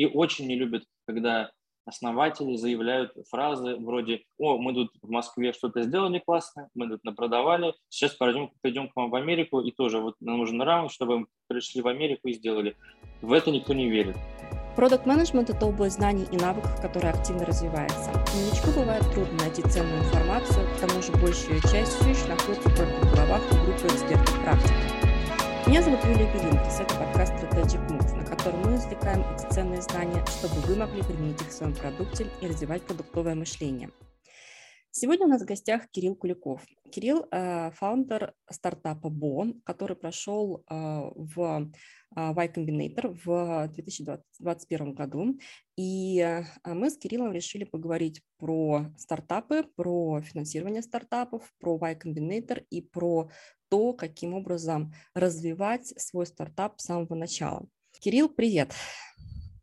и 0.00 0.06
очень 0.06 0.46
не 0.46 0.54
любят, 0.56 0.84
когда 1.06 1.50
основатели 1.84 2.56
заявляют 2.56 3.12
фразы 3.28 3.76
вроде 3.76 4.22
«О, 4.38 4.56
мы 4.56 4.72
тут 4.72 4.92
в 5.02 5.10
Москве 5.10 5.52
что-то 5.52 5.82
сделали 5.82 6.22
классное, 6.24 6.70
мы 6.74 6.88
тут 6.88 7.04
напродавали, 7.04 7.74
сейчас 7.90 8.14
пойдем, 8.14 8.50
пойдем 8.62 8.88
к 8.88 8.96
вам 8.96 9.10
в 9.10 9.14
Америку, 9.14 9.60
и 9.60 9.72
тоже 9.72 9.98
вот 9.98 10.14
нам 10.20 10.38
нужен 10.38 10.62
раунд, 10.62 10.90
чтобы 10.90 11.18
мы 11.18 11.26
пришли 11.48 11.82
в 11.82 11.86
Америку 11.86 12.28
и 12.28 12.32
сделали». 12.32 12.76
В 13.20 13.30
это 13.34 13.50
никто 13.50 13.74
не 13.74 13.90
верит. 13.90 14.16
Продукт 14.74 15.04
менеджмент 15.04 15.50
это 15.50 15.66
область 15.66 15.96
знаний 15.96 16.24
и 16.32 16.36
навыков, 16.38 16.80
которая 16.80 17.12
активно 17.12 17.44
развивается. 17.44 18.10
Новичку 18.34 18.80
бывает 18.80 19.04
трудно 19.12 19.36
найти 19.36 19.60
ценную 19.60 19.98
информацию, 19.98 20.66
к 20.76 20.80
тому 20.80 21.02
же 21.02 21.12
большая 21.12 21.60
часть 21.70 21.92
все 22.00 22.08
еще 22.08 22.26
находится 22.26 22.74
только 22.74 23.04
в 23.04 23.14
головах 23.14 23.42
группы 23.50 23.86
экспертов 23.86 24.42
практиков. 24.42 25.00
Меня 25.66 25.82
зовут 25.82 26.02
Юлия 26.04 26.32
Белинкис, 26.32 26.80
это 26.80 26.94
подкаст 26.94 27.34
Strategic 27.34 27.86
Move, 27.90 28.09
на 28.40 28.44
котором 28.44 28.70
мы 28.70 28.76
извлекаем 28.76 29.20
эти 29.34 29.52
ценные 29.52 29.82
знания, 29.82 30.24
чтобы 30.26 30.54
вы 30.66 30.74
могли 30.74 31.02
применить 31.02 31.42
их 31.42 31.48
в 31.48 31.52
своем 31.52 31.74
продукте 31.74 32.26
и 32.40 32.46
развивать 32.46 32.82
продуктовое 32.82 33.34
мышление. 33.34 33.90
Сегодня 34.90 35.26
у 35.26 35.28
нас 35.28 35.42
в 35.42 35.44
гостях 35.44 35.90
Кирилл 35.90 36.14
Куликов. 36.16 36.64
Кирилл 36.90 37.26
э,– 37.30 37.70
фаундер 37.74 38.32
стартапа 38.50 39.10
Бо, 39.10 39.46
который 39.64 39.94
прошел 39.94 40.64
э, 40.70 40.74
в 40.74 41.70
э, 42.16 42.32
Y 42.32 42.48
Combinator 42.48 43.18
в 43.22 43.68
2021 43.74 44.94
году. 44.94 45.38
И 45.76 46.42
мы 46.64 46.88
с 46.88 46.96
Кириллом 46.96 47.32
решили 47.32 47.64
поговорить 47.64 48.22
про 48.38 48.86
стартапы, 48.96 49.64
про 49.76 50.22
финансирование 50.22 50.82
стартапов, 50.82 51.52
про 51.60 51.76
Y 51.76 51.94
Combinator 51.96 52.64
и 52.70 52.80
про 52.80 53.28
то, 53.68 53.92
каким 53.92 54.32
образом 54.32 54.94
развивать 55.14 55.88
свой 56.00 56.24
стартап 56.24 56.80
с 56.80 56.86
самого 56.86 57.14
начала. 57.14 57.68
Кирилл, 57.98 58.28
привет. 58.28 58.72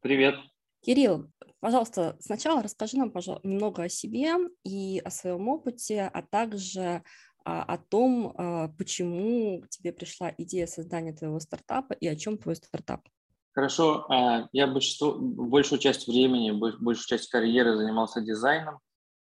Привет. 0.02 0.35
Кирилл, 0.81 1.31
пожалуйста, 1.59 2.18
сначала 2.20 2.62
расскажи 2.62 2.98
нам 2.98 3.12
пожалуйста, 3.12 3.48
немного 3.48 3.84
о 3.84 3.90
себе 3.90 4.35
и 4.63 5.01
о 5.04 5.10
своем 5.10 5.48
опыте, 5.48 6.10
а 6.13 6.21
также 6.21 7.04
а, 7.46 7.63
о 7.63 7.77
том, 7.77 8.34
а, 8.38 8.68
почему 8.77 9.63
тебе 9.70 9.93
пришла 9.93 10.34
идея 10.38 10.68
создания 10.68 11.13
твоего 11.13 11.40
стартапа 11.40 11.93
и 11.93 12.07
о 12.07 12.16
чем 12.16 12.38
твой 12.38 12.57
стартап. 12.57 13.01
Хорошо. 13.54 14.05
А, 14.10 14.49
я 14.51 14.68
большинство, 14.68 15.18
большую 15.18 15.79
часть 15.79 16.07
времени, 16.07 16.51
большую 16.51 17.07
часть 17.07 17.29
карьеры 17.29 17.76
занимался 17.77 18.21
дизайном. 18.21 18.79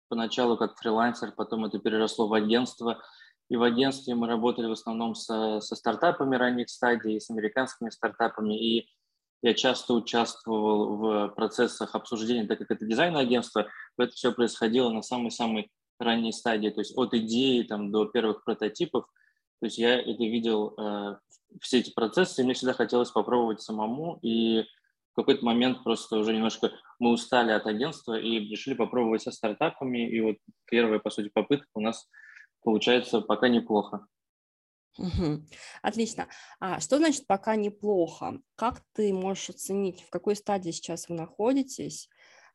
Поначалу 0.07 0.57
как 0.57 0.77
фрилансер, 0.77 1.31
потом 1.31 1.65
это 1.65 1.79
переросло 1.79 2.27
в 2.27 2.33
агентство. 2.33 3.01
И 3.49 3.55
в 3.55 3.63
агентстве 3.63 4.15
мы 4.15 4.27
работали 4.27 4.67
в 4.67 4.73
основном 4.73 5.15
со, 5.15 5.59
со 5.61 5.75
стартапами 5.75 6.35
ранних 6.35 6.69
стадий, 6.69 7.19
с 7.19 7.31
американскими 7.31 7.89
стартапами. 7.89 8.53
И 8.53 8.89
я 9.41 9.53
часто 9.53 9.93
участвовал 9.93 10.97
в 10.97 11.27
процессах 11.29 11.95
обсуждения, 11.95 12.47
так 12.47 12.57
как 12.59 12.71
это 12.71 12.85
дизайн-агентство, 12.85 13.67
это 13.97 14.11
все 14.13 14.31
происходило 14.31 14.91
на 14.91 15.01
самой-самой 15.01 15.71
ранней 15.99 16.31
стадии, 16.31 16.69
то 16.69 16.81
есть 16.81 16.97
от 16.97 17.13
идеи 17.13 17.63
там, 17.63 17.91
до 17.91 18.05
первых 18.05 18.43
прототипов. 18.43 19.05
То 19.59 19.65
есть 19.65 19.77
я 19.77 19.99
это 19.99 20.23
видел, 20.23 20.73
э, 20.77 21.17
все 21.61 21.79
эти 21.79 21.91
процессы, 21.91 22.41
и 22.41 22.43
мне 22.45 22.53
всегда 22.53 22.73
хотелось 22.73 23.11
попробовать 23.11 23.61
самому. 23.61 24.19
И 24.21 24.63
в 25.11 25.15
какой-то 25.15 25.43
момент 25.43 25.83
просто 25.83 26.17
уже 26.17 26.33
немножко 26.33 26.71
мы 26.99 27.11
устали 27.11 27.51
от 27.51 27.65
агентства 27.67 28.17
и 28.19 28.39
решили 28.39 28.75
попробовать 28.75 29.21
со 29.21 29.31
стартапами. 29.31 30.09
И 30.09 30.21
вот 30.21 30.37
первая, 30.65 30.99
по 30.99 31.09
сути, 31.09 31.29
попытка 31.33 31.67
у 31.73 31.81
нас 31.81 32.07
получается 32.63 33.21
пока 33.21 33.49
неплохо. 33.49 34.05
Угу. 34.97 35.45
Отлично. 35.81 36.27
А 36.59 36.79
что 36.79 36.97
значит 36.97 37.27
пока 37.27 37.55
неплохо? 37.55 38.41
Как 38.55 38.81
ты 38.93 39.13
можешь 39.13 39.49
оценить, 39.49 40.01
в 40.01 40.09
какой 40.09 40.35
стадии 40.35 40.71
сейчас 40.71 41.07
вы 41.07 41.15
находитесь? 41.15 42.09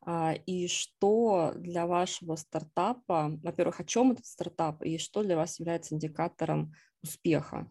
А, 0.07 0.35
и 0.35 0.69
что 0.69 1.53
для 1.57 1.87
вашего 1.87 2.37
стартапа, 2.37 3.39
во-первых, 3.43 3.81
о 3.81 3.85
чем 3.85 4.13
этот 4.13 4.27
стартап, 4.27 4.83
и 4.83 4.99
что 4.99 5.23
для 5.23 5.37
вас 5.37 5.59
является 5.59 5.95
индикатором 5.95 6.73
успеха? 7.03 7.71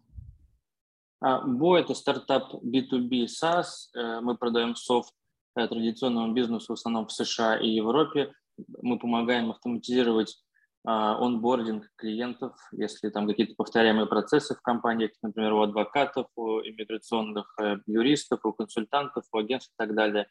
Бо– 1.21 1.77
это 1.79 1.93
стартап 1.93 2.53
B2B 2.55 3.27
SaaS. 3.27 3.65
Э, 3.95 4.19
мы 4.19 4.35
продаем 4.35 4.75
софт 4.75 5.13
э, 5.55 5.67
традиционному 5.67 6.33
бизнесу 6.33 6.73
в 6.73 6.77
основном 6.77 7.07
в 7.07 7.13
США 7.13 7.57
и 7.57 7.69
Европе. 7.69 8.33
Мы 8.81 8.99
помогаем 8.99 9.49
автоматизировать 9.49 10.35
а, 10.35 10.42
онбординг 10.85 11.89
клиентов, 11.95 12.53
если 12.71 13.09
там 13.09 13.27
какие-то 13.27 13.55
повторяемые 13.55 14.05
процессы 14.05 14.55
в 14.55 14.61
компаниях, 14.61 15.11
например, 15.21 15.53
у 15.53 15.61
адвокатов, 15.61 16.27
у 16.35 16.59
иммиграционных 16.59 17.53
э, 17.61 17.77
юристов, 17.87 18.41
у 18.43 18.51
консультантов, 18.51 19.23
у 19.31 19.37
агентств 19.37 19.71
и 19.71 19.77
так 19.77 19.95
далее. 19.95 20.27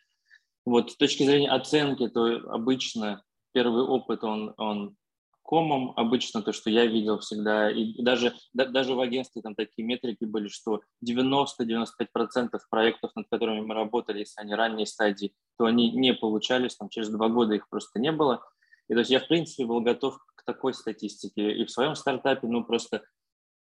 Вот 0.67 0.93
с 0.93 0.97
точки 0.97 1.25
зрения 1.25 1.51
оценки, 1.51 2.09
то 2.09 2.25
обычно 2.51 3.23
первый 3.53 3.83
опыт, 3.83 4.25
он, 4.25 4.55
он 4.59 4.97
комом, 5.43 5.93
обычно 5.97 6.43
то, 6.43 6.53
что 6.53 6.71
я 6.71 6.87
видел 6.87 7.19
всегда, 7.19 7.71
и 7.71 8.01
даже, 8.03 8.35
да, 8.53 8.67
даже 8.67 8.95
в 8.95 9.01
агентстве 9.01 9.43
там 9.43 9.55
такие 9.55 9.85
метрики 9.85 10.25
были, 10.25 10.49
что 10.49 10.81
90-95% 11.07 12.59
проектов, 12.71 13.11
над 13.15 13.27
которыми 13.29 13.61
мы 13.61 13.75
работали, 13.75 14.21
если 14.21 14.41
они 14.41 14.55
ранней 14.55 14.87
стадии, 14.87 15.35
то 15.59 15.65
они 15.65 15.91
не 15.93 16.15
получались, 16.15 16.77
там 16.77 16.89
через 16.89 17.11
два 17.11 17.29
года 17.29 17.55
их 17.55 17.69
просто 17.69 17.99
не 17.99 18.13
было. 18.13 18.43
И 18.89 18.95
то 18.95 19.01
есть 19.01 19.11
я, 19.11 19.21
в 19.21 19.29
принципе, 19.29 19.67
был 19.67 19.81
готов 19.81 20.19
к 20.19 20.32
такой 20.45 20.75
статистике. 20.75 21.53
И 21.53 21.65
в 21.65 21.71
своем 21.71 21.95
стартапе, 21.95 22.47
ну, 22.47 22.65
просто 22.65 23.03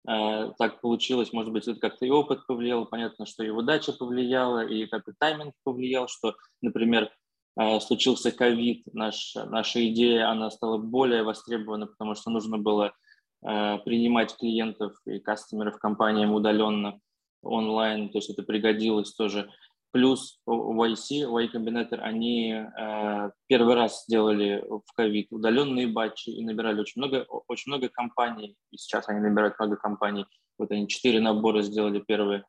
э, 0.08 0.52
так 0.58 0.80
получилось, 0.80 1.32
может 1.32 1.52
быть, 1.52 1.68
это 1.68 1.78
как-то 1.80 2.06
и 2.06 2.10
опыт 2.10 2.46
повлиял, 2.46 2.86
понятно, 2.86 3.26
что 3.26 3.44
и 3.44 3.50
удача 3.50 3.92
повлияла, 3.92 4.64
и 4.64 4.86
как-то 4.86 5.12
тайминг 5.18 5.54
повлиял, 5.64 6.08
что, 6.08 6.36
например, 6.62 7.10
э, 7.58 7.80
случился 7.80 8.32
ковид, 8.32 8.84
наш, 8.92 9.34
наша 9.34 9.86
идея, 9.88 10.30
она 10.30 10.50
стала 10.50 10.78
более 10.78 11.22
востребована, 11.22 11.86
потому 11.86 12.14
что 12.14 12.30
нужно 12.30 12.58
было 12.58 12.92
э, 13.46 13.78
принимать 13.84 14.36
клиентов 14.36 14.94
и 15.06 15.18
кастомеров 15.18 15.78
компаниям 15.78 16.32
удаленно, 16.32 17.00
онлайн, 17.42 18.10
то 18.10 18.18
есть 18.18 18.30
это 18.30 18.42
пригодилось 18.42 19.12
тоже. 19.12 19.50
Плюс 19.92 20.40
YC, 20.46 21.26
Y 21.26 21.50
Combinator, 21.52 21.98
они 21.98 22.52
э, 22.52 23.30
первый 23.48 23.74
раз 23.74 24.04
сделали 24.04 24.64
в 24.68 24.92
ковид 24.94 25.28
удаленные 25.30 25.88
батчи 25.88 26.30
и 26.30 26.44
набирали 26.44 26.80
очень 26.80 27.00
много, 27.00 27.26
очень 27.48 27.72
много 27.72 27.88
компаний. 27.88 28.56
И 28.70 28.76
сейчас 28.76 29.08
они 29.08 29.20
набирают 29.20 29.58
много 29.58 29.76
компаний. 29.76 30.26
Вот 30.58 30.70
они 30.70 30.86
четыре 30.86 31.20
набора 31.20 31.62
сделали 31.62 31.98
первые 32.06 32.44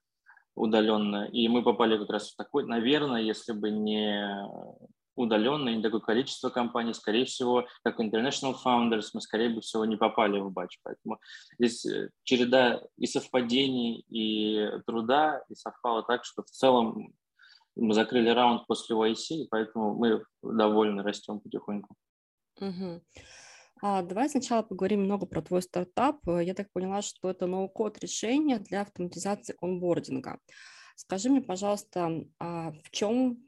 удаленно. 0.56 1.25
И 1.31 1.47
мы 1.47 1.63
попали 1.63 1.97
как 1.97 2.09
раз 2.09 2.31
в 2.31 2.35
такой, 2.35 2.66
наверное, 2.66 3.22
если 3.22 3.53
бы 3.53 3.72
не 3.72 4.23
удаленно, 5.16 5.69
не 5.69 5.81
такое 5.81 6.00
количество 6.00 6.50
компаний, 6.50 6.94
скорее 6.94 7.25
всего, 7.25 7.66
как 7.84 8.00
International 8.00 8.56
Founders, 8.63 9.09
мы, 9.13 9.22
скорее 9.22 9.59
всего, 9.62 9.85
не 9.85 9.96
попали 9.96 10.40
в 10.40 10.52
батч. 10.52 10.79
Поэтому 10.84 11.19
здесь 11.59 11.85
э, 11.85 12.09
череда 12.23 12.81
и 12.97 13.08
совпадений, 13.08 14.06
и 14.09 14.69
труда, 14.85 15.44
и 15.50 15.56
совпало 15.56 16.03
так, 16.03 16.23
что 16.23 16.44
в 16.44 16.47
целом 16.47 17.13
мы 17.81 17.94
закрыли 17.94 18.30
раунд 18.30 18.68
после 18.68 18.96
YC, 18.96 19.47
поэтому 19.50 19.96
мы 19.96 20.24
довольны, 20.42 21.03
растем 21.03 21.40
потихоньку. 21.40 21.96
Угу. 22.59 23.02
А, 23.81 24.02
давай 24.03 24.30
сначала 24.30 24.62
поговорим 24.62 25.03
немного 25.03 25.25
про 25.25 25.42
твой 25.42 25.62
стартап. 25.62 26.20
Я 26.28 26.53
так 26.53 26.72
поняла, 26.72 27.02
что 27.02 27.30
это 27.30 27.47
ноу-код 27.47 27.97
решение 28.00 28.59
для 28.59 28.81
автоматизации 28.81 29.56
онбординга. 29.59 30.40
Скажи 30.96 31.30
мне, 31.30 31.41
пожалуйста, 31.41 32.25
а 32.40 32.72
в 32.84 32.91
чем 32.91 33.40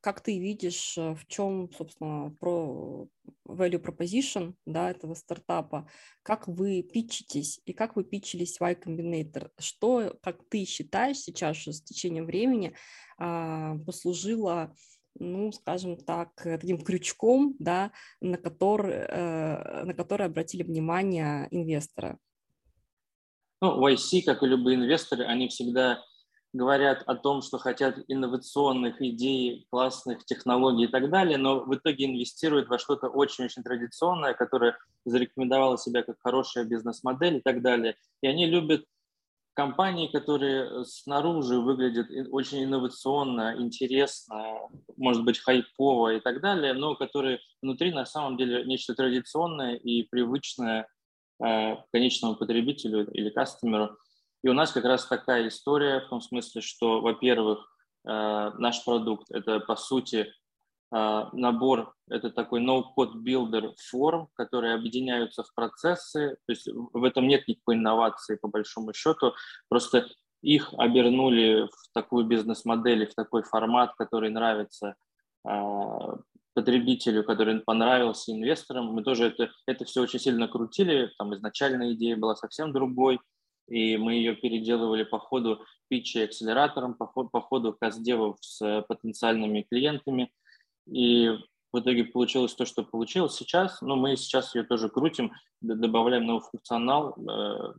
как 0.00 0.20
ты 0.20 0.38
видишь, 0.38 0.96
э, 0.96 1.14
в 1.14 1.26
чем, 1.26 1.70
собственно, 1.72 2.34
про 2.40 3.08
value 3.46 3.82
proposition 3.82 4.54
да, 4.66 4.90
этого 4.90 5.14
стартапа, 5.14 5.88
как 6.22 6.48
вы 6.48 6.82
питчитесь 6.82 7.60
и 7.64 7.72
как 7.72 7.96
вы 7.96 8.04
питчились 8.04 8.58
в 8.58 8.62
Y 8.62 8.80
Combinator, 8.80 9.50
что, 9.58 10.16
как 10.22 10.48
ты 10.48 10.64
считаешь 10.64 11.18
сейчас 11.18 11.58
с 11.58 11.82
течением 11.82 12.26
времени, 12.26 12.74
а, 13.18 13.76
послужило 13.86 14.74
ну, 15.18 15.52
скажем 15.52 15.98
так, 15.98 16.30
таким 16.42 16.80
крючком, 16.80 17.54
да, 17.58 17.92
на 18.22 18.38
который, 18.38 18.94
э, 18.94 19.84
на 19.84 19.92
который 19.92 20.24
обратили 20.24 20.62
внимание 20.62 21.48
инвесторы? 21.50 22.16
Ну, 23.60 23.86
YC, 23.86 24.22
как 24.22 24.42
и 24.42 24.46
любые 24.46 24.76
инвесторы, 24.76 25.24
они 25.24 25.48
всегда 25.48 26.02
говорят 26.52 27.02
о 27.06 27.14
том, 27.14 27.42
что 27.42 27.58
хотят 27.58 27.96
инновационных 28.08 29.00
идей, 29.00 29.66
классных 29.70 30.24
технологий 30.24 30.84
и 30.84 30.88
так 30.88 31.10
далее, 31.10 31.38
но 31.38 31.60
в 31.60 31.74
итоге 31.74 32.06
инвестируют 32.06 32.68
во 32.68 32.78
что-то 32.78 33.08
очень-очень 33.08 33.62
традиционное, 33.62 34.34
которое 34.34 34.76
зарекомендовало 35.04 35.78
себя 35.78 36.02
как 36.02 36.16
хорошая 36.20 36.64
бизнес-модель 36.64 37.36
и 37.36 37.40
так 37.40 37.62
далее. 37.62 37.96
И 38.20 38.26
они 38.26 38.46
любят 38.46 38.84
компании, 39.54 40.08
которые 40.08 40.84
снаружи 40.84 41.58
выглядят 41.58 42.08
очень 42.30 42.64
инновационно, 42.64 43.54
интересно, 43.58 44.58
может 44.96 45.24
быть, 45.24 45.38
хайпово 45.38 46.14
и 46.14 46.20
так 46.20 46.40
далее, 46.40 46.74
но 46.74 46.94
которые 46.94 47.40
внутри 47.60 47.92
на 47.92 48.04
самом 48.04 48.36
деле 48.36 48.64
нечто 48.64 48.94
традиционное 48.94 49.76
и 49.76 50.02
привычное 50.04 50.86
э, 51.42 51.76
конечному 51.92 52.36
потребителю 52.36 53.10
или 53.10 53.30
кастомеру. 53.30 53.96
И 54.42 54.48
у 54.48 54.52
нас 54.52 54.72
как 54.72 54.84
раз 54.84 55.06
такая 55.06 55.48
история 55.48 56.00
в 56.00 56.08
том 56.08 56.20
смысле, 56.20 56.60
что, 56.60 57.00
во-первых, 57.00 57.58
э, 58.04 58.50
наш 58.58 58.84
продукт– 58.84 59.26
это, 59.30 59.60
по 59.60 59.76
сути, 59.76 60.32
набор, 60.94 61.94
это 62.10 62.28
такой 62.28 62.60
no-code 62.60 63.14
builder 63.24 63.72
форм, 63.90 64.28
которые 64.34 64.74
объединяются 64.74 65.42
в 65.42 65.54
процессы, 65.54 66.36
то 66.46 66.52
есть 66.52 66.68
в 66.68 67.02
этом 67.04 67.26
нет 67.26 67.48
никакой 67.48 67.76
инновации 67.76 68.36
по 68.36 68.48
большому 68.48 68.92
счету, 68.92 69.32
просто 69.70 70.06
их 70.42 70.74
обернули 70.76 71.62
в 71.62 71.92
такую 71.94 72.26
бизнес-модель, 72.26 73.06
в 73.06 73.14
такой 73.14 73.42
формат, 73.42 73.94
который 73.94 74.28
нравится 74.28 74.96
потребителю, 76.54 77.24
который 77.24 77.60
понравился 77.60 78.32
инвесторам. 78.32 78.92
Мы 78.92 79.02
тоже 79.02 79.28
это, 79.28 79.50
это 79.66 79.84
все 79.86 80.02
очень 80.02 80.20
сильно 80.20 80.46
крутили. 80.46 81.10
Там 81.18 81.34
изначальная 81.34 81.94
идея 81.94 82.16
была 82.16 82.36
совсем 82.36 82.72
другой, 82.72 83.18
и 83.68 83.96
мы 83.96 84.14
ее 84.14 84.34
переделывали 84.34 85.04
по 85.04 85.18
ходу 85.18 85.64
питча 85.88 86.24
акселератором, 86.24 86.94
по 86.94 87.06
по 87.06 87.40
ходу 87.40 87.76
каздевов 87.78 88.36
с 88.40 88.84
потенциальными 88.88 89.66
клиентами. 89.68 90.32
И 90.86 91.30
в 91.72 91.80
итоге 91.80 92.04
получилось 92.04 92.54
то, 92.54 92.66
что 92.66 92.84
получилось 92.84 93.34
сейчас. 93.34 93.80
Но 93.80 93.96
мы 93.96 94.16
сейчас 94.16 94.54
ее 94.54 94.62
тоже 94.62 94.88
крутим, 94.88 95.32
добавляем 95.60 96.26
новый 96.26 96.42
функционал, 96.42 97.16
э, 97.16 97.74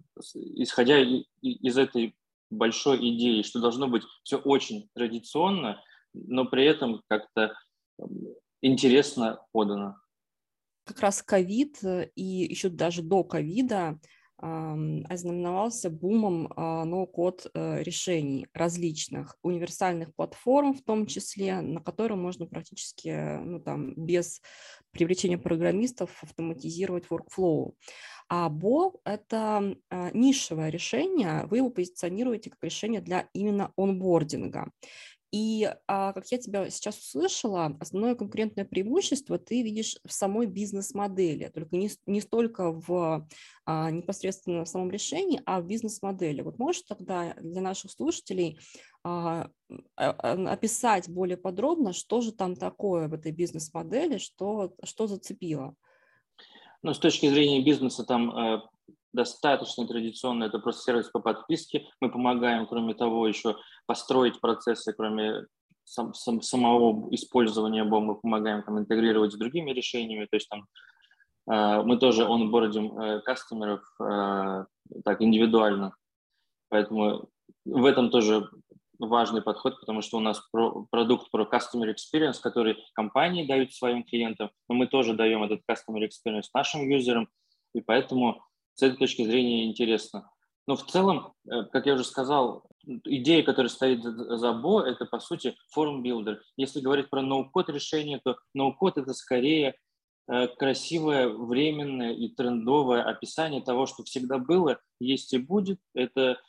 исходя 0.55 0.99
из 1.41 1.77
этой 1.77 2.15
большой 2.49 2.97
идеи, 2.97 3.41
что 3.43 3.59
должно 3.59 3.87
быть 3.87 4.03
все 4.23 4.37
очень 4.37 4.89
традиционно, 4.93 5.81
но 6.13 6.45
при 6.45 6.65
этом 6.65 7.01
как-то 7.07 7.55
интересно 8.61 9.45
подано. 9.51 9.97
Как 10.85 10.99
раз 10.99 11.21
ковид 11.21 11.83
э, 11.83 12.09
и 12.15 12.23
еще 12.23 12.69
даже 12.69 13.03
до 13.03 13.23
ковида 13.23 13.99
ознаменовался 14.43 15.89
бумом 15.89 16.51
а, 16.55 16.83
ноу-код 16.83 17.47
э, 17.53 17.81
решений 17.81 18.47
различных, 18.53 19.37
универсальных 19.41 20.13
платформ 20.13 20.73
в 20.73 20.81
том 20.81 21.05
числе, 21.05 21.61
на 21.61 21.79
которые 21.79 22.17
можно 22.17 22.45
практически 22.45 23.37
ну, 23.37 23.59
там, 23.61 23.93
без 23.95 24.41
привлечения 24.91 25.37
программистов 25.37 26.11
автоматизировать 26.21 27.05
workflow. 27.09 27.73
А 28.27 28.49
Bo– 28.49 28.99
это 29.05 29.75
а, 29.89 30.11
нишевое 30.13 30.69
решение, 30.69 31.45
вы 31.45 31.57
его 31.57 31.69
позиционируете 31.69 32.49
как 32.49 32.63
решение 32.63 32.99
для 32.99 33.29
именно 33.33 33.71
онбординга. 33.77 34.71
И, 35.33 35.67
а, 35.87 36.13
как 36.13 36.27
я 36.27 36.37
тебя 36.37 36.69
сейчас 36.69 36.99
услышала, 36.99 37.75
основное 37.79 38.13
конкурентное 38.13 38.65
преимущество 38.65 39.39
ты 39.39 39.63
видишь 39.63 39.97
в 40.05 40.13
самой 40.13 40.45
бизнес-модели, 40.45 41.49
только 41.51 41.75
не, 41.75 41.89
не 42.05 42.21
столько 42.21 42.71
в 42.71 43.27
а, 43.65 43.89
непосредственно 43.89 44.63
в 44.63 44.69
самом 44.69 44.91
решении, 44.91 45.41
а 45.47 45.59
в 45.59 45.65
бизнес-модели. 45.65 46.43
Вот 46.43 46.59
можешь 46.59 46.83
тогда 46.83 47.33
для 47.41 47.61
наших 47.61 47.89
слушателей 47.89 48.59
а, 49.03 49.49
описать 49.95 51.09
более 51.09 51.37
подробно, 51.37 51.93
что 51.93 52.21
же 52.21 52.31
там 52.31 52.55
такое 52.55 53.07
в 53.07 53.13
этой 53.15 53.31
бизнес-модели, 53.31 54.19
что, 54.19 54.75
что 54.83 55.07
зацепило? 55.07 55.73
Ну, 56.83 56.93
с 56.93 56.99
точки 56.99 57.27
зрения 57.27 57.65
бизнеса 57.65 58.03
там 58.03 58.37
э, 58.37 58.61
достаточно 59.13 59.87
традиционно, 59.87 60.45
это 60.45 60.59
просто 60.59 60.83
сервис 60.83 61.09
по 61.09 61.19
подписке. 61.19 61.87
Мы 62.01 62.11
помогаем, 62.11 62.65
кроме 62.67 62.93
того, 62.93 63.27
еще 63.27 63.57
построить 63.85 64.41
процессы, 64.41 64.93
кроме 64.93 65.45
сам, 65.85 66.13
сам, 66.13 66.41
самого 66.41 67.13
использования 67.13 67.83
BOM, 67.83 68.01
мы 68.01 68.15
помогаем 68.15 68.63
там, 68.63 68.79
интегрировать 68.79 69.33
с 69.33 69.37
другими 69.37 69.71
решениями, 69.71 70.25
то 70.29 70.35
есть 70.35 70.49
там 70.49 70.65
э, 71.49 71.83
мы 71.83 71.97
тоже 71.97 72.25
онбордим 72.25 72.97
э, 72.97 73.21
кастомеров 73.21 73.81
э, 73.99 74.65
так 75.03 75.21
индивидуально, 75.21 75.95
поэтому 76.69 77.29
в 77.65 77.85
этом 77.85 78.09
тоже 78.09 78.49
важный 78.99 79.41
подход, 79.41 79.79
потому 79.79 80.01
что 80.01 80.17
у 80.17 80.21
нас 80.21 80.41
про, 80.51 80.85
продукт 80.89 81.29
про 81.31 81.43
customer 81.43 81.93
experience, 81.93 82.39
который 82.41 82.77
компании 82.93 83.45
дают 83.45 83.73
своим 83.73 84.03
клиентам, 84.03 84.51
но 84.69 84.75
мы 84.75 84.87
тоже 84.87 85.13
даем 85.13 85.43
этот 85.43 85.61
customer 85.69 86.07
experience 86.07 86.47
нашим 86.53 86.89
юзерам, 86.89 87.27
и 87.73 87.81
поэтому 87.81 88.43
с 88.75 88.81
этой 88.81 88.97
точки 88.97 89.23
зрения 89.23 89.65
интересно. 89.65 90.29
Но 90.67 90.75
в 90.75 90.85
целом, 90.85 91.33
э, 91.45 91.63
как 91.71 91.85
я 91.85 91.93
уже 91.93 92.03
сказал, 92.03 92.63
идея, 92.85 93.43
которая 93.43 93.69
стоит 93.69 94.03
за 94.03 94.53
Бо, 94.53 94.81
это 94.81 95.05
по 95.05 95.19
сути 95.19 95.55
form 95.71 95.95
builder. 95.95 96.41
Если 96.57 96.81
говорить 96.81 97.09
про 97.09 97.21
no-code 97.21 97.69
решение, 97.69 98.19
то 98.23 98.37
no-code 98.53 98.97
это 98.97 99.13
скорее 99.13 99.75
э, 100.27 100.47
красивое, 100.47 101.27
временное 101.29 102.13
и 102.13 102.29
трендовое 102.29 103.03
описание 103.03 103.61
того, 103.61 103.85
что 103.85 104.03
всегда 104.03 104.37
было, 104.37 104.79
есть 104.99 105.33
и 105.33 105.37
будет. 105.37 105.79
Это 105.93 106.39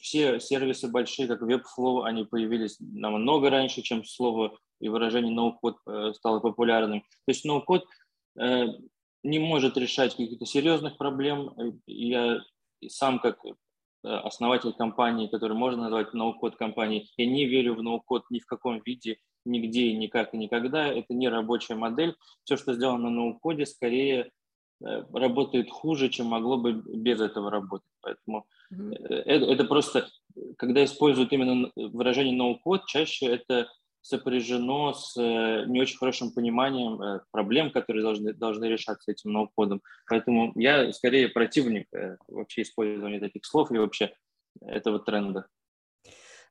все 0.00 0.40
сервисы 0.40 0.88
большие, 0.88 1.28
как 1.28 1.42
Webflow, 1.42 2.04
они 2.04 2.24
появились 2.24 2.76
намного 2.80 3.50
раньше, 3.50 3.82
чем 3.82 4.04
слово 4.04 4.56
и 4.80 4.88
выражение 4.88 5.32
ноу-код 5.32 5.78
э, 5.86 6.12
стало 6.14 6.40
популярным. 6.40 7.00
То 7.00 7.28
есть 7.28 7.44
ноу-код 7.44 7.86
не 9.24 9.38
может 9.38 9.76
решать 9.76 10.14
каких-то 10.14 10.46
серьезных 10.46 10.96
проблем. 10.96 11.54
Я 11.86 12.40
сам 12.86 13.18
как 13.18 13.38
э, 13.44 13.52
основатель 14.02 14.72
компании, 14.74 15.28
который 15.28 15.56
можно 15.56 15.84
назвать 15.84 16.12
ноу-код 16.12 16.56
компанией, 16.56 17.10
я 17.16 17.26
не 17.26 17.46
верю 17.46 17.74
в 17.74 17.82
ноу-код 17.82 18.24
ни 18.30 18.38
в 18.38 18.46
каком 18.46 18.80
виде, 18.84 19.18
нигде, 19.44 19.94
никак 19.94 20.34
и 20.34 20.36
никогда. 20.36 20.86
Это 20.88 21.14
не 21.14 21.28
рабочая 21.28 21.74
модель. 21.74 22.14
Все, 22.44 22.56
что 22.56 22.74
сделано 22.74 23.04
на 23.04 23.10
ноу-коде, 23.10 23.64
скорее 23.64 24.30
э, 24.84 25.04
работает 25.12 25.70
хуже, 25.70 26.10
чем 26.10 26.26
могло 26.26 26.58
бы 26.58 26.72
без 26.72 27.20
этого 27.20 27.50
работать. 27.50 27.90
Поэтому 28.02 28.46
mm-hmm. 28.72 28.94
это, 29.24 29.44
это 29.46 29.64
просто, 29.64 30.08
когда 30.58 30.84
используют 30.84 31.32
именно 31.32 31.70
выражение 31.74 32.36
ноу-код, 32.36 32.84
чаще 32.86 33.26
это 33.26 33.68
сопряжено 34.04 34.92
с 34.92 35.16
э, 35.16 35.64
не 35.66 35.80
очень 35.80 35.96
хорошим 35.96 36.30
пониманием 36.30 37.00
э, 37.00 37.20
проблем, 37.30 37.70
которые 37.70 38.02
должны, 38.02 38.34
должны 38.34 38.66
решаться 38.66 39.10
этим 39.10 39.32
ноу-кодом. 39.32 39.80
Поэтому 40.06 40.52
я 40.56 40.92
скорее 40.92 41.28
противник 41.28 41.86
э, 41.94 42.18
вообще 42.28 42.62
использования 42.62 43.18
таких 43.18 43.46
слов 43.46 43.72
и 43.72 43.78
вообще 43.78 44.12
этого 44.60 44.98
тренда. 44.98 45.46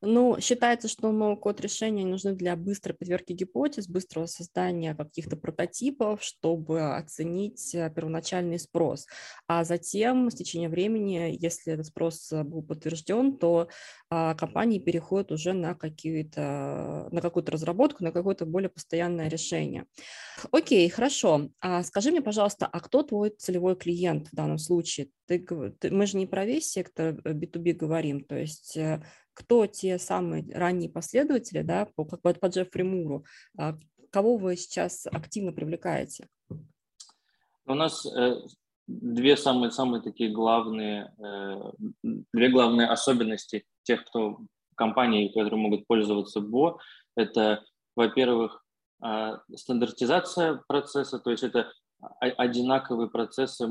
Ну, 0.06 0.38
считается, 0.42 0.90
что 0.90 1.14
ноу-код 1.14 1.62
решения 1.62 2.06
нужны 2.06 2.34
для 2.34 2.58
быстрой 2.58 2.94
подверки 2.94 3.32
гипотез, 3.32 3.88
быстрого 3.88 4.26
создания 4.26 4.96
каких-то 4.96 5.38
прототипов, 5.38 6.22
чтобы 6.22 6.96
оценить 6.96 7.74
э, 7.74 7.90
первоначальный 7.90 8.60
спрос. 8.60 9.08
А 9.48 9.64
затем, 9.64 10.30
с 10.30 10.36
течением 10.36 10.72
времени, 10.72 11.38
если 11.40 11.72
этот 11.72 11.86
спрос 11.86 12.34
был 12.34 12.64
подтвержден, 12.64 13.38
то 13.38 13.70
а, 14.10 14.36
компании 14.36 14.80
переходят 14.80 15.32
уже 15.32 15.54
на, 15.54 15.74
какие-то, 15.74 17.08
на 17.10 17.22
какую-то 17.22 17.54
разработку, 17.54 18.04
на 18.04 18.12
какое-то 18.12 18.46
более 18.46 18.70
постоянное 18.70 19.30
решение. 19.30 19.86
Окей, 20.52 20.90
хорошо. 20.90 21.50
А 21.62 21.82
скажи 21.84 22.12
мне, 22.12 22.22
пожалуйста, 22.22 22.68
а 22.68 22.80
кто 22.82 23.04
твой 23.04 23.30
целевой 23.30 23.78
клиент 23.78 24.28
в 24.28 24.36
данном 24.36 24.58
случае? 24.58 25.08
Ты, 25.28 25.40
ты, 25.80 25.90
мы 25.90 26.06
же 26.06 26.18
не 26.18 26.28
про 26.28 26.46
весь 26.46 26.70
сектор 26.70 27.14
B2B 27.14 27.72
э, 27.72 27.74
говорим, 27.74 28.26
то 28.26 28.36
есть 28.36 28.76
э, 28.76 29.02
кто 29.34 29.66
те 29.68 29.98
самые 29.98 30.46
ранние 30.54 30.90
последователи, 30.90 31.62
да, 31.62 31.88
по, 31.96 32.06
как 32.06 32.22
по, 32.22 32.34
по 32.34 32.48
Джеффри 32.48 32.84
Муру, 32.84 33.26
а, 33.58 33.78
кого 34.12 34.38
вы 34.38 34.56
сейчас 34.56 35.08
активно 35.08 35.52
привлекаете? 35.52 36.28
У 37.66 37.74
нас 37.74 38.06
э, 38.06 38.36
две 38.88 39.38
самые, 39.38 39.72
самые 39.72 40.02
такие 40.02 40.32
главные, 40.32 41.14
э, 41.18 41.72
две 42.04 42.50
главные 42.50 42.88
особенности 42.88 43.66
тех, 43.84 44.06
кто 44.06 44.40
компании, 44.76 45.30
которые 45.30 45.60
могут 45.60 45.88
пользоваться 45.88 46.42
БО, 46.42 46.80
это, 47.16 47.64
во-первых, 47.96 48.64
э, 49.04 49.38
стандартизация 49.56 50.62
процесса, 50.68 51.20
то 51.20 51.32
есть 51.32 51.44
это 51.44 51.72
одинаковые 52.20 53.10
процессы, 53.10 53.68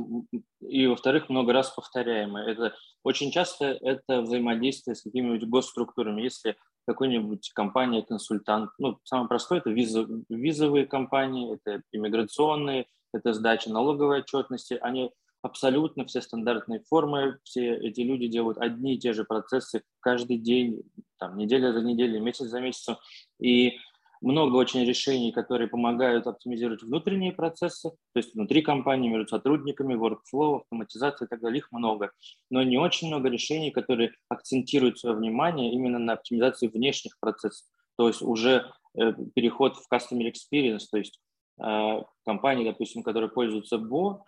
и, 0.61 0.87
во-вторых, 0.87 1.29
много 1.29 1.53
раз 1.53 1.71
повторяемые. 1.71 2.53
Это 2.53 2.75
очень 3.05 3.31
часто 3.31 3.67
это 3.81 4.23
взаимодействие 4.23 4.95
с 4.95 5.03
какими-нибудь 5.03 5.49
госструктурами. 5.49 6.23
Если 6.23 6.57
какой-нибудь 6.87 7.51
компания, 7.55 8.03
консультант, 8.03 8.71
ну, 8.79 8.99
самое 9.05 9.29
простое– 9.29 9.59
это 9.61 9.71
визов, 9.71 10.09
визовые 10.29 10.87
компании, 10.87 11.55
это 11.55 11.83
иммиграционные, 11.93 12.87
это 13.13 13.33
сдача 13.33 13.71
налоговой 13.71 14.21
отчетности, 14.21 14.79
они 14.81 15.13
абсолютно 15.43 16.05
все 16.07 16.21
стандартные 16.21 16.81
формы, 16.89 17.39
все 17.43 17.75
эти 17.75 18.01
люди 18.01 18.29
делают 18.29 18.59
одни 18.59 18.95
и 18.95 18.99
те 18.99 19.13
же 19.13 19.25
процессы 19.25 19.83
каждый 20.01 20.39
день, 20.39 20.83
там, 21.19 21.37
неделя 21.37 21.73
за 21.73 21.83
неделей, 21.83 22.21
месяц 22.21 22.47
за 22.47 22.61
месяцем, 22.61 22.97
и 23.41 23.79
много 24.23 24.57
очень 24.57 24.85
решений, 24.85 25.33
которые 25.33 25.69
помогают 25.69 26.27
оптимизировать 26.27 26.83
внутренние 26.83 27.33
процессы, 27.33 27.91
то 27.91 28.17
есть 28.17 28.35
внутри 28.35 28.63
компании, 28.63 29.09
между 29.09 29.29
сотрудниками, 29.29 29.95
workflow, 29.95 30.61
автоматизация 30.61 31.27
и 31.27 31.29
так 31.29 31.41
далее, 31.41 31.59
их 31.59 31.73
много. 31.73 32.13
Но 32.51 32.63
не 32.63 32.79
очень 32.79 33.09
много 33.09 33.29
решений, 33.29 33.71
которые 33.71 34.13
акцентируют 34.29 34.99
свое 34.99 35.17
внимание 35.17 35.73
именно 35.73 35.99
на 35.99 36.15
оптимизации 36.15 36.69
внешних 36.69 37.19
процессов, 37.21 37.67
то 37.97 38.09
есть 38.09 38.23
уже 38.23 38.71
э, 38.97 39.13
переход 39.35 39.77
в 39.77 39.93
customer 39.93 40.31
experience, 40.31 40.87
то 40.91 40.99
есть 40.99 41.21
э, 41.61 42.03
компании, 42.25 42.65
допустим, 42.65 43.03
которые 43.03 43.31
пользуются 43.31 43.77
BO, 43.77 44.21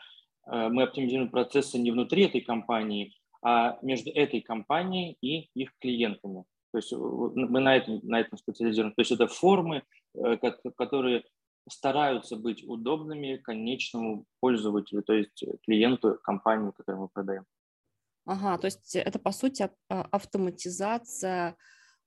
э, 0.51 0.69
мы 0.69 0.83
оптимизируем 0.83 1.31
процессы 1.31 1.79
не 1.79 1.91
внутри 1.93 2.25
этой 2.25 2.41
компании, 2.41 3.15
а 3.43 3.79
между 3.83 4.11
этой 4.11 4.41
компанией 4.41 5.17
и 5.21 5.51
их 5.55 5.73
клиентами. 5.79 6.45
То 6.75 6.79
есть 6.79 6.93
мы 6.93 7.61
на 7.61 7.77
этом, 7.77 8.01
на 8.03 8.19
этом 8.19 8.37
специализируем. 8.37 8.95
То 8.95 9.03
есть 9.03 9.13
это 9.13 9.29
формы, 9.29 9.85
э, 10.15 10.37
которые 10.77 11.23
стараются 11.71 12.35
быть 12.35 12.65
удобными 12.67 13.37
конечному 13.37 14.25
пользователю, 14.41 15.05
то 15.05 15.13
есть 15.13 15.45
клиенту 15.65 16.19
компании, 16.25 16.73
которую 16.77 17.03
мы 17.03 17.09
продаем. 17.09 17.45
Ага, 18.27 18.59
то 18.59 18.67
есть 18.67 18.97
это, 18.97 19.21
по 19.21 19.31
сути, 19.31 19.71
а, 19.89 20.09
автоматизация 20.11 21.57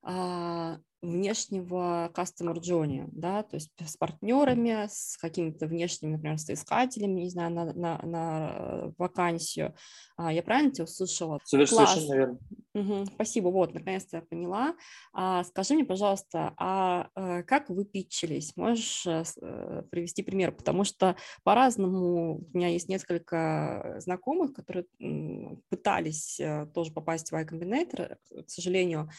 а, 0.02 0.78
внешнего 1.00 2.10
customer 2.14 2.54
journey, 2.54 3.08
да, 3.12 3.42
то 3.42 3.56
есть 3.56 3.70
с 3.78 3.96
партнерами, 3.96 4.86
с 4.88 5.16
какими-то 5.16 5.66
внешними, 5.66 6.12
например, 6.12 6.38
соискателями, 6.38 7.20
не 7.20 7.30
знаю, 7.30 7.52
на, 7.52 7.72
на, 7.72 7.98
на 8.02 8.92
вакансию. 8.98 9.74
А, 10.16 10.32
я 10.32 10.42
правильно 10.42 10.72
тебя 10.72 10.84
услышала? 10.84 11.38
Совершенно 11.44 11.86
Класс. 11.86 12.08
верно. 12.08 12.38
Угу, 12.74 13.06
спасибо, 13.14 13.48
вот, 13.48 13.74
наконец-то 13.74 14.18
я 14.18 14.22
поняла. 14.22 14.74
А, 15.12 15.44
скажи 15.44 15.74
мне, 15.74 15.84
пожалуйста, 15.84 16.54
а, 16.56 17.08
а 17.14 17.42
как 17.44 17.70
вы 17.70 17.84
питчились? 17.84 18.56
Можешь 18.56 19.06
а, 19.06 19.22
привести 19.90 20.22
пример? 20.22 20.52
Потому 20.52 20.84
что 20.84 21.16
по-разному 21.44 22.38
у 22.38 22.56
меня 22.56 22.68
есть 22.68 22.88
несколько 22.88 23.96
знакомых, 23.98 24.52
которые 24.52 24.86
пытались 25.68 26.40
тоже 26.74 26.92
попасть 26.92 27.30
в 27.30 27.34
Y 27.34 27.44
Combinator, 27.44 28.16
к 28.44 28.50
сожалению, 28.50 29.10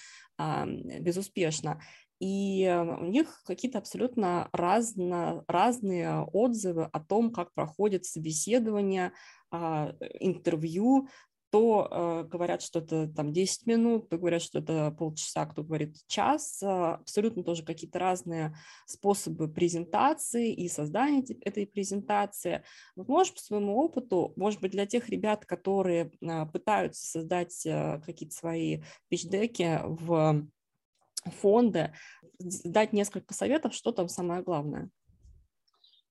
безуспешно. 1.00 1.82
И 2.20 2.68
у 3.00 3.06
них 3.06 3.42
какие-то 3.46 3.78
абсолютно 3.78 4.50
разно, 4.52 5.46
разные 5.48 6.26
отзывы 6.34 6.84
о 6.92 7.00
том, 7.00 7.32
как 7.32 7.54
проходит 7.54 8.06
собеседование, 8.06 9.14
а, 9.52 9.94
интервью, 10.20 11.08
то 11.52 11.88
э, 11.90 12.28
говорят, 12.28 12.62
что 12.62 12.80
это 12.80 13.08
там 13.08 13.34
10 13.34 13.66
минут, 13.66 14.10
то 14.10 14.18
говорят, 14.18 14.42
что 14.42 14.60
это 14.60 14.92
полчаса, 14.92 15.46
кто 15.46 15.64
говорит 15.64 15.98
час. 16.08 16.62
Э, 16.62 16.94
абсолютно 16.96 17.44
тоже 17.44 17.64
какие-то 17.64 18.00
разные 18.00 18.56
способы 18.86 19.48
презентации 19.48 20.54
и 20.54 20.70
создания 20.70 21.24
этой 21.42 21.66
презентации. 21.66 22.64
Вот 22.96 23.08
можешь 23.08 23.34
по 23.34 23.40
своему 23.40 23.78
опыту, 23.78 24.34
может 24.36 24.62
быть, 24.62 24.72
для 24.72 24.86
тех 24.86 25.10
ребят, 25.10 25.46
которые 25.46 26.12
э, 26.22 26.46
пытаются 26.46 27.06
создать 27.06 27.66
э, 27.66 28.02
какие-то 28.06 28.36
свои 28.36 28.84
пичдеки 29.08 29.80
в 29.84 30.48
фонды, 31.26 31.94
дать 32.40 32.94
несколько 32.94 33.34
советов, 33.34 33.74
что 33.74 33.92
там 33.92 34.08
самое 34.08 34.42
главное? 34.42 34.90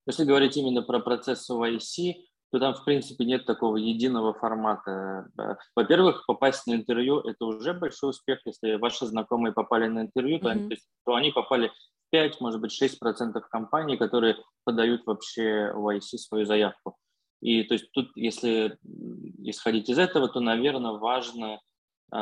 Если 0.07 0.25
говорить 0.25 0.57
именно 0.57 0.83
про 0.83 1.01
процесс 1.01 1.51
YC, 1.51 2.15
то 2.51 2.59
там, 2.59 2.75
в 2.75 2.85
принципе, 2.85 3.25
нет 3.25 3.45
такого 3.45 3.77
единого 3.77 4.33
формата. 4.33 5.29
Во-первых, 5.77 6.25
попасть 6.27 6.67
на 6.67 6.75
интервью– 6.75 7.21
это 7.25 7.45
уже 7.45 7.75
большой 7.75 8.11
успех. 8.11 8.41
Если 8.45 8.77
ваши 8.77 9.07
знакомые 9.07 9.53
попали 9.53 9.87
на 9.87 10.03
интервью, 10.03 10.39
то, 10.39 10.49
mm-hmm. 10.49 10.53
они, 10.53 10.77
то 11.05 11.15
они 11.15 11.31
попали 11.31 11.69
в 11.69 12.11
5, 12.11 12.41
может 12.41 12.61
быть, 12.61 12.83
6% 12.83 13.41
компаний, 13.51 13.97
которые 13.97 14.37
подают 14.65 15.07
вообще 15.07 15.73
в 15.75 15.95
IC 15.95 16.17
свою 16.17 16.47
заявку. 16.47 16.97
И 17.41 17.63
то 17.65 17.75
есть 17.75 17.93
тут, 17.93 18.11
если 18.17 18.79
исходить 19.45 19.89
из 19.89 19.99
этого, 19.99 20.29
то, 20.29 20.41
наверное, 20.41 20.93
важно 20.93 21.61
э, 22.13 22.17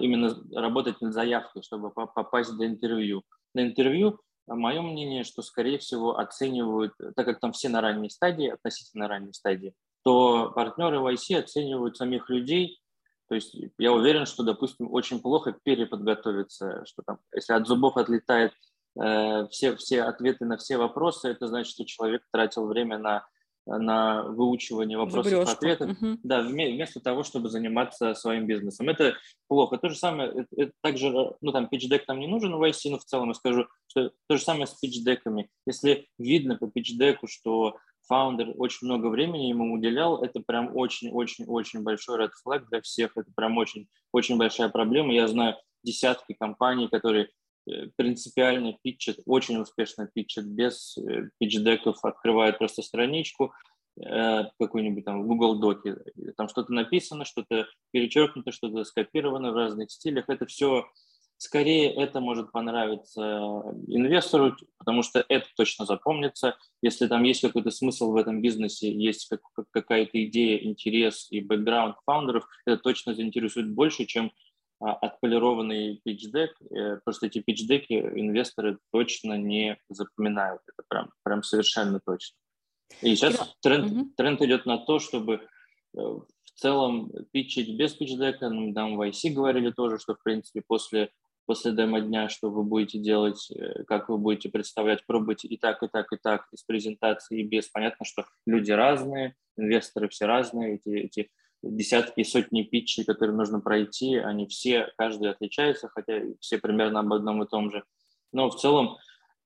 именно 0.00 0.34
работать 0.54 1.00
над 1.00 1.12
заявкой, 1.12 1.62
чтобы 1.62 1.90
попасть 1.90 2.56
до 2.56 2.66
интервью. 2.66 3.22
На 3.54 3.66
интервью 3.66 4.20
Мое 4.46 4.82
мнение, 4.82 5.24
что, 5.24 5.42
скорее 5.42 5.78
всего, 5.78 6.18
оценивают, 6.18 6.94
так 7.16 7.26
как 7.26 7.40
там 7.40 7.52
все 7.52 7.68
на 7.68 7.80
ранней 7.80 8.10
стадии, 8.10 8.48
относительно 8.48 9.08
ранней 9.08 9.32
стадии, 9.32 9.74
то 10.02 10.50
партнеры 10.50 11.00
в 11.00 11.06
IC 11.06 11.38
оценивают 11.38 11.96
самих 11.96 12.28
людей. 12.28 12.80
То 13.28 13.36
есть 13.36 13.56
я 13.78 13.92
уверен, 13.92 14.26
что, 14.26 14.42
допустим, 14.42 14.92
очень 14.92 15.20
плохо 15.20 15.56
переподготовиться, 15.62 16.84
что 16.86 17.02
там, 17.06 17.18
если 17.34 17.52
от 17.54 17.66
зубов 17.66 17.96
отлетает 17.96 18.52
э, 19.00 19.46
все, 19.48 19.76
все 19.76 20.02
ответы 20.02 20.44
на 20.44 20.56
все 20.56 20.76
вопросы, 20.76 21.28
это 21.28 21.46
значит, 21.46 21.72
что 21.72 21.86
человек 21.86 22.22
тратил 22.32 22.66
время 22.66 22.98
на 22.98 23.26
на 23.66 24.22
выучивание 24.24 24.98
вопросов 24.98 25.30
Зубрежку. 25.30 25.52
ответов, 25.52 25.90
угу. 25.90 26.18
да, 26.22 26.42
вместо 26.42 27.00
того, 27.00 27.22
чтобы 27.22 27.48
заниматься 27.48 28.14
своим 28.14 28.46
бизнесом. 28.46 28.88
Это 28.88 29.14
плохо. 29.48 29.78
То 29.78 29.88
же 29.88 29.96
самое, 29.96 30.30
это, 30.30 30.48
это 30.56 30.72
также, 30.82 31.10
ну 31.40 31.52
там 31.52 31.68
pitch 31.72 32.02
нам 32.08 32.18
не 32.18 32.26
нужен 32.26 32.54
в 32.54 32.62
IC, 32.62 32.90
но 32.90 32.98
в 32.98 33.04
целом 33.04 33.28
я 33.28 33.34
скажу, 33.34 33.66
что 33.86 34.10
то 34.28 34.36
же 34.36 34.42
самое 34.42 34.66
с 34.66 34.76
pitch 34.82 35.46
Если 35.66 36.08
видно 36.18 36.56
по 36.56 36.64
pitch 36.64 37.16
что 37.26 37.76
фаундер 38.08 38.52
очень 38.56 38.86
много 38.86 39.06
времени 39.06 39.46
ему 39.46 39.72
уделял, 39.72 40.22
это 40.22 40.40
прям 40.40 40.76
очень-очень-очень 40.76 41.82
большой 41.82 42.18
red 42.18 42.30
flag 42.46 42.64
для 42.68 42.80
всех, 42.80 43.16
это 43.16 43.30
прям 43.36 43.56
очень, 43.58 43.86
очень 44.12 44.36
большая 44.36 44.70
проблема. 44.70 45.14
Я 45.14 45.28
знаю 45.28 45.56
десятки 45.84 46.34
компаний, 46.38 46.88
которые 46.88 47.28
Э, 47.28 47.41
принципиально 47.96 48.76
питчат, 48.82 49.16
очень 49.26 49.60
успешно 49.60 50.08
питчат 50.12 50.44
без 50.44 50.96
э, 50.98 51.28
питч-деков, 51.38 51.98
открывают 52.02 52.58
просто 52.58 52.82
страничку, 52.82 53.52
э, 54.04 54.44
какую-нибудь 54.58 55.04
там 55.04 55.22
в 55.22 55.26
Google 55.26 55.60
Доке, 55.60 55.96
там 56.36 56.48
что-то 56.48 56.72
написано, 56.72 57.24
что-то 57.24 57.66
перечеркнуто, 57.92 58.52
что-то 58.52 58.84
скопировано 58.84 59.52
в 59.52 59.56
разных 59.56 59.90
стилях. 59.90 60.24
Это 60.28 60.46
все, 60.46 60.86
скорее 61.36 61.92
это 61.92 62.20
может 62.20 62.50
понравиться 62.52 63.62
инвестору, 63.86 64.56
потому 64.78 65.02
что 65.02 65.24
это 65.28 65.46
точно 65.56 65.86
запомнится. 65.86 66.56
Если 66.82 67.06
там 67.06 67.22
есть 67.22 67.42
какой-то 67.42 67.70
смысл 67.70 68.12
в 68.12 68.16
этом 68.16 68.42
бизнесе, 68.42 68.92
есть 68.92 69.28
как, 69.28 69.40
какая-то 69.70 70.24
идея, 70.24 70.64
интерес 70.64 71.28
и 71.30 71.40
бэкграунд 71.40 71.96
фаундеров, 72.06 72.48
это 72.66 72.78
точно 72.78 73.14
заинтересует 73.14 73.70
больше, 73.70 74.04
чем 74.04 74.32
отполированный 74.82 76.00
питч-дек, 76.04 76.56
э, 76.70 76.96
просто 77.04 77.26
эти 77.26 77.40
питч-деки 77.40 77.94
инвесторы 77.94 78.78
точно 78.90 79.34
не 79.34 79.78
запоминают. 79.88 80.60
Это 80.66 80.84
прям, 80.88 81.10
прям 81.22 81.42
совершенно 81.42 82.00
точно. 82.04 82.36
И 83.00 83.14
сейчас 83.14 83.54
тренд, 83.62 83.92
угу. 83.92 84.10
тренд 84.16 84.42
идет 84.42 84.66
на 84.66 84.78
то, 84.78 84.98
чтобы 84.98 85.34
э, 85.34 85.40
в 85.94 86.26
целом 86.54 87.10
питчить 87.32 87.76
без 87.76 87.94
питч-дека. 87.94 88.50
Ну, 88.50 88.74
там 88.74 88.96
в 88.96 89.08
IC 89.08 89.30
говорили 89.30 89.70
тоже, 89.70 89.98
что, 89.98 90.14
в 90.14 90.22
принципе, 90.22 90.62
после, 90.66 91.10
после 91.46 91.72
демо-дня, 91.72 92.28
что 92.28 92.50
вы 92.50 92.64
будете 92.64 92.98
делать, 92.98 93.50
э, 93.50 93.84
как 93.84 94.08
вы 94.08 94.18
будете 94.18 94.48
представлять, 94.48 95.06
пробуйте 95.06 95.48
и 95.48 95.56
так, 95.56 95.82
и 95.82 95.88
так, 95.88 96.12
и 96.12 96.16
так, 96.16 96.46
из 96.52 96.64
презентации, 96.64 97.40
и 97.40 97.44
без. 97.44 97.68
Понятно, 97.68 98.04
что 98.04 98.26
люди 98.46 98.72
разные, 98.72 99.36
инвесторы 99.56 100.08
все 100.08 100.26
разные, 100.26 100.74
эти, 100.74 100.88
эти 100.88 101.30
десятки 101.62 102.24
сотни 102.24 102.62
питчей, 102.62 103.04
которые 103.04 103.36
нужно 103.36 103.60
пройти, 103.60 104.16
они 104.16 104.46
все, 104.46 104.92
каждый 104.98 105.30
отличается, 105.30 105.88
хотя 105.88 106.20
все 106.40 106.58
примерно 106.58 107.00
об 107.00 107.12
одном 107.12 107.42
и 107.42 107.48
том 107.48 107.70
же. 107.70 107.84
Но 108.32 108.50
в 108.50 108.56
целом, 108.56 108.96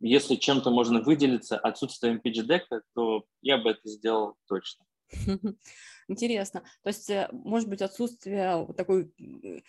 если 0.01 0.37
чем-то 0.37 0.71
можно 0.71 1.01
выделиться 1.01 1.59
отсутствием 1.59 2.21
питч-дека, 2.21 2.83
то 2.95 3.25
я 3.43 3.59
бы 3.59 3.71
это 3.71 3.89
сделал 3.89 4.37
точно. 4.49 4.85
Интересно. 6.09 6.63
То 6.83 6.89
есть, 6.89 7.11
э, 7.11 7.29
может 7.33 7.69
быть, 7.69 7.83
отсутствие 7.83 8.67
такой 8.77 9.13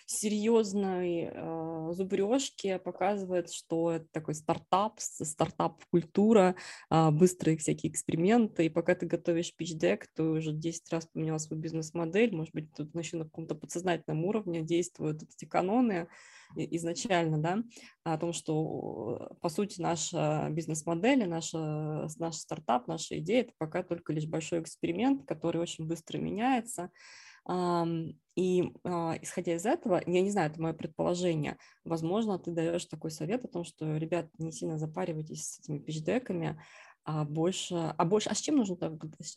серьезной 0.06 1.30
э, 1.32 1.90
зубрежки 1.94 2.78
показывает, 2.78 3.52
что 3.52 3.92
это 3.92 4.06
такой 4.12 4.36
стартап, 4.36 5.00
стартап-культура, 5.00 6.56
э, 6.92 7.10
быстрые 7.10 7.58
всякие 7.58 7.92
эксперименты, 7.92 8.68
и 8.68 8.70
пока 8.70 8.94
ты 8.94 9.08
готовишь 9.08 9.54
pitch-дек, 9.60 10.06
ты 10.16 10.24
уже 10.24 10.54
10 10.54 10.92
раз 10.92 11.08
поменял 11.08 11.40
свою 11.40 11.60
бизнес-модель, 11.60 12.36
может 12.36 12.54
быть, 12.54 12.72
тут 12.76 12.94
еще 12.94 13.18
на 13.18 13.26
каком-то 13.26 13.56
подсознательном 13.56 14.24
уровне 14.24 14.62
действуют 14.62 15.24
эти 15.24 15.46
каноны, 15.46 16.08
изначально, 16.56 17.38
да, 17.38 17.64
о 18.04 18.18
том, 18.18 18.34
что, 18.34 19.36
по 19.42 19.50
сути, 19.50 19.82
наша 19.82 20.48
бизнес-модель, 20.50 21.28
наша, 21.28 22.08
наш 22.18 22.36
стартап, 22.36 22.88
наша 22.88 23.20
идея– 23.20 23.42
это 23.44 23.54
пока 23.58 23.84
только 23.84 24.14
лишь 24.14 24.26
большой 24.26 24.62
эксперимент, 24.62 25.26
который 25.26 25.62
очень 25.62 25.88
быстро 25.88 26.18
меняется. 26.28 26.92
И 28.36 28.72
а, 28.84 29.18
исходя 29.22 29.56
из 29.56 29.66
этого, 29.66 30.02
я 30.06 30.22
не 30.22 30.30
знаю, 30.30 30.52
это 30.52 30.62
мое 30.62 30.74
предположение, 30.74 31.58
возможно, 31.84 32.38
ты 32.38 32.52
даешь 32.52 32.86
такой 32.86 33.10
совет 33.10 33.46
о 33.46 33.48
том, 33.48 33.64
что, 33.64 33.98
ребят, 33.98 34.28
не 34.38 34.52
сильно 34.52 34.78
запаривайтесь 34.78 35.46
с 35.48 35.60
этими 35.60 35.80
пичдеками, 35.80 36.62
а 37.04 37.24
больше, 37.24 37.74
а 37.98 38.06
больше, 38.06 38.30
а 38.30 38.36
с 38.36 38.40
чем 38.40 38.58
нужно, 38.58 38.78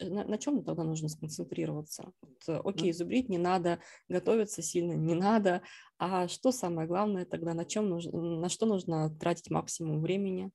на, 0.00 0.25
на 0.25 0.38
чем 0.38 0.64
тогда 0.64 0.82
нужно 0.82 1.09
сконцентрироваться? 1.09 2.12
Вот, 2.20 2.49
э, 2.49 2.61
окей, 2.64 2.92
зубрить 2.92 3.28
не 3.28 3.38
надо, 3.38 3.78
готовиться 4.09 4.61
сильно 4.61 4.92
не 4.92 5.14
надо, 5.14 5.62
а 5.97 6.26
что 6.26 6.50
самое 6.50 6.88
главное 6.88 7.25
тогда, 7.25 7.54
на 7.54 7.64
чем 7.64 7.88
нужно, 7.88 8.20
на 8.20 8.49
что 8.49 8.66
нужно 8.66 9.09
тратить 9.18 9.50
максимум 9.50 10.02
времени? 10.02 10.50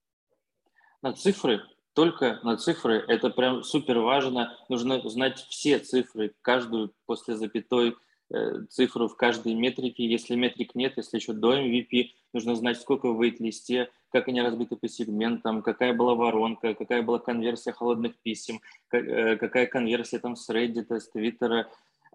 На 1.02 1.14
цифры, 1.14 1.62
только 1.96 2.40
на 2.44 2.58
цифры, 2.58 3.04
это 3.08 3.32
прям 3.32 3.64
супер 3.64 4.00
важно, 4.00 4.56
нужно 4.70 5.02
знать 5.10 5.46
все 5.50 5.80
цифры, 5.80 6.34
каждую 6.44 6.92
после 7.08 7.36
запятой, 7.36 7.96
Э, 8.34 8.64
цифру 8.70 9.08
в 9.08 9.16
каждой 9.16 9.54
метрике. 9.54 10.06
Если 10.06 10.36
метрик 10.36 10.74
нет, 10.74 10.94
если 10.98 11.18
еще 11.18 11.34
до 11.34 11.60
MVP, 11.60 12.10
нужно 12.34 12.56
знать, 12.56 12.80
сколько 12.82 13.12
в 13.12 13.22
вейт-листе, 13.22 13.90
как 14.12 14.28
они 14.28 14.42
разбиты 14.42 14.76
по 14.78 14.88
сегментам, 14.88 15.62
какая 15.62 15.94
была 15.94 16.16
воронка, 16.16 16.74
какая 16.74 17.04
была 17.04 17.20
конверсия 17.20 17.72
холодных 17.72 18.16
писем, 18.18 18.62
э, 18.92 19.36
какая 19.38 19.68
конверсия 19.68 20.18
там 20.18 20.36
с 20.36 20.50
Reddit, 20.50 20.92
с 20.92 21.12
Twitter, 21.14 21.66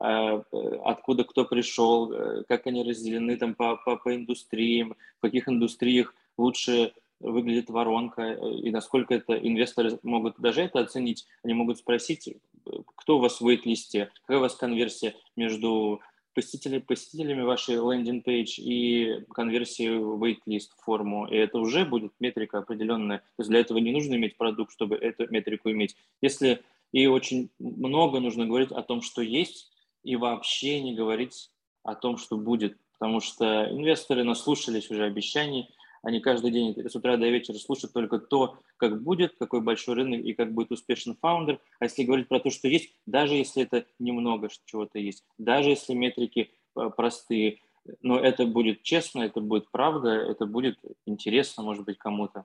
э, 0.00 0.42
откуда 0.84 1.22
кто 1.22 1.44
пришел, 1.44 2.12
как 2.49 2.66
они 2.66 2.82
разделены 2.82 3.37
там 3.37 3.54
по, 3.54 3.76
по, 3.76 3.96
по 3.96 4.12
индустриям, 4.12 4.96
в 5.18 5.20
каких 5.20 5.49
индустриях 5.49 6.12
лучше 6.37 6.92
выглядит 7.20 7.70
воронка 7.70 8.32
и 8.32 8.70
насколько 8.70 9.14
это 9.14 9.34
инвесторы 9.34 9.98
могут 10.02 10.40
даже 10.40 10.62
это 10.62 10.80
оценить. 10.80 11.26
Они 11.44 11.54
могут 11.54 11.78
спросить, 11.78 12.34
кто 12.96 13.18
у 13.18 13.20
вас 13.20 13.40
в 13.40 13.48
waitlist-е, 13.49 14.11
какая 14.22 14.38
у 14.38 14.40
вас 14.40 14.54
конверсия 14.54 15.14
между 15.36 16.00
посетители, 16.34 16.78
посетителями 16.78 17.42
вашей 17.42 17.76
landing 17.76 18.29
page 18.29 18.59
и 18.58 19.24
конверсии 19.32 19.88
в 19.88 20.22
waitlist 20.22 20.70
форму. 20.84 21.26
И 21.26 21.36
это 21.36 21.58
уже 21.58 21.84
будет 21.84 22.12
метрика 22.20 22.58
определенная. 22.58 23.18
То 23.18 23.40
есть 23.40 23.50
для 23.50 23.60
этого 23.60 23.78
не 23.78 23.92
нужно 23.92 24.14
иметь 24.14 24.36
продукт, 24.36 24.72
чтобы 24.72 24.96
эту 24.96 25.30
метрику 25.30 25.70
иметь. 25.70 25.96
Если 26.20 26.62
и 26.92 27.06
очень 27.06 27.50
много 27.58 28.20
нужно 28.20 28.46
говорить 28.46 28.72
о 28.72 28.82
том, 28.82 29.02
что 29.02 29.22
есть, 29.22 29.70
и 30.02 30.16
вообще 30.16 30.80
не 30.80 30.94
говорить 30.94 31.50
о 31.82 31.94
том, 31.94 32.16
что 32.16 32.36
будет. 32.36 32.76
Потому 32.98 33.20
что 33.20 33.68
инвесторы 33.70 34.24
наслушались 34.24 34.90
уже 34.90 35.04
обещаний, 35.04 35.68
они 36.02 36.21
каждый 36.21 36.50
день 36.50 36.75
с 36.88 36.95
утра 36.95 37.16
до 37.16 37.28
вечера 37.28 37.57
слушают 37.57 37.92
только 37.92 38.19
то, 38.19 38.59
как 38.76 39.02
будет, 39.02 39.37
какой 39.38 39.61
большой 39.61 39.97
рынок 39.97 40.21
и 40.21 40.33
как 40.33 40.52
будет 40.52 40.73
успешен 40.73 41.16
фаундер. 41.21 41.61
А 41.78 41.85
если 41.85 42.04
говорить 42.04 42.28
про 42.28 42.40
то, 42.40 42.50
что 42.50 42.69
есть, 42.69 42.95
даже 43.07 43.35
если 43.35 43.62
это 43.62 43.87
немного 43.99 44.49
чего-то 44.64 44.99
есть, 44.99 45.25
даже 45.38 45.71
если 45.71 45.95
метрики 45.95 46.50
э, 46.76 46.90
простые, 46.97 47.59
но 48.02 48.19
это 48.19 48.47
будет 48.47 48.83
честно, 48.83 49.23
это 49.23 49.40
будет 49.40 49.71
правда, 49.71 50.11
это 50.11 50.47
будет 50.47 50.78
интересно, 51.07 51.62
может 51.62 51.85
быть, 51.85 51.99
кому-то. 51.99 52.45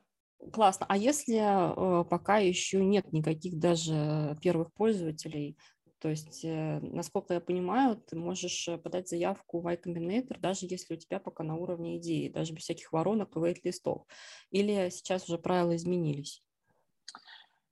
Классно. 0.51 0.85
А 0.89 0.97
если 0.97 1.39
э, 1.39 2.03
пока 2.05 2.37
еще 2.37 2.83
нет 2.83 3.11
никаких 3.11 3.57
даже 3.57 4.37
первых 4.41 4.73
пользователей, 4.73 5.57
то 5.99 6.09
есть, 6.09 6.43
э, 6.43 6.79
насколько 6.81 7.33
я 7.33 7.39
понимаю, 7.39 7.95
ты 7.95 8.15
можешь 8.15 8.67
э, 8.67 8.77
подать 8.77 9.09
заявку 9.09 9.61
в 9.61 9.67
iCombinator, 9.67 10.39
даже 10.39 10.65
если 10.65 10.95
у 10.95 10.97
тебя 10.97 11.19
пока 11.19 11.43
на 11.43 11.55
уровне 11.55 11.97
идеи, 11.97 12.29
даже 12.29 12.53
без 12.53 12.63
всяких 12.63 12.91
воронок 12.91 13.35
и 13.35 13.39
вейт-листов. 13.39 14.05
Или 14.51 14.89
сейчас 14.89 15.27
уже 15.27 15.37
правила 15.37 15.75
изменились? 15.75 16.43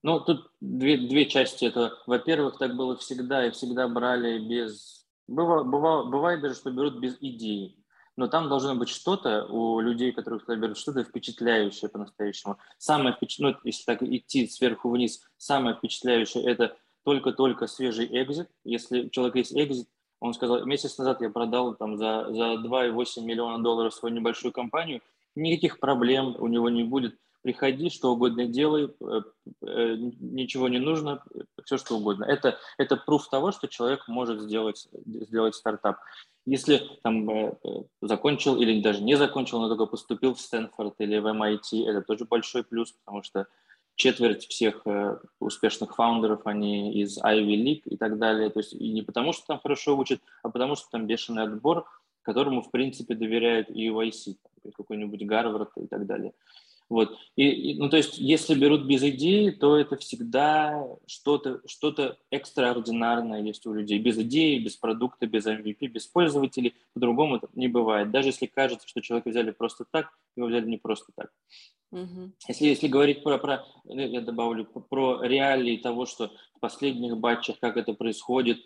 Ну, 0.03 0.19
тут 0.19 0.51
две, 0.61 0.97
две 0.97 1.25
части. 1.25 1.65
Это, 1.65 1.93
во-первых, 2.07 2.57
так 2.57 2.75
было 2.75 2.97
всегда, 2.97 3.45
и 3.47 3.51
всегда 3.51 3.87
брали 3.87 4.39
без... 4.39 5.05
Бывало, 5.27 5.63
бывало, 5.63 6.09
бывает 6.09 6.41
даже, 6.41 6.55
что 6.55 6.71
берут 6.71 6.99
без 6.99 7.17
идеи. 7.21 7.77
Но 8.15 8.27
там 8.27 8.47
должно 8.47 8.75
быть 8.75 8.89
что-то 8.89 9.45
у 9.45 9.79
людей, 9.79 10.11
которые 10.11 10.39
туда 10.39 10.55
берут, 10.55 10.77
что-то 10.77 11.03
впечатляющее 11.03 11.89
по-настоящему. 11.89 12.57
Самое 12.77 13.15
впечатляющее, 13.15 13.59
ну, 13.63 13.67
если 13.67 13.83
так 13.85 14.03
идти 14.03 14.47
сверху 14.47 14.89
вниз, 14.89 15.21
самое 15.37 15.75
впечатляющее– 15.75 16.43
это 16.45 16.77
только-только 17.03 17.67
свежий 17.67 18.07
экзит. 18.11 18.49
Если 18.63 19.03
у 19.05 19.09
человека 19.09 19.39
есть 19.39 19.53
экзит, 19.53 19.87
он 20.19 20.33
сказал, 20.33 20.65
месяц 20.65 20.97
назад 20.97 21.21
я 21.21 21.29
продал 21.29 21.75
там 21.75 21.97
за, 21.97 22.27
за 22.31 22.53
2,8 22.53 23.21
миллиона 23.21 23.61
долларов 23.61 23.93
свою 23.93 24.15
небольшую 24.15 24.53
компанию, 24.53 25.01
никаких 25.35 25.79
проблем 25.79 26.35
у 26.39 26.47
него 26.47 26.69
не 26.69 26.83
будет. 26.83 27.17
Приходи, 27.41 27.89
что 27.89 28.13
угодно 28.13 28.45
делай, 28.45 28.89
э, 29.01 29.21
э, 29.63 29.95
ничего 29.97 30.69
не 30.69 30.79
нужно, 30.79 31.21
все 31.65 31.77
что 31.77 31.97
угодно. 31.97 32.23
Это, 32.23 32.57
это 32.77 32.95
пруф 32.95 33.27
того, 33.27 33.51
что 33.51 33.67
человек 33.67 34.07
может 34.07 34.39
сделать, 34.39 34.87
сделать 35.05 35.55
стартап. 35.55 35.97
Если 36.45 36.81
там 37.03 37.29
э, 37.29 37.55
закончил 38.01 38.55
или 38.55 38.81
даже 38.81 39.03
не 39.03 39.15
закончил, 39.15 39.59
но 39.59 39.67
только 39.67 39.87
поступил 39.87 40.35
в 40.35 40.39
Стэнфорд 40.39 40.95
или 40.99 41.17
в 41.17 41.27
MIT, 41.27 41.85
это 41.85 42.01
тоже 42.01 42.23
большой 42.23 42.63
плюс, 42.63 42.93
потому 42.93 43.23
что 43.23 43.47
четверть 43.95 44.47
всех 44.47 44.81
э, 44.85 45.17
успешных 45.39 45.95
фаундеров, 45.95 46.45
они 46.45 46.93
из 47.01 47.17
Ivy 47.19 47.55
League 47.55 47.83
и 47.85 47.97
так 47.97 48.17
далее. 48.17 48.49
То 48.49 48.59
есть 48.59 48.73
и 48.73 48.91
не 48.91 49.01
потому, 49.01 49.33
что 49.33 49.47
там 49.47 49.59
хорошо 49.59 49.97
учат, 49.97 50.21
а 50.41 50.49
потому, 50.49 50.75
что 50.75 50.89
там 50.89 51.07
бешеный 51.07 51.43
отбор, 51.43 51.85
которому, 52.21 52.61
в 52.61 52.71
принципе, 52.71 53.15
доверяют 53.15 53.69
и 53.69 53.89
UIC, 53.89 54.37
какой-нибудь 54.75 55.25
Гарвард 55.25 55.71
и 55.77 55.87
так 55.87 56.05
далее. 56.05 56.33
Вот. 56.93 57.17
И, 57.35 57.49
и, 57.49 57.79
ну, 57.79 57.89
то 57.89 57.97
есть, 57.97 58.19
если 58.19 58.53
берут 58.53 58.85
без 58.85 59.01
идеи, 59.01 59.49
то 59.49 59.75
это 59.75 59.97
всегда 59.97 60.85
что-то 61.07 61.59
что, 61.65 61.89
-то, 61.89 62.15
экстраординарное 62.29 63.41
есть 63.41 63.65
у 63.65 63.73
людей. 63.73 63.97
Без 63.97 64.15
идеи, 64.19 64.59
без 64.59 64.75
продукта, 64.75 65.25
без 65.25 65.47
MVP, 65.47 65.87
без 65.87 66.05
пользователей. 66.05 66.75
По-другому 66.93 67.37
это 67.37 67.47
не 67.55 67.67
бывает. 67.67 68.11
Даже 68.11 68.27
если 68.27 68.45
кажется, 68.45 68.87
что 68.87 69.01
человека 69.01 69.29
взяли 69.29 69.49
просто 69.49 69.85
так, 69.89 70.15
его 70.37 70.45
взяли 70.45 70.69
не 70.69 70.77
просто 70.77 71.11
так. 71.15 71.31
Угу. 71.91 72.33
Если, 72.47 72.65
если 72.67 72.87
говорить 72.87 73.23
про, 73.23 73.39
про, 73.39 73.65
я 73.85 74.21
добавлю, 74.21 74.65
про 74.65 75.23
реалии 75.23 75.77
того, 75.77 76.05
что 76.05 76.31
в 76.55 76.59
последних 76.59 77.17
батчах, 77.17 77.57
как 77.59 77.75
это 77.75 77.93
происходит, 77.93 78.59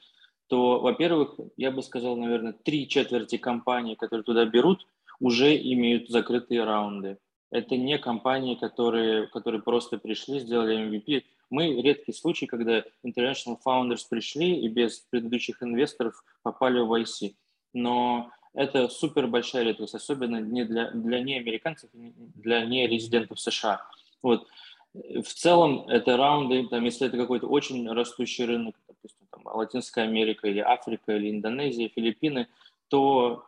то, 0.47 0.81
во-первых, 0.81 1.39
я 1.55 1.71
бы 1.71 1.81
сказал, 1.81 2.17
наверное, 2.17 2.51
три 2.51 2.89
четверти 2.89 3.37
компаний, 3.37 3.95
которые 3.95 4.25
туда 4.25 4.43
берут, 4.43 4.85
уже 5.21 5.55
имеют 5.55 6.09
закрытые 6.09 6.65
раунды. 6.65 7.19
Это 7.51 7.77
не 7.77 7.97
компании, 7.97 8.55
которые, 8.55 9.27
которые 9.27 9.61
просто 9.61 9.97
пришли, 9.97 10.39
сделали 10.39 10.77
MVP. 10.77 11.23
Мы 11.49 11.81
редкий 11.81 12.11
случай, 12.11 12.45
когда 12.45 12.83
international 13.05 13.57
founders 13.65 14.01
пришли 14.09 14.59
и 14.59 14.67
без 14.67 14.99
предыдущих 15.09 15.63
инвесторов 15.63 16.23
попали 16.43 16.79
в 16.79 16.93
YC. 16.93 17.35
Но 17.73 18.31
это 18.53 18.89
супер 18.89 19.27
большая 19.27 19.63
редкость, 19.63 19.95
особенно 19.95 20.41
не 20.41 20.65
для, 20.65 20.91
для 20.91 21.21
неамериканцев, 21.21 21.89
для 21.93 22.65
нерезидентов 22.65 23.39
США. 23.39 23.81
Вот. 24.21 24.47
В 24.93 25.27
целом 25.27 25.87
это 25.87 26.17
раунды, 26.17 26.67
там, 26.67 26.83
если 26.83 27.07
это 27.07 27.17
какой-то 27.17 27.47
очень 27.47 27.87
растущий 27.89 28.45
рынок, 28.45 28.75
допустим, 28.87 29.27
там, 29.31 29.43
Латинская 29.45 30.05
Америка 30.05 30.47
или 30.47 30.59
Африка 30.59 31.15
или 31.15 31.29
Индонезия, 31.29 31.89
Филиппины, 31.89 32.47
то 32.87 33.45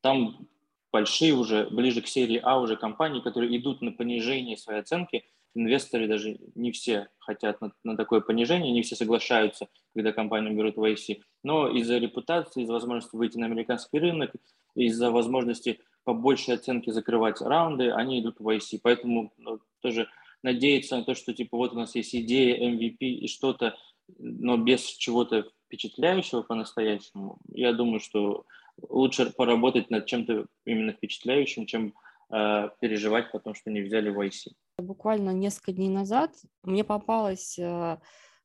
там 0.00 0.46
большие 0.92 1.32
уже, 1.32 1.68
ближе 1.70 2.02
к 2.02 2.06
серии 2.06 2.40
А 2.42 2.60
уже 2.60 2.76
компании, 2.76 3.20
которые 3.20 3.56
идут 3.56 3.80
на 3.80 3.92
понижение 3.92 4.56
своей 4.56 4.80
оценки, 4.80 5.24
инвесторы 5.54 6.06
даже 6.06 6.38
не 6.54 6.72
все 6.72 7.08
хотят 7.18 7.60
на, 7.60 7.72
на 7.84 7.96
такое 7.96 8.20
понижение, 8.20 8.72
не 8.72 8.82
все 8.82 8.96
соглашаются, 8.96 9.68
когда 9.94 10.12
компанию 10.12 10.56
берут 10.56 10.76
в 10.76 10.82
IC. 10.82 11.20
Но 11.42 11.68
из-за 11.68 11.98
репутации, 11.98 12.62
из-за 12.62 12.72
возможности 12.72 13.16
выйти 13.16 13.38
на 13.38 13.46
американский 13.46 13.98
рынок, 13.98 14.32
из-за 14.74 15.10
возможности 15.10 15.80
по 16.04 16.14
большей 16.14 16.54
оценке 16.54 16.92
закрывать 16.92 17.40
раунды, 17.40 17.90
они 17.90 18.20
идут 18.20 18.40
в 18.40 18.48
IC. 18.48 18.80
Поэтому 18.82 19.32
ну, 19.38 19.60
тоже 19.80 20.08
надеяться 20.42 20.96
на 20.96 21.04
то, 21.04 21.14
что 21.14 21.32
типа 21.32 21.56
вот 21.56 21.72
у 21.72 21.76
нас 21.76 21.94
есть 21.94 22.14
идея, 22.14 22.70
MVP 22.70 22.96
и 22.98 23.28
что-то, 23.28 23.76
но 24.18 24.56
без 24.56 24.82
чего-то 24.82 25.48
впечатляющего 25.72 26.42
по-настоящему, 26.42 27.38
я 27.48 27.72
думаю, 27.72 28.00
что 28.00 28.44
лучше 28.88 29.30
поработать 29.30 29.90
над 29.90 30.06
чем-то 30.06 30.46
именно 30.66 30.92
впечатляющим, 30.92 31.66
чем 31.66 31.94
э, 32.30 32.68
переживать 32.80 33.32
потом, 33.32 33.54
что 33.54 33.70
не 33.70 33.80
взяли 33.80 34.10
в 34.10 34.20
IC. 34.20 34.52
Буквально 34.78 35.30
несколько 35.30 35.72
дней 35.72 35.88
назад 35.88 36.34
мне 36.62 36.84
попалась 36.84 37.58
э, 37.58 37.96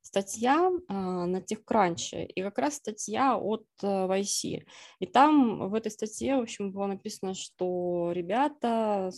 статья 0.02 0.72
э, 0.72 0.94
на 0.94 1.38
TechCrunch, 1.38 2.26
и 2.26 2.42
как 2.42 2.58
раз 2.58 2.76
статья 2.76 3.38
от 3.38 3.66
э, 3.84 3.88
YC. 3.88 4.63
И 5.00 5.06
там 5.06 5.70
в 5.70 5.74
этой 5.74 5.92
статье, 5.92 6.38
в 6.38 6.42
общем, 6.42 6.72
было 6.72 6.88
написано, 6.88 7.34
что 7.34 8.12
ребята, 8.13 9.12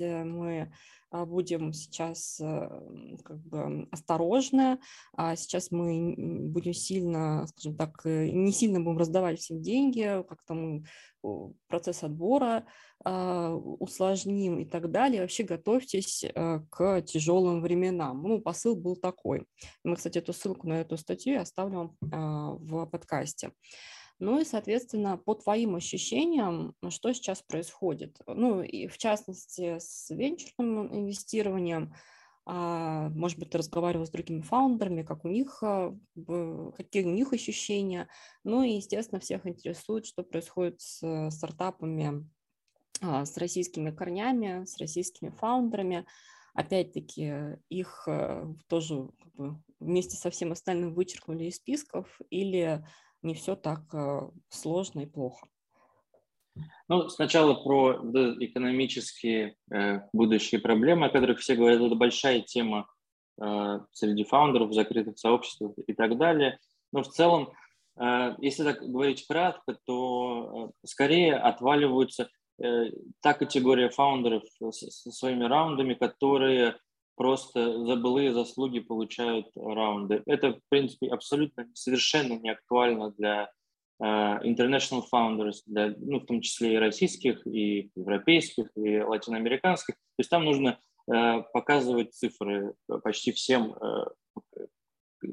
э, 0.00 0.24
мы 0.24 0.72
будем 1.10 1.72
сейчас 1.72 2.40
э, 2.40 3.16
как 3.24 3.40
бы 3.40 3.88
осторожны, 3.90 4.78
а 5.16 5.34
сейчас 5.36 5.70
мы 5.70 6.14
будем 6.16 6.72
сильно, 6.72 7.46
скажем 7.48 7.76
так, 7.76 8.00
э, 8.04 8.28
не 8.30 8.52
сильно 8.52 8.80
будем 8.80 8.98
раздавать 8.98 9.40
всем 9.40 9.60
деньги, 9.60 10.24
как 10.28 10.42
там 10.46 10.84
процесс 11.68 12.02
отбора 12.02 12.64
а, 13.04 13.54
усложним 13.54 14.58
и 14.60 14.64
так 14.64 14.90
далее. 14.90 15.20
Вообще 15.20 15.42
готовьтесь 15.42 16.24
э, 16.24 16.60
к 16.70 17.02
тяжелым 17.02 17.60
временам. 17.60 18.22
Ну, 18.22 18.40
посыл 18.40 18.74
был 18.74 18.96
такой. 18.96 19.44
Мы, 19.84 19.96
кстати, 19.96 20.18
эту 20.18 20.32
ссылку 20.32 20.66
на 20.66 20.80
эту 20.80 20.96
статью 20.96 21.40
оставлю 21.40 21.94
в 22.00 22.86
подкасте. 22.86 23.50
Ну 24.20 24.38
и, 24.38 24.44
соответственно, 24.44 25.16
по 25.16 25.34
твоим 25.34 25.76
ощущениям, 25.76 26.74
что 26.90 27.12
сейчас 27.14 27.40
происходит? 27.40 28.20
Ну 28.26 28.62
и 28.62 28.86
в 28.86 28.98
частности 28.98 29.78
с 29.78 30.10
венчурным 30.10 30.94
инвестированием, 30.94 31.94
а, 32.44 33.08
может 33.10 33.38
быть, 33.38 33.50
ты 33.50 33.58
разговаривал 33.58 34.04
с 34.04 34.10
другими 34.10 34.42
фаундерами, 34.42 35.02
как 35.02 35.24
у 35.24 35.28
них, 35.28 35.62
а, 35.62 35.96
какие 36.76 37.04
у 37.04 37.10
них 37.10 37.32
ощущения. 37.32 38.08
Ну 38.44 38.62
и, 38.62 38.72
естественно, 38.72 39.20
всех 39.20 39.46
интересует, 39.46 40.04
что 40.04 40.22
происходит 40.22 40.82
с 40.82 41.30
стартапами 41.30 42.28
а, 43.00 43.24
с 43.24 43.38
российскими 43.38 43.90
корнями, 43.90 44.66
с 44.66 44.76
российскими 44.78 45.30
фаундерами. 45.30 46.04
Опять-таки, 46.52 47.58
их 47.68 48.08
тоже 48.66 49.08
как 49.22 49.34
бы, 49.34 49.62
вместе 49.78 50.16
со 50.16 50.30
всем 50.30 50.52
остальным 50.52 50.92
вычеркнули 50.92 51.44
из 51.44 51.56
списков 51.56 52.20
или 52.28 52.84
не 53.22 53.34
все 53.34 53.56
так 53.56 53.82
э, 53.92 54.20
сложно 54.48 55.00
и 55.00 55.06
плохо. 55.06 55.46
Ну, 56.88 57.08
сначала 57.08 57.54
про 57.54 58.00
экономические 58.40 59.54
э, 59.72 60.00
будущие 60.12 60.60
проблемы, 60.60 61.06
о 61.06 61.10
которых 61.10 61.38
все 61.38 61.54
говорят, 61.54 61.80
это 61.80 61.94
большая 61.94 62.40
тема 62.40 62.88
э, 63.40 63.80
среди 63.92 64.24
фаундеров, 64.24 64.74
закрытых 64.74 65.18
сообществ 65.18 65.62
и 65.86 65.92
так 65.92 66.18
далее. 66.18 66.58
Но 66.92 67.02
в 67.02 67.08
целом, 67.08 67.52
э, 68.00 68.34
если 68.38 68.64
так 68.64 68.80
говорить 68.82 69.26
кратко, 69.26 69.78
то 69.86 70.72
э, 70.82 70.86
скорее 70.86 71.36
отваливаются 71.36 72.28
та 73.22 73.32
категория 73.32 73.88
фаундеров 73.88 74.42
со 74.70 75.10
своими 75.12 75.44
раундами, 75.44 75.94
которые 75.94 76.76
просто 77.20 77.84
за 77.84 77.96
былые 77.96 78.32
заслуги 78.32 78.80
получают 78.80 79.48
раунды. 79.54 80.22
Это, 80.24 80.54
в 80.54 80.60
принципе, 80.70 81.08
абсолютно 81.08 81.68
совершенно 81.74 82.38
не 82.38 82.48
актуально 82.48 83.10
для 83.10 83.50
uh, 84.02 84.42
international 84.42 85.02
founders, 85.12 85.56
для, 85.66 85.94
ну, 85.98 86.20
в 86.20 86.24
том 86.24 86.40
числе 86.40 86.72
и 86.72 86.78
российских, 86.78 87.46
и 87.46 87.90
европейских, 87.94 88.70
и 88.74 89.02
латиноамериканских. 89.02 89.96
То 89.96 90.20
есть 90.20 90.30
там 90.30 90.46
нужно 90.46 90.78
uh, 91.12 91.44
показывать 91.52 92.14
цифры 92.14 92.72
почти 93.04 93.32
всем 93.32 93.74
uh, 93.74 94.06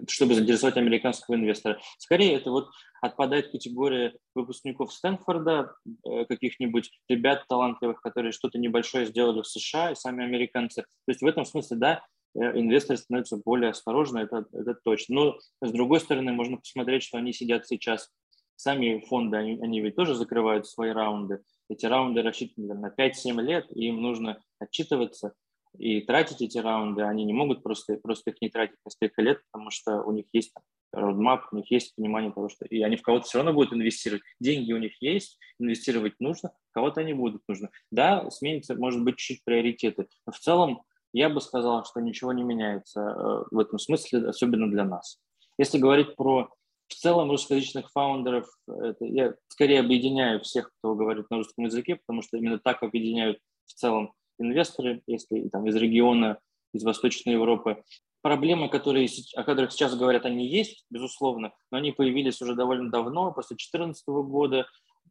чтобы 0.07 0.35
заинтересовать 0.35 0.77
американского 0.77 1.35
инвестора. 1.35 1.79
Скорее, 1.97 2.35
это 2.35 2.51
вот 2.51 2.69
отпадает 3.01 3.51
категория 3.51 4.15
выпускников 4.35 4.93
Стэнфорда, 4.93 5.73
э, 6.05 6.25
каких-нибудь 6.25 6.91
ребят 7.07 7.45
талантливых, 7.47 8.01
которые 8.01 8.31
что-то 8.31 8.57
небольшое 8.57 9.05
сделали 9.05 9.41
в 9.41 9.47
США, 9.47 9.91
и 9.91 9.95
сами 9.95 10.23
американцы. 10.23 10.81
То 10.81 11.11
есть 11.11 11.21
в 11.21 11.25
этом 11.25 11.45
смысле, 11.45 11.77
да, 11.77 12.05
э, 12.35 12.59
инвесторы 12.59 12.97
становятся 12.97 13.37
более 13.43 13.71
осторожны, 13.71 14.19
это, 14.19 14.45
это 14.51 14.75
точно. 14.83 15.15
Но 15.15 15.39
с 15.61 15.71
другой 15.71 15.99
стороны, 15.99 16.31
можно 16.33 16.57
посмотреть, 16.57 17.03
что 17.03 17.17
они 17.17 17.33
сидят 17.33 17.67
сейчас, 17.67 18.09
сами 18.55 19.05
фонды, 19.07 19.37
они, 19.37 19.59
они 19.61 19.81
ведь 19.81 19.95
тоже 19.95 20.15
закрывают 20.15 20.67
свои 20.67 20.89
раунды. 20.89 21.41
Эти 21.69 21.85
раунды 21.85 22.21
рассчитаны 22.21 22.73
на 22.73 22.87
5-7 22.87 23.41
лет, 23.41 23.67
и 23.75 23.87
им 23.87 24.01
нужно 24.01 24.41
отчитываться 24.59 25.33
и 25.77 26.01
тратить 26.01 26.41
эти 26.41 26.57
раунды, 26.57 27.03
они 27.03 27.23
не 27.25 27.33
могут 27.33 27.63
просто, 27.63 27.97
просто 27.97 28.31
их 28.31 28.41
не 28.41 28.49
тратить 28.49 28.77
несколько 28.85 29.21
лет, 29.21 29.41
потому 29.51 29.71
что 29.71 30.01
у 30.03 30.11
них 30.11 30.25
есть 30.33 30.53
roadmap, 30.95 31.41
у 31.51 31.57
них 31.57 31.69
есть 31.71 31.95
понимание 31.95 32.31
того, 32.31 32.49
что 32.49 32.65
и 32.65 32.81
они 32.81 32.95
в 32.95 33.01
кого-то 33.01 33.25
все 33.25 33.39
равно 33.39 33.53
будут 33.53 33.73
инвестировать. 33.73 34.23
Деньги 34.39 34.73
у 34.73 34.77
них 34.77 34.93
есть, 35.01 35.37
инвестировать 35.59 36.13
нужно, 36.19 36.51
кого-то 36.71 37.01
они 37.01 37.13
будут 37.13 37.43
нужны. 37.47 37.69
Да, 37.91 38.29
сменится, 38.31 38.75
может 38.75 39.03
быть, 39.03 39.17
чуть-чуть 39.17 39.43
приоритеты, 39.43 40.07
но 40.25 40.31
в 40.31 40.39
целом 40.39 40.83
я 41.13 41.29
бы 41.29 41.41
сказал, 41.41 41.85
что 41.85 41.99
ничего 41.99 42.33
не 42.33 42.43
меняется 42.43 43.01
э, 43.01 43.43
в 43.51 43.59
этом 43.59 43.79
смысле, 43.79 44.27
особенно 44.29 44.69
для 44.69 44.83
нас. 44.83 45.19
Если 45.57 45.77
говорить 45.77 46.15
про 46.15 46.49
в 46.87 46.93
целом 46.93 47.31
русскоязычных 47.31 47.91
фаундеров, 47.91 48.47
это, 48.67 49.05
я 49.05 49.35
скорее 49.47 49.81
объединяю 49.81 50.41
всех, 50.41 50.71
кто 50.77 50.95
говорит 50.95 51.29
на 51.29 51.37
русском 51.37 51.65
языке, 51.65 51.97
потому 51.97 52.21
что 52.21 52.37
именно 52.37 52.59
так 52.59 52.81
объединяют 52.83 53.39
в 53.65 53.73
целом 53.73 54.13
инвесторы, 54.39 55.01
если 55.07 55.47
там 55.49 55.67
из 55.67 55.75
региона, 55.75 56.39
из 56.73 56.83
Восточной 56.83 57.33
Европы. 57.33 57.83
Проблемы, 58.21 58.69
которые, 58.69 59.07
о 59.35 59.43
которых 59.43 59.71
сейчас 59.71 59.95
говорят, 59.95 60.25
они 60.25 60.47
есть, 60.47 60.85
безусловно, 60.89 61.53
но 61.71 61.77
они 61.77 61.91
появились 61.91 62.41
уже 62.41 62.55
довольно 62.55 62.89
давно, 62.89 63.31
после 63.31 63.55
2014 63.55 64.05
года. 64.07 64.67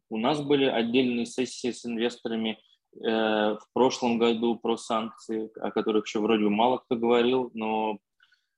У 0.09 0.17
нас 0.17 0.41
были 0.41 0.65
отдельные 0.65 1.25
сессии 1.25 1.71
с 1.71 1.85
инвесторами 1.85 2.59
э, 2.93 3.07
в 3.09 3.65
прошлом 3.73 4.17
году 4.19 4.55
про 4.55 4.77
санкции, 4.77 5.49
о 5.59 5.71
которых 5.71 6.05
еще 6.05 6.19
вроде 6.19 6.43
бы 6.43 6.49
мало 6.49 6.77
кто 6.77 6.95
говорил, 6.95 7.49
но 7.53 7.97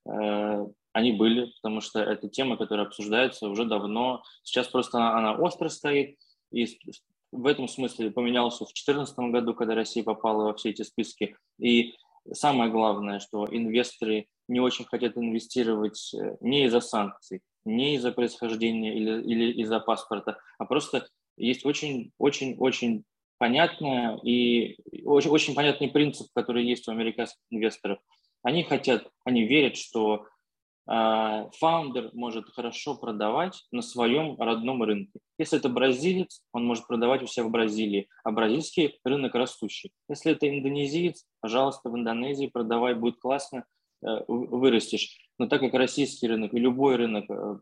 э, 0.05 0.65
они 0.93 1.12
были, 1.13 1.51
потому 1.62 1.82
что 1.82 1.99
это 2.01 2.27
тема, 2.27 2.58
которая 2.58 2.88
обсуждается 2.88 3.47
уже 3.47 3.65
давно. 3.65 4.23
Сейчас 4.43 4.67
просто 4.67 4.97
она, 4.97 5.17
она 5.17 5.34
остро 5.34 5.69
стоит, 5.69 6.17
и 6.51 6.65
в 7.32 7.46
этом 7.46 7.68
смысле 7.68 8.12
поменялся 8.12 8.65
в 8.65 8.70
2014 8.70 9.18
году, 9.32 9.54
когда 9.54 9.76
Россия 9.76 10.04
попала 10.04 10.46
во 10.46 10.54
все 10.54 10.70
эти 10.70 10.82
списки. 10.82 11.36
И 11.60 11.94
самое 12.32 12.72
главное, 12.72 13.20
что 13.20 13.48
инвесторы 13.50 14.28
не 14.48 14.60
очень 14.60 14.86
хотят 14.86 15.18
инвестировать 15.18 16.13
э, 16.13 16.38
не 16.42 16.65
из-за 16.65 16.82
санкций, 16.82 17.42
не 17.65 17.96
из-за 17.96 18.12
происхождения 18.12 18.96
или, 18.96 19.22
или 19.22 19.62
из-за 19.62 19.80
паспорта, 19.80 20.39
а 20.58 20.65
просто 20.65 21.08
есть 21.38 21.65
очень-очень-очень 21.65 23.04
понятная 23.38 24.18
и 24.18 24.78
очень, 25.06 25.30
очень 25.30 25.56
понятный 25.56 25.89
принцип, 25.89 26.28
который 26.34 26.65
есть 26.65 26.88
у 26.88 26.92
американских 26.92 27.42
инвесторов. 27.50 28.00
Они 28.44 28.63
хотят, 28.63 29.08
они 29.24 29.46
верят, 29.46 29.78
что 29.78 30.26
фаундер 30.89 32.10
может 32.13 32.49
хорошо 32.49 32.95
продавать 32.95 33.67
на 33.71 33.84
своем 33.84 34.39
родном 34.39 34.82
рынке. 34.82 35.19
Если 35.38 35.60
это 35.60 35.69
бразилец, 35.69 36.41
он 36.52 36.65
может 36.65 36.88
продавать 36.88 37.21
у 37.21 37.28
себя 37.28 37.45
в 37.45 37.52
Бразилии, 37.52 38.10
а 38.23 38.32
бразильский 38.32 38.99
рынок 39.04 39.36
растущий. 39.36 39.91
Если 40.10 40.32
это 40.32 40.49
индонезиец, 40.49 41.28
пожалуйста, 41.41 41.89
в 41.89 41.95
Индонезии 41.95 42.47
продавай, 42.47 42.95
будет 42.95 43.19
классно, 43.19 43.65
э, 44.02 44.08
вырастешь. 44.28 45.15
Но 45.38 45.47
так 45.47 45.62
как 45.62 45.75
российский 45.75 46.28
рынок 46.28 46.54
и 46.56 46.60
любой 46.60 46.95
рынок 46.95 47.25
э, 47.30 47.58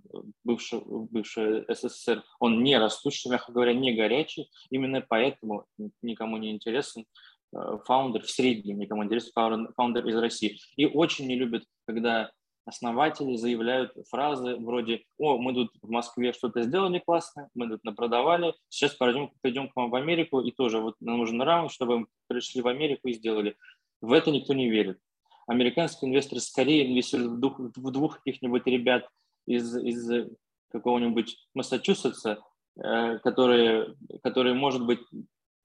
бывшего, 0.46 1.06
бывшего 1.06 1.66
СССР, 1.68 2.24
он 2.40 2.64
не 2.64 2.78
растущий, 2.78 3.30
мягко 3.30 3.52
говоря, 3.52 3.74
не 3.74 3.94
горячий, 3.94 4.50
именно 4.70 5.06
поэтому 5.08 5.66
никому 6.02 6.38
не 6.38 6.52
интересен 6.52 7.06
э, 7.54 7.78
фаундер 7.86 8.24
в 8.24 8.30
среднем, 8.30 8.80
никому 8.80 9.04
интересен 9.04 9.34
фаундер 9.76 10.08
из 10.08 10.16
России. 10.16 10.58
И 10.78 10.86
очень 10.86 11.28
не 11.28 11.36
любят, 11.36 11.66
когда 11.86 12.32
основатели 12.68 13.36
заявляют 13.36 13.94
фразы 14.10 14.58
вроде 14.58 15.04
«О, 15.18 15.38
мы 15.38 15.54
тут 15.54 15.72
в 15.82 15.90
Москве 15.90 16.34
что-то 16.34 16.64
сделали 16.64 17.00
классно, 17.00 17.50
мы 17.56 17.68
тут 17.70 17.84
напродавали, 17.84 18.54
сейчас 18.70 18.94
пойдем, 18.94 19.32
пойдем 19.42 19.70
к 19.70 19.76
вам 19.76 19.90
в 19.90 19.96
Америку, 19.96 20.42
и 20.42 20.52
тоже 20.52 20.80
вот 20.80 20.96
нам 21.00 21.18
нужен 21.18 21.42
раунд, 21.42 21.72
чтобы 21.72 22.00
мы 22.00 22.08
пришли 22.28 22.62
в 22.62 22.68
Америку 22.68 23.08
и 23.08 23.14
сделали». 23.14 23.56
В 24.02 24.12
это 24.12 24.30
никто 24.30 24.54
не 24.54 24.70
верит. 24.70 25.00
Американские 25.48 26.10
инвесторы 26.10 26.42
скорее 26.42 26.92
инвестируют 26.92 27.34
в 27.34 27.40
двух, 27.40 27.60
в 27.60 27.92
двух 27.92 28.18
каких-нибудь 28.18 28.68
ребят 28.68 29.08
из, 29.46 29.76
из 29.78 30.30
какого-нибудь 30.70 31.38
Массачусетса, 31.54 32.40
э, 32.76 33.18
которые, 33.20 33.96
которые, 34.22 34.54
может 34.54 34.86
быть, 34.86 35.00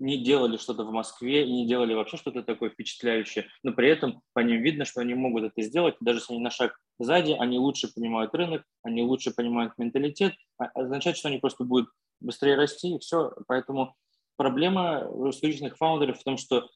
не 0.03 0.19
делали 0.19 0.57
что-то 0.57 0.85
в 0.85 0.91
Москве 0.91 1.47
и 1.47 1.53
не 1.53 1.67
делали 1.67 1.95
вообще 1.95 2.17
что-то 2.17 2.43
такое 2.43 2.71
впечатляющее, 2.71 3.47
но 3.63 3.73
при 3.73 3.89
этом 3.89 4.21
по 4.33 4.41
ним 4.41 4.61
видно, 4.61 4.85
что 4.85 5.01
они 5.01 5.15
могут 5.15 5.45
это 5.45 5.63
сделать, 5.63 5.95
даже 6.01 6.19
если 6.19 6.35
они 6.35 6.43
на 6.43 6.51
шаг 6.51 6.79
сзади, 6.99 7.33
они 7.39 7.59
лучше 7.59 7.93
понимают 7.93 8.35
рынок, 8.35 8.65
они 8.83 9.03
лучше 9.03 9.33
понимают 9.33 9.79
менталитет, 9.79 10.35
а 10.59 10.67
означает, 10.75 11.17
что 11.17 11.29
они 11.29 11.39
просто 11.39 11.65
будут 11.65 11.89
быстрее 12.21 12.57
расти, 12.57 12.97
и 12.97 12.99
все. 12.99 13.33
Поэтому 13.47 13.95
проблема 14.37 15.05
русскоязычных 15.05 15.77
фаундеров 15.77 16.19
в 16.19 16.25
том, 16.25 16.37
что 16.37 16.69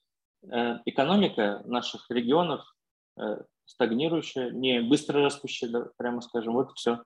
э, 0.51 0.79
экономика 0.85 1.63
наших 1.65 2.09
регионов 2.11 2.65
э, 3.19 3.43
стагнирующая, 3.65 4.51
не 4.51 4.81
быстро 4.81 5.23
растущая, 5.23 5.91
прямо 5.97 6.21
скажем, 6.21 6.55
вот 6.55 6.73
все. 6.77 7.03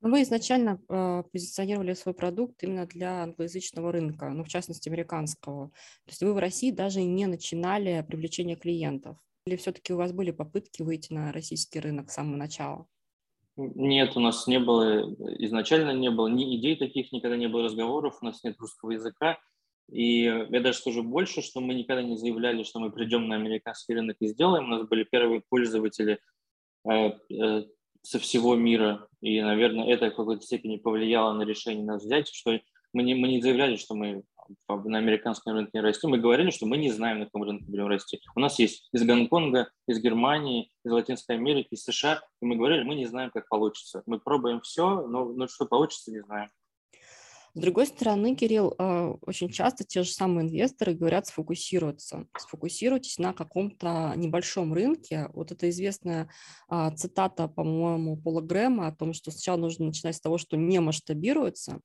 Но 0.00 0.10
вы 0.10 0.22
изначально 0.22 0.80
э, 0.88 1.22
позиционировали 1.32 1.92
свой 1.94 2.14
продукт 2.14 2.62
именно 2.62 2.86
для 2.86 3.22
англоязычного 3.24 3.90
рынка, 3.90 4.28
ну, 4.30 4.44
в 4.44 4.48
частности, 4.48 4.88
американского. 4.88 5.68
То 6.04 6.10
есть 6.10 6.22
вы 6.22 6.34
в 6.34 6.38
России 6.38 6.70
даже 6.70 7.02
не 7.02 7.26
начинали 7.26 8.04
привлечение 8.06 8.56
клиентов. 8.56 9.16
Или 9.46 9.56
все-таки 9.56 9.92
у 9.92 9.96
вас 9.96 10.12
были 10.12 10.30
попытки 10.30 10.82
выйти 10.82 11.12
на 11.12 11.32
российский 11.32 11.80
рынок 11.80 12.10
с 12.10 12.14
самого 12.14 12.36
начала? 12.36 12.86
Нет, 13.56 14.16
у 14.16 14.20
нас 14.20 14.46
не 14.46 14.60
было, 14.60 15.00
изначально 15.44 15.90
не 15.90 16.10
было 16.10 16.28
ни 16.28 16.56
идей 16.56 16.76
таких, 16.76 17.10
никогда 17.10 17.36
не 17.36 17.48
было 17.48 17.64
разговоров, 17.64 18.18
у 18.20 18.24
нас 18.24 18.44
нет 18.44 18.56
русского 18.58 18.92
языка. 18.92 19.38
И 19.90 20.22
я 20.22 20.60
даже 20.60 20.78
скажу 20.78 21.02
больше, 21.02 21.42
что 21.42 21.60
мы 21.60 21.74
никогда 21.74 22.02
не 22.02 22.16
заявляли, 22.16 22.62
что 22.62 22.78
мы 22.78 22.92
придем 22.92 23.26
на 23.26 23.34
американский 23.34 23.94
рынок 23.94 24.18
и 24.20 24.28
сделаем. 24.28 24.66
У 24.66 24.68
нас 24.68 24.86
были 24.86 25.02
первые 25.02 25.42
пользователи 25.48 26.20
э, 26.88 27.10
э, 27.32 27.64
со 28.08 28.18
всего 28.18 28.56
мира, 28.56 29.06
и, 29.20 29.42
наверное, 29.42 29.86
это 29.86 30.10
в 30.10 30.16
какой-то 30.16 30.40
степени 30.40 30.78
повлияло 30.78 31.34
на 31.34 31.42
решение 31.42 31.84
нас 31.84 32.02
взять, 32.02 32.26
что 32.28 32.58
мы 32.94 33.02
не, 33.02 33.14
мы 33.14 33.28
не 33.28 33.42
заявляли, 33.42 33.76
что 33.76 33.94
мы 33.94 34.22
на 34.66 34.96
американском 34.96 35.52
рынке 35.52 35.72
не 35.74 35.80
растем, 35.82 36.08
мы 36.08 36.18
говорили, 36.18 36.50
что 36.50 36.64
мы 36.64 36.78
не 36.78 36.90
знаем, 36.90 37.18
на 37.18 37.26
каком 37.26 37.42
рынке 37.42 37.66
будем 37.68 37.86
расти. 37.86 38.18
У 38.34 38.40
нас 38.40 38.58
есть 38.58 38.88
из 38.94 39.04
Гонконга, 39.04 39.68
из 39.86 40.00
Германии, 40.00 40.70
из 40.86 40.90
Латинской 40.90 41.36
Америки, 41.36 41.68
из 41.72 41.84
США, 41.84 42.22
и 42.40 42.46
мы 42.46 42.56
говорили, 42.56 42.82
мы 42.82 42.94
не 42.94 43.04
знаем, 43.04 43.30
как 43.30 43.46
получится. 43.46 44.02
Мы 44.06 44.18
пробуем 44.18 44.62
все, 44.62 45.06
но, 45.06 45.26
но 45.26 45.46
что 45.46 45.66
получится, 45.66 46.10
не 46.10 46.20
знаем. 46.20 46.48
С 47.54 47.60
другой 47.60 47.86
стороны, 47.86 48.34
Кирилл, 48.34 48.74
а, 48.78 49.14
очень 49.22 49.48
часто 49.48 49.84
те 49.84 50.02
же 50.02 50.10
самые 50.10 50.46
инвесторы 50.46 50.94
говорят 50.94 51.26
сфокусироваться. 51.26 52.26
Сфокусируйтесь 52.36 53.18
на 53.18 53.32
каком-то 53.32 54.12
небольшом 54.16 54.72
рынке. 54.72 55.28
Вот 55.32 55.50
это 55.50 55.68
известная 55.70 56.28
а, 56.68 56.90
цитата, 56.92 57.48
по-моему, 57.48 58.16
Пола 58.16 58.40
Грэма 58.40 58.88
о 58.88 58.94
том, 58.94 59.12
что 59.12 59.30
сначала 59.30 59.56
нужно 59.56 59.86
начинать 59.86 60.16
с 60.16 60.20
того, 60.20 60.38
что 60.38 60.56
не 60.56 60.78
масштабируется, 60.80 61.80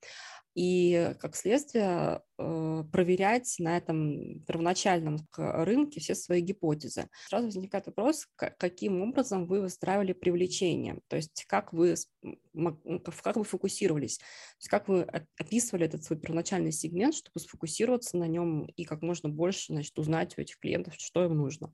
и, 0.56 1.14
как 1.20 1.36
следствие, 1.36 2.22
э, 2.38 2.84
проверять 2.92 3.56
на 3.60 3.78
этом 3.78 4.42
первоначальном 4.46 5.28
рынке 5.38 6.00
все 6.00 6.16
свои 6.16 6.42
гипотезы. 6.42 7.10
Сразу 7.28 7.46
возникает 7.46 7.88
вопрос, 7.88 8.28
каким 8.36 9.02
образом 9.02 9.48
вы 9.48 9.62
выстраивали 9.62 10.14
привлечение, 10.14 11.00
то 11.08 11.16
есть 11.16 11.46
как 11.48 11.74
вы, 11.74 11.96
как 13.24 13.36
вы 13.36 13.44
фокусировались, 13.44 14.18
то 14.18 14.26
есть 14.60 14.70
как 14.70 14.88
вы 14.88 15.02
описывали 15.38 15.86
этот 15.86 16.04
свой 16.04 16.20
первоначальный 16.20 16.72
сегмент, 16.72 17.16
чтобы 17.16 17.40
сфокусироваться 17.40 18.18
на 18.18 18.28
нем 18.28 18.66
и 18.76 18.84
как 18.84 19.02
можно 19.02 19.30
больше 19.30 19.74
значит, 19.74 19.98
узнать 19.98 20.38
у 20.38 20.42
этих 20.42 20.60
клиентов, 20.60 20.94
что 20.98 21.26
им 21.26 21.36
нужно. 21.38 21.74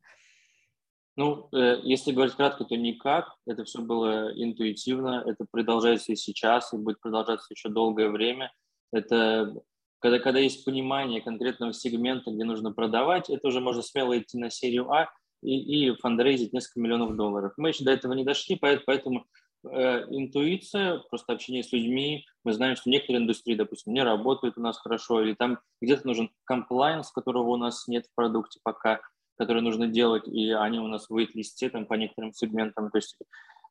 Ну, 1.19 1.49
э, 1.51 1.81
если 1.83 2.13
говорить 2.13 2.35
кратко, 2.35 2.63
то 2.63 2.77
никак. 2.77 3.35
Это 3.45 3.65
все 3.65 3.81
было 3.81 4.31
интуитивно. 4.41 5.21
Это 5.27 5.45
продолжается 5.51 6.13
и 6.13 6.15
сейчас, 6.15 6.73
и 6.73 6.77
будет 6.77 7.01
продолжаться 7.01 7.53
еще 7.53 7.67
долгое 7.67 8.09
время. 8.09 8.53
Это 8.91 9.53
когда, 9.99 10.19
когда 10.19 10.39
есть 10.39 10.65
понимание 10.65 11.21
конкретного 11.21 11.73
сегмента, 11.73 12.31
где 12.31 12.43
нужно 12.43 12.71
продавать, 12.71 13.29
это 13.29 13.47
уже 13.47 13.59
можно 13.59 13.81
смело 13.81 14.17
идти 14.17 14.37
на 14.37 14.49
серию 14.49 14.91
А 14.91 15.09
и, 15.41 15.89
и 15.89 15.95
фандрейзить 15.95 16.53
несколько 16.53 16.79
миллионов 16.79 17.15
долларов. 17.15 17.53
Мы 17.57 17.69
еще 17.69 17.83
до 17.83 17.91
этого 17.91 18.13
не 18.13 18.23
дошли, 18.23 18.57
поэтому 18.57 19.25
э, 19.65 20.05
интуиция, 20.09 20.99
просто 21.09 21.33
общение 21.33 21.63
с 21.63 21.71
людьми. 21.71 22.25
Мы 22.43 22.53
знаем, 22.53 22.75
что 22.75 22.89
некоторые 22.89 23.23
индустрии, 23.23 23.55
допустим, 23.55 23.93
не 23.93 24.03
работают 24.03 24.57
у 24.57 24.61
нас 24.61 24.77
хорошо, 24.77 25.21
или 25.21 25.33
там 25.33 25.59
где-то 25.81 26.07
нужен 26.07 26.31
комплайнс, 26.45 27.11
которого 27.11 27.49
у 27.49 27.57
нас 27.57 27.87
нет 27.87 28.05
в 28.05 28.15
продукте 28.15 28.59
пока, 28.63 29.01
который 29.37 29.61
нужно 29.61 29.87
делать, 29.87 30.27
и 30.27 30.51
они 30.51 30.79
у 30.79 30.87
нас 30.87 31.09
в 31.09 31.17
вейт-листе 31.17 31.69
там, 31.69 31.85
по 31.85 31.95
некоторым 31.95 32.33
сегментам. 32.33 32.89
То 32.89 32.97
есть 32.97 33.17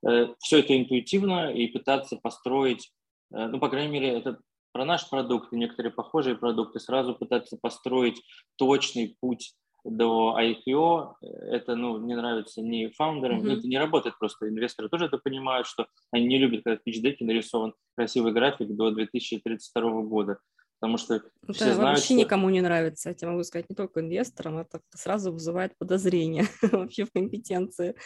э, 0.06 0.28
все 0.40 0.58
это 0.58 0.78
интуитивно, 0.78 1.52
и 1.52 1.68
пытаться 1.68 2.16
построить, 2.16 2.92
э, 3.32 3.46
ну, 3.46 3.58
по 3.58 3.68
крайней 3.68 3.92
мере, 3.92 4.08
это 4.10 4.38
про 4.72 4.84
наш 4.84 5.08
продукт 5.08 5.52
и 5.52 5.56
некоторые 5.56 5.92
похожие 5.92 6.36
продукты, 6.36 6.80
сразу 6.80 7.14
пытаться 7.14 7.58
построить 7.60 8.22
точный 8.56 9.16
путь 9.20 9.54
до 9.84 10.36
IPO, 10.38 11.14
это 11.22 11.76
ну, 11.76 11.98
не 11.98 12.14
нравится 12.14 12.60
ни 12.60 12.92
фаундерам, 12.96 13.40
mm-hmm. 13.40 13.58
это 13.58 13.68
не 13.68 13.78
работает 13.78 14.18
просто. 14.18 14.48
Инвесторы 14.48 14.88
тоже 14.88 15.06
это 15.06 15.18
понимают, 15.18 15.66
что 15.66 15.86
они 16.10 16.26
не 16.26 16.38
любят, 16.38 16.62
когда 16.64 16.78
в 16.78 16.82
пичдеке 16.82 17.24
нарисован 17.24 17.74
красивый 17.96 18.32
график 18.32 18.74
до 18.74 18.90
2032 18.90 20.02
года. 20.02 20.38
Потому 20.80 20.96
что 20.96 21.14
это 21.16 21.30
все 21.52 21.74
знают, 21.74 21.98
вообще 21.98 22.04
что... 22.04 22.14
никому 22.14 22.50
не 22.50 22.60
нравится, 22.60 23.08
я 23.08 23.14
тебе 23.14 23.30
могу 23.30 23.42
сказать, 23.42 23.68
не 23.68 23.74
только 23.74 24.00
инвесторам, 24.00 24.58
это 24.58 24.80
сразу 24.94 25.32
вызывает 25.32 25.76
подозрение 25.76 26.44
вообще 26.62 27.04
в 27.04 27.12
компетенции 27.12 27.96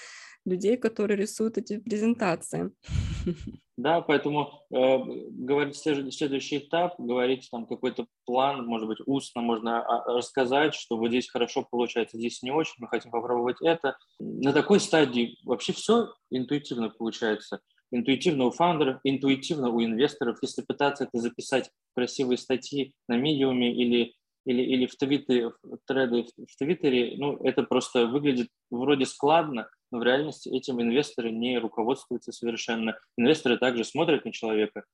людей, 0.45 0.77
которые 0.77 1.17
рисуют 1.19 1.59
эти 1.59 1.79
презентации. 1.79 2.71
Да, 3.79 4.01
поэтому 4.01 4.65
э, 4.71 4.99
говорить 5.31 5.77
следующий 5.77 6.59
этап, 6.59 6.95
говорить 6.99 7.49
там 7.51 7.67
какой-то 7.67 8.07
план, 8.27 8.67
может 8.67 8.87
быть, 8.87 8.99
устно 9.07 9.41
можно 9.41 9.81
а, 9.81 10.05
рассказать, 10.13 10.75
что 10.75 10.97
вот 10.99 11.09
здесь 11.09 11.31
хорошо 11.31 11.67
получается, 11.69 12.19
здесь 12.19 12.43
не 12.43 12.51
очень, 12.51 12.75
мы 12.79 12.89
хотим 12.89 13.11
попробовать 13.11 13.57
это. 13.63 13.97
На 14.21 14.53
такой 14.53 14.79
стадии 14.79 15.39
вообще 15.45 15.73
все 15.73 16.13
интуитивно 16.31 16.91
получается. 16.91 17.61
Интуитивно 17.93 18.47
у 18.47 18.51
фаундеров, 18.51 19.01
интуитивно 19.05 19.69
у 19.71 19.85
инвесторов. 19.85 20.39
Если 20.43 20.63
пытаться 20.63 21.05
это 21.05 21.19
записать 21.19 21.71
в 21.93 21.95
красивые 21.95 22.39
статьи 22.39 22.95
на 23.07 23.17
медиуме 23.17 23.73
или 23.73 24.15
или, 24.45 24.63
или 24.63 24.87
в, 24.87 24.97
твиты, 24.97 25.51
в 25.63 25.79
треды 25.87 26.27
в 26.37 26.57
Твиттере, 26.57 27.15
ну, 27.17 27.37
это 27.45 27.63
просто 27.63 28.07
выглядит 28.07 28.49
вроде 28.71 29.07
складно, 29.07 29.69
но 29.91 29.99
в 29.99 30.03
реальности 30.03 30.49
этим 30.49 30.81
инвесторы 30.83 31.31
не 31.31 31.59
руководствуются 31.59 32.33
совершенно. 32.33 32.99
Инвесторы 33.17 33.59
также 33.59 33.85
смотрят 33.85 34.25
на 34.25 34.33
человека 34.33 34.85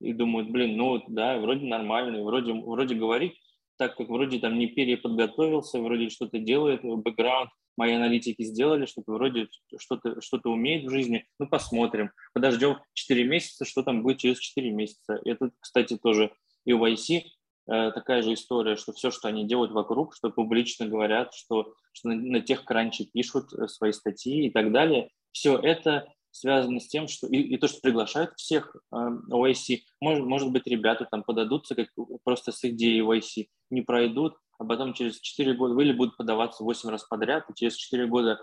и 0.00 0.12
думают, 0.12 0.50
блин, 0.50 0.76
ну 0.76 1.02
да, 1.08 1.38
вроде 1.38 1.66
нормальный, 1.66 2.22
вроде, 2.22 2.52
вроде 2.52 2.94
говорит, 2.94 3.34
так 3.80 3.96
как 3.96 4.08
вроде 4.08 4.38
там 4.38 4.58
не 4.58 4.66
переподготовился, 4.66 5.80
вроде 5.80 6.10
что-то 6.10 6.38
делает, 6.38 6.82
бэкграунд, 6.82 7.50
мои 7.76 7.94
аналитики 7.94 8.42
сделали, 8.42 8.86
что-то 8.86 9.12
вроде 9.12 9.48
что-то 9.78 10.20
что 10.20 10.38
умеет 10.44 10.84
в 10.84 10.90
жизни, 10.90 11.26
ну 11.38 11.48
посмотрим, 11.48 12.10
подождем 12.34 12.76
4 12.92 13.24
месяца, 13.24 13.64
что 13.64 13.82
там 13.82 14.02
будет 14.02 14.18
через 14.18 14.38
4 14.38 14.70
месяца. 14.70 15.18
Это, 15.24 15.50
кстати, 15.60 15.96
тоже 15.96 16.30
и 16.66 16.72
у 16.74 16.86
YC 16.86 17.22
Э, 17.70 17.92
такая 17.92 18.22
же 18.22 18.34
история, 18.34 18.74
что 18.76 18.92
все, 18.92 19.12
что 19.12 19.28
они 19.28 19.46
делают 19.46 19.70
вокруг, 19.70 20.16
что 20.16 20.30
публично 20.30 20.86
говорят, 20.86 21.34
что, 21.34 21.74
что 21.92 22.08
на, 22.08 22.16
на 22.16 22.40
тех 22.40 22.64
кранче 22.64 23.04
пишут 23.04 23.52
э, 23.52 23.68
свои 23.68 23.92
статьи 23.92 24.46
и 24.46 24.50
так 24.50 24.72
далее, 24.72 25.10
все 25.30 25.56
это 25.56 26.12
связано 26.30 26.80
с 26.80 26.88
тем, 26.88 27.08
что 27.08 27.26
и, 27.26 27.38
и 27.38 27.56
то, 27.56 27.68
что 27.68 27.80
приглашают 27.80 28.32
всех 28.36 28.76
э, 28.92 28.96
OIC, 28.96 29.80
может, 30.00 30.24
может 30.24 30.52
быть, 30.52 30.66
ребята 30.66 31.06
там 31.10 31.22
подадутся 31.22 31.74
как 31.74 31.88
просто 32.24 32.52
с 32.52 32.64
идеей 32.64 33.02
OIC, 33.02 33.48
не 33.70 33.82
пройдут, 33.82 34.36
а 34.58 34.64
потом 34.64 34.92
через 34.92 35.20
4 35.20 35.54
года 35.54 35.80
или 35.80 35.92
будут 35.92 36.16
подаваться 36.16 36.64
8 36.64 36.90
раз 36.90 37.04
подряд, 37.04 37.48
и 37.48 37.54
через 37.54 37.74
4 37.76 38.06
года 38.06 38.40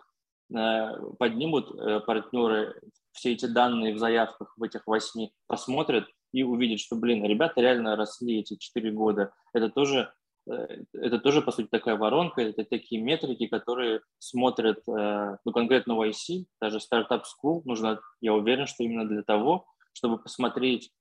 э, 0.53 0.87
поднимут 1.19 1.71
э, 1.79 1.99
партнеры 2.01 2.81
все 3.11 3.33
эти 3.33 3.45
данные 3.45 3.93
в 3.93 3.99
заявках 3.99 4.53
в 4.57 4.63
этих 4.63 4.85
8, 4.85 5.29
посмотрят 5.47 6.07
и 6.33 6.43
увидеть, 6.43 6.81
что, 6.81 6.95
блин, 6.95 7.23
ребята 7.25 7.61
реально 7.61 7.95
росли 7.95 8.39
эти 8.39 8.55
4 8.55 8.91
года. 8.91 9.31
Это 9.53 9.69
тоже, 9.69 10.13
это 10.93 11.19
тоже, 11.19 11.41
по 11.41 11.51
сути, 11.51 11.67
такая 11.67 11.95
воронка, 11.95 12.41
это 12.41 12.63
такие 12.63 13.01
метрики, 13.01 13.47
которые 13.47 14.01
смотрят, 14.19 14.79
э, 14.87 15.37
ну, 15.43 15.51
конкретно 15.51 15.95
в 15.95 16.01
IC, 16.01 16.45
даже 16.61 16.77
Startup 16.77 17.21
School 17.21 17.61
нужно, 17.65 17.99
я 18.21 18.33
уверен, 18.33 18.67
что 18.67 18.83
именно 18.83 19.07
для 19.07 19.23
того, 19.23 19.65
чтобы 19.93 20.17
посмотреть 20.17 20.91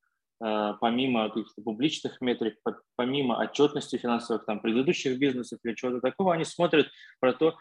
э, 0.42 0.74
помимо 0.80 1.28
каких-то 1.28 1.62
публичных 1.62 2.20
метрик, 2.20 2.58
помимо 2.96 3.38
отчетности 3.38 3.96
финансовых 3.96 4.44
там, 4.46 4.60
предыдущих 4.60 5.18
бизнесов 5.18 5.58
или 5.64 5.74
чего-то 5.74 6.00
такого, 6.00 6.34
они 6.34 6.44
смотрят 6.44 6.88
про 7.20 7.32
то, 7.32 7.54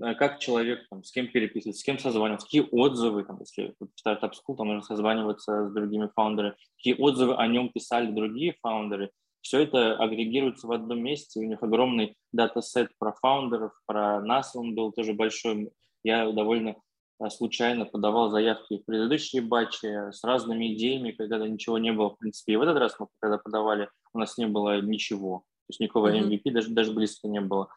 Э, 0.00 0.14
как 0.14 0.38
человек, 0.38 0.86
там, 0.90 1.02
с 1.02 1.10
кем 1.10 1.28
переписывается, 1.28 1.80
с 1.80 1.84
кем 1.84 1.98
созваниваться, 1.98 2.46
какие 2.46 2.66
отзывы, 2.70 3.24
там, 3.24 3.38
если 3.40 3.74
в 3.78 3.84
Startup 4.06 4.30
School, 4.30 4.56
там 4.56 4.68
нужно 4.68 4.82
созваниваться 4.82 5.68
с 5.68 5.72
другими 5.72 6.10
фаундерами, 6.14 6.56
какие 6.76 6.94
отзывы 6.94 7.34
о 7.34 7.46
нем 7.46 7.70
писали 7.70 8.10
другие 8.10 8.56
фаундеры. 8.62 9.10
Все 9.48 9.62
это 9.62 9.96
агрегируется 9.96 10.66
в 10.66 10.72
одном 10.72 11.02
месте, 11.02 11.40
у 11.40 11.42
них 11.42 11.62
огромный 11.62 12.18
датасет 12.32 12.90
про 12.98 13.14
фаундеров, 13.14 13.72
про 13.86 14.20
нас 14.20 14.54
он 14.54 14.74
был 14.74 14.92
тоже 14.92 15.14
большой. 15.14 15.70
Я 16.04 16.30
довольно 16.30 16.76
э, 17.18 17.30
случайно 17.30 17.86
подавал 17.86 18.28
заявки 18.28 18.76
в 18.76 18.84
предыдущие 18.84 19.40
батчи 19.40 19.86
с 20.12 20.22
разными 20.22 20.74
идеями, 20.74 21.12
когда 21.12 21.38
ничего 21.48 21.78
не 21.78 21.94
было, 21.94 22.10
в 22.10 22.18
принципе. 22.18 22.52
И 22.52 22.56
в 22.56 22.60
этот 22.60 22.76
раз 22.76 23.00
мы, 23.00 23.06
когда 23.20 23.38
подавали, 23.38 23.88
у 24.12 24.18
нас 24.18 24.36
не 24.36 24.46
было 24.46 24.82
ничего. 24.82 25.38
То 25.38 25.70
есть 25.70 25.80
никакого 25.80 26.14
MVP 26.14 26.42
mm-hmm. 26.44 26.52
даже, 26.52 26.68
даже 26.68 26.92
близко 26.92 27.26
не 27.26 27.40
было. 27.40 27.70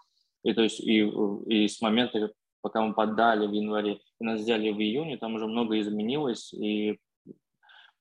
И 0.43 0.53
то 0.53 0.63
есть 0.63 0.81
и, 0.81 1.09
и 1.47 1.69
с 1.69 1.79
момента, 1.79 2.33
пока 2.59 2.81
мы 2.81 2.93
подали 2.93 3.47
в 3.47 3.53
январе, 3.53 4.01
и 4.19 4.25
нас 4.25 4.41
взяли 4.41 4.71
в 4.71 4.77
июне, 4.77 5.15
там 5.15 5.35
уже 5.35 5.47
много 5.47 5.79
изменилось, 5.79 6.51
и 6.51 6.99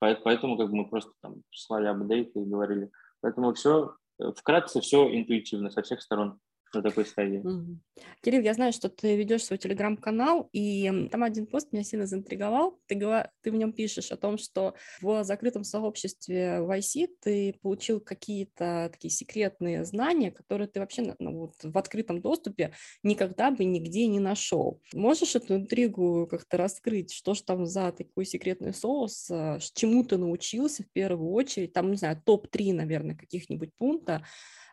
поэтому 0.00 0.58
как 0.58 0.70
бы 0.70 0.76
мы 0.78 0.88
просто 0.88 1.12
там 1.22 1.36
прислали 1.50 1.86
апдейты 1.86 2.40
и 2.40 2.44
говорили. 2.44 2.90
Поэтому 3.20 3.52
все, 3.54 3.96
э, 4.18 4.32
вкратце 4.36 4.80
все 4.80 5.14
интуитивно 5.16 5.70
со 5.70 5.82
всех 5.82 6.02
сторон 6.02 6.38
на 6.74 6.82
такой 6.82 7.06
стадии. 7.06 7.38
Угу. 7.38 7.78
Кирилл, 8.22 8.42
я 8.42 8.54
знаю, 8.54 8.72
что 8.72 8.88
ты 8.88 9.16
ведешь 9.16 9.44
свой 9.44 9.58
телеграм-канал, 9.58 10.48
и 10.52 11.08
там 11.10 11.22
один 11.22 11.46
пост 11.46 11.72
меня 11.72 11.84
сильно 11.84 12.06
заинтриговал. 12.06 12.78
Ты, 12.86 12.98
ты 13.42 13.50
в 13.50 13.54
нем 13.54 13.72
пишешь 13.72 14.10
о 14.10 14.16
том, 14.16 14.38
что 14.38 14.74
в 15.00 15.24
закрытом 15.24 15.64
сообществе 15.64 16.60
в 16.60 16.70
IC 16.70 17.08
ты 17.20 17.54
получил 17.62 18.00
какие-то 18.00 18.90
такие 18.92 19.10
секретные 19.10 19.84
знания, 19.84 20.30
которые 20.30 20.68
ты 20.68 20.80
вообще 20.80 21.14
ну, 21.18 21.38
вот, 21.38 21.54
в 21.62 21.76
открытом 21.76 22.20
доступе 22.20 22.72
никогда 23.02 23.50
бы 23.50 23.64
нигде 23.64 24.06
не 24.06 24.20
нашел. 24.20 24.80
Можешь 24.94 25.34
эту 25.34 25.56
интригу 25.56 26.26
как-то 26.30 26.56
раскрыть? 26.56 27.12
Что 27.12 27.34
же 27.34 27.42
там 27.42 27.66
за 27.66 27.92
такой 27.92 28.24
секретный 28.24 28.74
соус? 28.74 29.30
Э, 29.30 29.58
чему 29.74 30.04
ты 30.04 30.16
научился 30.16 30.82
в 30.82 30.90
первую 30.92 31.30
очередь? 31.32 31.72
Там, 31.72 31.90
не 31.90 31.96
знаю, 31.96 32.20
топ-3, 32.24 32.74
наверное, 32.74 33.16
каких-нибудь 33.16 33.70
пункта, 33.76 34.24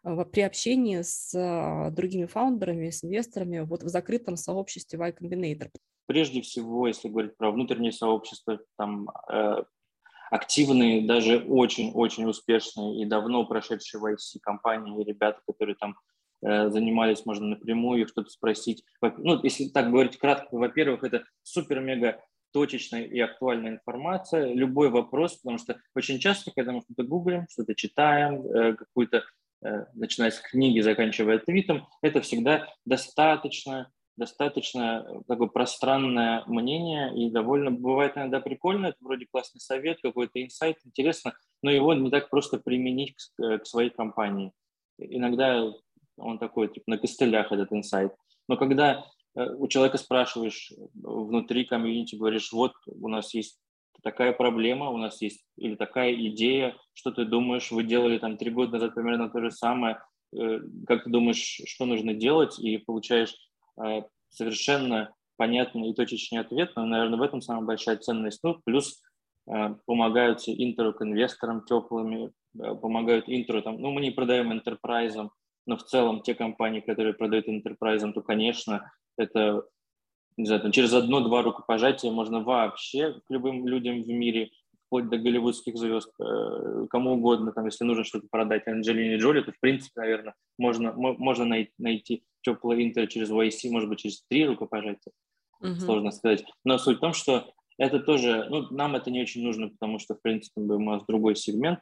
при 0.04 0.42
общении 0.42 1.02
с 1.02 1.34
а, 1.36 1.90
другими 1.92 2.26
фаундерами, 2.26 2.90
с 2.90 3.04
инвесторами 3.04 3.60
вот 3.60 3.84
в 3.84 3.88
закрытом 3.88 4.38
сообществе 4.38 5.00
Y 5.00 5.16
Combinator? 5.20 5.70
Прежде 6.06 6.42
всего, 6.42 6.88
если 6.88 7.10
говорить 7.10 7.36
про 7.36 7.52
внутреннее 7.52 7.92
сообщество, 7.92 8.60
там 8.78 9.10
э, 9.30 9.64
активные, 10.32 11.06
даже 11.06 11.40
очень-очень 11.40 12.26
успешные 12.26 13.02
и 13.02 13.06
давно 13.06 13.46
прошедшие 13.46 14.00
в 14.00 14.06
IC 14.06 14.40
компании, 14.42 15.04
ребята, 15.04 15.42
которые 15.46 15.76
там 15.76 15.98
э, 16.42 16.70
занимались, 16.70 17.26
можно 17.26 17.48
напрямую 17.48 18.02
их 18.02 18.10
что-то 18.10 18.30
спросить. 18.30 18.84
Ну, 19.02 19.42
если 19.44 19.68
так 19.68 19.90
говорить 19.90 20.18
кратко, 20.18 20.56
во-первых, 20.56 21.04
это 21.04 21.24
супер-мега 21.44 22.22
точечная 22.52 23.04
и 23.04 23.20
актуальная 23.20 23.74
информация, 23.74 24.54
любой 24.54 24.90
вопрос, 24.90 25.36
потому 25.38 25.58
что 25.58 25.80
очень 25.96 26.20
часто, 26.20 26.52
когда 26.56 26.72
мы 26.72 26.82
что-то 26.82 27.04
гуглим, 27.04 27.46
что-то 27.50 27.76
читаем, 27.76 28.46
э, 28.46 28.74
какую-то 28.76 29.24
начиная 29.62 30.32
с 30.32 30.40
книги, 30.40 30.80
заканчивая 30.80 31.40
твитом, 31.40 31.88
это 32.02 32.22
всегда 32.22 32.68
достаточно, 32.86 33.92
достаточно 34.16 35.06
э, 35.08 35.22
такое 35.28 35.48
пространное 35.48 36.44
мнение 36.46 37.16
и 37.16 37.32
довольно 37.32 37.72
бывает 37.72 38.18
иногда 38.18 38.40
прикольно, 38.40 38.88
это 38.88 38.98
вроде 39.02 39.28
классный 39.32 39.62
совет, 39.62 40.00
какой-то 40.02 40.44
инсайт, 40.44 40.78
интересно, 40.86 41.34
но 41.62 41.72
его 41.72 41.94
не 41.94 42.10
так 42.10 42.30
просто 42.30 42.60
применить 42.60 43.16
к, 43.16 43.44
э, 43.44 43.58
к 43.60 43.66
своей 43.66 43.90
компании. 43.90 44.52
Иногда 45.00 45.72
он 46.18 46.40
такой, 46.40 46.68
типа, 46.68 46.86
на 46.88 46.98
костылях 46.98 47.52
этот 47.52 47.72
инсайт. 47.72 48.14
Но 48.48 48.58
когда 48.58 49.06
у 49.36 49.68
человека 49.68 50.00
спрашиваешь 50.00 50.72
внутри 50.96 51.66
комьюнити, 51.66 52.16
говоришь, 52.16 52.52
вот 52.52 52.74
у 52.88 53.08
нас 53.08 53.36
есть 53.36 53.60
такая 54.04 54.34
проблема 54.34 54.90
у 54.90 54.98
нас 54.98 55.22
есть, 55.22 55.46
или 55.58 55.76
такая 55.76 56.14
идея, 56.14 56.76
что 56.94 57.12
ты 57.12 57.26
думаешь, 57.26 57.72
вы 57.72 57.84
делали 57.84 58.18
там 58.18 58.38
три 58.38 58.52
года 58.52 58.74
назад 58.74 58.96
примерно 58.96 59.30
то 59.30 59.42
же 59.42 59.52
самое, 59.52 60.02
э, 60.36 60.60
как 60.86 61.04
ты 61.04 61.10
думаешь, 61.10 61.62
что 61.66 61.86
нужно 61.86 62.14
делать, 62.14 62.60
и 62.60 62.78
получаешь 62.78 63.36
э, 63.82 64.02
совершенно 64.30 65.14
понятный 65.38 65.90
и 65.90 65.94
точечный 65.94 66.40
ответ, 66.40 66.72
но, 66.76 66.86
наверное, 66.86 67.20
в 67.20 67.22
этом 67.22 67.42
самая 67.42 67.64
большая 67.64 67.98
ценность. 67.98 68.44
Ну, 68.44 68.60
плюс 68.66 69.02
помогают 69.86 70.42
интро 70.48 70.92
к 70.92 71.02
инвесторам 71.02 71.64
теплыми, 71.64 72.34
помогают 72.54 73.30
интро, 73.30 73.62
там, 73.62 73.80
ну, 73.80 73.92
мы 73.92 74.02
не 74.02 74.12
продаем 74.12 74.52
enterprise, 74.52 75.30
но 75.66 75.78
в 75.78 75.84
целом 75.84 76.22
те 76.22 76.34
компании, 76.34 76.80
которые 76.80 77.14
продают 77.14 77.48
enterprise, 77.48 78.12
то, 78.12 78.22
конечно, 78.22 78.92
это 79.18 79.64
не 80.38 80.46
знаю, 80.46 80.62
там, 80.62 80.72
через 80.72 80.94
одно-два 80.94 81.42
рукопожатия 81.42 82.12
можно 82.12 82.42
вообще 82.42 83.14
к 83.26 83.30
любым 83.30 83.68
людям 83.68 84.04
в 84.04 84.08
мире, 84.08 84.52
вплоть 84.86 85.10
до 85.10 85.18
голливудских 85.18 85.76
звезд, 85.78 86.12
э, 86.20 86.88
кому 86.90 87.14
угодно, 87.14 87.52
там, 87.52 87.66
если 87.66 87.84
нужно 87.84 88.04
что-то 88.04 88.28
продать 88.32 88.68
Анджелине 88.68 89.18
Джоли, 89.18 89.42
то, 89.42 89.52
в 89.52 89.60
принципе, 89.60 90.00
наверное, 90.00 90.36
можно, 90.58 90.94
можно 90.94 91.44
найти, 91.44 91.74
найти 91.78 92.24
теплый 92.42 92.84
интер 92.84 93.08
через 93.08 93.30
YC, 93.30 93.70
может 93.70 93.90
быть, 93.90 94.00
через 94.00 94.24
три 94.30 94.46
рукопожатия, 94.46 95.12
uh-huh. 95.62 95.76
сложно 95.76 96.12
сказать. 96.12 96.46
Но 96.64 96.78
суть 96.78 96.98
в 96.98 97.02
том, 97.02 97.14
что 97.14 97.52
это 97.78 98.00
тоже, 98.00 98.48
ну, 98.50 98.68
нам 98.72 98.96
это 98.96 99.12
не 99.12 99.22
очень 99.22 99.44
нужно, 99.44 99.70
потому 99.70 100.00
что, 100.00 100.16
в 100.16 100.22
принципе, 100.22 100.62
у 100.62 100.80
нас 100.80 101.04
другой 101.06 101.36
сегмент 101.36 101.80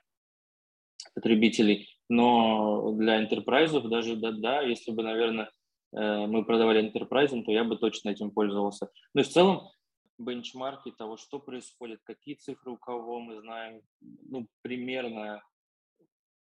потребителей, 1.14 1.90
но 2.10 2.92
для 2.94 3.22
интерпрайзов 3.22 3.88
даже, 3.88 4.16
да, 4.16 4.32
да, 4.32 4.62
если 4.62 4.92
бы, 4.92 5.04
наверное, 5.04 5.50
мы 5.96 6.44
продавали 6.44 6.84
enterprise, 6.84 7.44
то 7.44 7.52
я 7.52 7.64
бы 7.64 7.78
точно 7.78 8.10
этим 8.10 8.32
пользовался. 8.32 8.90
Ну 9.14 9.22
и 9.22 9.24
в 9.24 9.30
целом 9.30 9.70
бенчмарки 10.18 10.92
того, 10.92 11.18
что 11.18 11.40
происходит, 11.40 12.02
какие 12.04 12.36
цифры 12.36 12.72
у 12.72 12.78
кого 12.78 13.20
мы 13.20 13.40
знаем, 13.40 13.82
ну, 14.02 14.48
примерно 14.62 15.42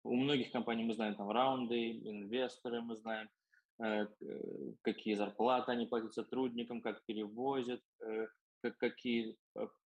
у 0.04 0.16
многих 0.16 0.52
компаний 0.52 0.84
мы 0.84 0.94
знаем 0.94 1.16
там 1.16 1.30
раунды, 1.30 1.92
инвесторы 1.92 2.82
мы 2.82 2.96
знаем, 2.96 3.30
э, 3.80 4.08
какие 4.82 5.16
зарплаты 5.16 5.72
они 5.72 5.86
платят 5.86 6.14
сотрудникам, 6.14 6.82
как 6.82 7.04
перевозят, 7.06 7.82
э, 8.02 8.28
как, 8.62 8.78
какие 8.78 9.38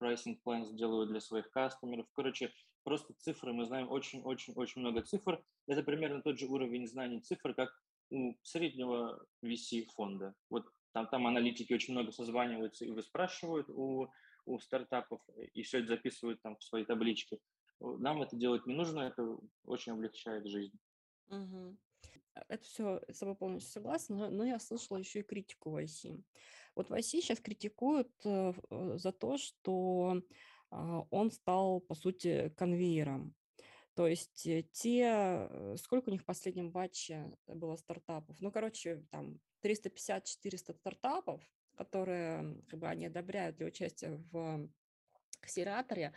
pricing 0.01 0.37
plans 0.45 0.73
делают 0.73 1.09
для 1.09 1.19
своих 1.19 1.49
кастомеров. 1.51 2.07
Короче, 2.13 2.51
просто 2.83 3.13
цифры 3.19 3.53
мы 3.53 3.65
знаем 3.65 3.89
очень-очень-очень 3.89 4.81
много 4.81 5.01
цифр. 5.01 5.43
Это 5.67 5.83
примерно 5.83 6.21
тот 6.21 6.39
же 6.39 6.47
уровень 6.47 6.87
знаний 6.87 7.19
цифр, 7.19 7.53
как 7.53 7.69
среднего 8.43 9.25
VC 9.43 9.85
фонда. 9.95 10.33
Вот 10.49 10.65
там, 10.91 11.07
там 11.07 11.27
аналитики 11.27 11.73
очень 11.73 11.93
много 11.93 12.11
созваниваются 12.11 12.85
и 12.85 12.91
выспрашивают 12.91 13.69
у, 13.69 14.07
у 14.45 14.59
стартапов, 14.59 15.21
и 15.53 15.61
все 15.63 15.79
это 15.79 15.87
записывают 15.89 16.41
там 16.41 16.55
в 16.57 16.63
свои 16.63 16.85
таблички. 16.85 17.39
Нам 17.79 18.21
это 18.21 18.35
делать 18.35 18.65
не 18.65 18.73
нужно, 18.73 19.01
это 19.01 19.37
очень 19.65 19.91
облегчает 19.91 20.47
жизнь. 20.47 20.77
Угу. 21.27 21.77
Это 22.47 22.63
все 22.63 23.01
с 23.09 23.19
тобой 23.19 23.35
полностью 23.35 23.71
согласна, 23.71 24.29
но, 24.29 24.45
я 24.45 24.59
слышала 24.59 24.97
еще 24.97 25.19
и 25.19 25.23
критику 25.23 25.71
в 25.71 25.77
IC. 25.77 26.21
Вот 26.75 26.89
в 26.89 26.93
IC 26.93 27.01
сейчас 27.01 27.39
критикуют 27.39 28.11
э, 28.25 28.53
э, 28.69 28.97
за 28.97 29.11
то, 29.11 29.37
что 29.37 30.21
э, 30.71 31.01
он 31.09 31.31
стал, 31.31 31.79
по 31.79 31.95
сути, 31.95 32.53
конвейером. 32.57 33.33
То 33.95 34.07
есть 34.07 34.45
э, 34.45 34.63
те, 34.73 35.47
э, 35.49 35.75
сколько 35.77 36.09
у 36.09 36.11
них 36.11 36.21
в 36.21 36.25
последнем 36.25 36.69
батче 36.69 37.31
было 37.47 37.77
стартапов? 37.77 38.35
Ну, 38.41 38.51
короче, 38.51 39.05
там 39.09 39.39
350-400 39.63 40.73
стартапов, 40.73 41.41
которые 41.75 42.61
как 42.67 42.79
бы 42.79 42.87
они 42.87 43.05
одобряют 43.05 43.55
для 43.55 43.67
участия 43.67 44.21
в 44.31 44.69
акселераторе. 45.41 46.13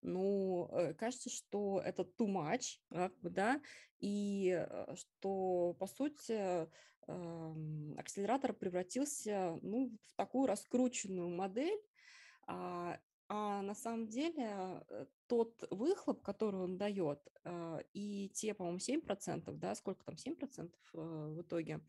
Ну, 0.00 0.68
э, 0.72 0.94
кажется, 0.94 1.28
что 1.28 1.82
это 1.84 2.02
too 2.02 2.28
much, 2.28 2.80
да, 3.22 3.60
и 3.98 4.66
что, 4.94 5.76
по 5.78 5.86
сути, 5.86 6.66
эм, 7.08 7.98
акселератор 7.98 8.54
превратился 8.54 9.58
ну, 9.60 9.90
в 10.02 10.14
такую 10.14 10.46
раскрученную 10.46 11.28
модель, 11.28 11.78
а, 13.28 13.58
а 13.58 13.62
на 13.62 13.74
самом 13.74 14.08
деле 14.08 14.84
э, 14.88 15.06
тот 15.26 15.64
выхлоп, 15.70 16.22
который 16.22 16.60
он 16.60 16.78
дает, 16.78 17.20
э, 17.44 17.80
и 17.92 18.30
те, 18.34 18.54
по-моему, 18.54 18.78
7%, 18.78 19.52
да, 19.52 19.74
сколько 19.74 20.04
там, 20.04 20.14
7% 20.14 20.70
э, 20.94 20.98
в 20.98 21.42
итоге, 21.42 21.80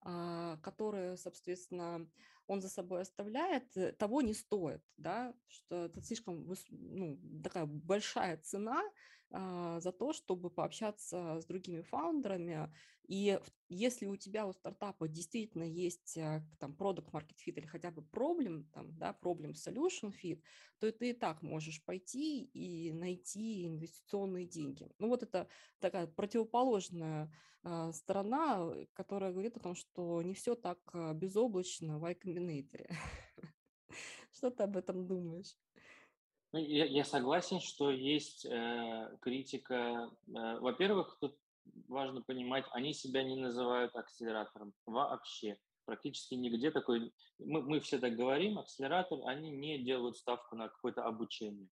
а, 0.00 0.56
которые, 0.58 1.16
соответственно, 1.16 2.08
он 2.46 2.60
за 2.60 2.68
собой 2.68 3.00
оставляет, 3.02 3.98
того 3.98 4.22
не 4.22 4.34
стоит, 4.34 4.80
да, 4.96 5.34
что 5.48 5.86
это 5.86 6.00
слишком 6.00 6.46
ну, 6.70 7.18
такая 7.42 7.66
большая 7.66 8.36
цена 8.36 8.80
а, 8.80 8.92
за 9.30 9.92
то, 9.92 10.12
чтобы 10.12 10.50
пообщаться 10.50 11.40
с 11.40 11.46
другими 11.46 11.80
фаундерами. 11.82 12.70
И 13.08 13.38
если 13.68 14.06
у 14.06 14.16
тебя 14.16 14.46
у 14.46 14.52
стартапа 14.52 15.06
действительно 15.06 15.62
есть 15.62 16.18
а, 16.18 16.44
там 16.58 16.72
product 16.72 17.10
market 17.12 17.36
fit 17.36 17.54
или 17.54 17.66
хотя 17.66 17.90
бы 17.92 18.02
проблем, 18.02 18.64
там, 18.72 18.96
да, 18.98 19.16
problem 19.20 19.52
solution 19.52 20.12
fit, 20.12 20.42
то 20.80 20.90
ты 20.90 21.10
и 21.10 21.12
так 21.12 21.42
можешь 21.42 21.84
пойти 21.84 22.44
и 22.44 22.92
найти 22.92 23.66
инвестиционные 23.66 24.46
деньги. 24.46 24.88
Ну 24.98 25.08
вот 25.08 25.22
это 25.22 25.48
такая 25.78 26.08
противоположная 26.08 27.32
а, 27.62 27.92
сторона, 27.92 28.72
которая 28.92 29.30
говорит 29.32 29.56
о 29.56 29.60
том, 29.60 29.76
что 29.76 30.20
не 30.22 30.34
все 30.34 30.56
так 30.56 30.78
безоблачно 31.14 31.98
в 31.98 32.06
Y 32.06 32.18
Combinator. 32.18 32.92
Что 34.32 34.50
ты 34.50 34.64
об 34.64 34.76
этом 34.76 35.06
думаешь? 35.06 35.56
Ну, 36.56 36.62
я, 36.62 36.86
я 36.86 37.04
согласен, 37.04 37.60
что 37.60 37.90
есть 37.90 38.46
э, 38.46 39.18
критика. 39.20 40.10
Э, 40.26 40.58
во-первых, 40.58 41.18
тут 41.20 41.36
важно 41.86 42.22
понимать, 42.22 42.64
они 42.70 42.94
себя 42.94 43.22
не 43.22 43.36
называют 43.36 43.94
акселератором 43.94 44.72
вообще. 44.86 45.58
Практически 45.84 46.32
нигде 46.32 46.70
такой... 46.70 47.12
Мы, 47.38 47.60
мы 47.60 47.80
все 47.80 47.98
так 47.98 48.16
говорим, 48.16 48.58
акселератор, 48.58 49.18
они 49.26 49.50
не 49.50 49.84
делают 49.84 50.16
ставку 50.16 50.56
на 50.56 50.68
какое-то 50.68 51.04
обучение. 51.04 51.68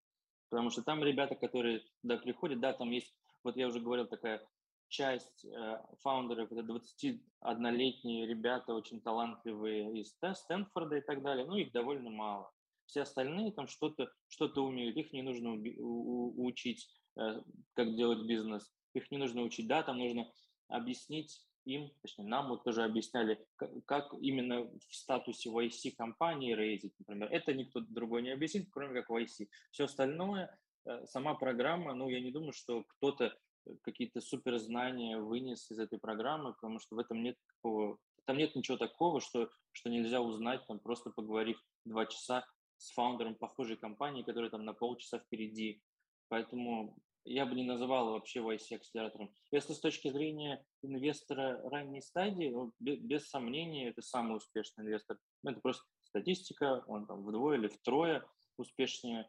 Потому 0.51 0.69
что 0.69 0.83
там 0.83 1.03
ребята, 1.03 1.35
которые 1.35 1.83
туда 2.03 2.19
приходят, 2.19 2.61
да, 2.61 2.75
там 2.75 2.91
есть, 2.91 3.17
вот 3.43 3.57
я 3.57 3.69
уже 3.69 3.81
говорил, 3.81 4.07
такая 4.07 4.47
часть 4.89 5.47
э, 5.47 5.79
фаундеров, 6.03 6.53
это 6.53 6.61
21-летние 6.61 8.27
ребята, 8.27 8.75
очень 8.75 9.01
талантливые 9.01 9.99
из 9.99 10.15
Стэнфорда 10.35 10.97
и 10.97 11.01
так 11.01 11.23
далее, 11.23 11.47
ну, 11.47 11.57
их 11.57 11.73
довольно 11.73 12.11
мало. 12.11 12.53
Все 12.87 13.03
остальные 13.03 13.53
там 13.53 13.67
что-то 13.67 14.11
что 14.29 14.47
умеют, 14.65 14.97
их 14.97 15.13
не 15.13 15.23
нужно 15.23 15.53
учить, 15.55 16.89
э, 17.17 17.41
как 17.75 17.97
делать 17.97 18.27
бизнес, 18.27 18.73
их 18.95 19.11
не 19.11 19.19
нужно 19.19 19.43
учить, 19.43 19.67
да, 19.67 19.83
там 19.83 19.99
нужно 19.99 20.31
объяснить 20.69 21.45
им, 21.65 21.91
точнее, 22.03 22.27
нам 22.27 22.49
вот 22.49 22.65
тоже 22.65 22.85
объясняли, 22.85 23.45
как 23.87 24.13
именно 24.21 24.65
в 24.65 24.95
статусе 24.95 25.51
YC 25.51 25.93
компании 25.97 26.55
рейзить, 26.55 26.93
например. 26.99 27.29
Это 27.33 27.55
никто 27.55 27.81
другой 27.81 28.23
не 28.23 28.31
объяснит, 28.31 28.69
кроме 28.71 29.01
как 29.01 29.11
YC. 29.11 29.49
Все 29.71 29.85
остальное, 29.85 30.57
э, 30.85 31.07
сама 31.07 31.35
программа, 31.35 31.95
ну, 31.95 32.09
я 32.09 32.21
не 32.21 32.31
думаю, 32.31 32.53
что 32.53 32.85
кто-то 32.85 33.35
э, 33.67 33.71
какие-то 33.83 34.21
суперзнания 34.21 35.19
вынес 35.19 35.71
из 35.71 35.79
этой 35.79 35.99
программы, 35.99 36.53
потому 36.53 36.79
что 36.81 36.97
в 36.97 36.99
этом 36.99 37.23
нет 37.23 37.37
такого, 37.47 37.99
там 38.27 38.37
нет 38.37 38.55
ничего 38.55 38.77
такого, 38.77 39.21
что, 39.21 39.49
что 39.73 39.89
нельзя 39.89 40.21
узнать, 40.21 40.67
там, 40.67 40.79
просто 40.79 41.11
поговорив 41.11 41.59
два 41.85 42.07
часа 42.07 42.45
с 42.85 42.91
фаундером 42.93 43.35
похожей 43.35 43.77
компании, 43.77 44.23
которая 44.23 44.51
там 44.51 44.65
на 44.65 44.75
полчаса 44.75 45.19
впереди. 45.19 45.83
Поэтому 46.29 46.97
я 47.25 47.47
бы 47.47 47.55
не 47.55 47.65
называл 47.65 48.13
вообще 48.13 48.41
YC 48.41 48.77
акселератором. 48.77 49.33
Если 49.51 49.73
с 49.73 49.81
точки 49.81 50.11
зрения 50.11 50.63
инвестора 50.83 51.61
ранней 51.71 52.03
стадии, 52.03 52.55
без 52.79 53.29
сомнения, 53.29 53.89
это 53.89 54.03
самый 54.03 54.37
успешный 54.37 54.85
инвестор. 54.85 55.19
Ну, 55.43 55.53
это 55.53 55.61
просто 55.61 55.85
статистика, 56.03 56.85
он 56.87 57.07
там 57.07 57.25
вдвое 57.25 57.57
или 57.57 57.69
втрое 57.69 58.23
успешнее 58.59 59.29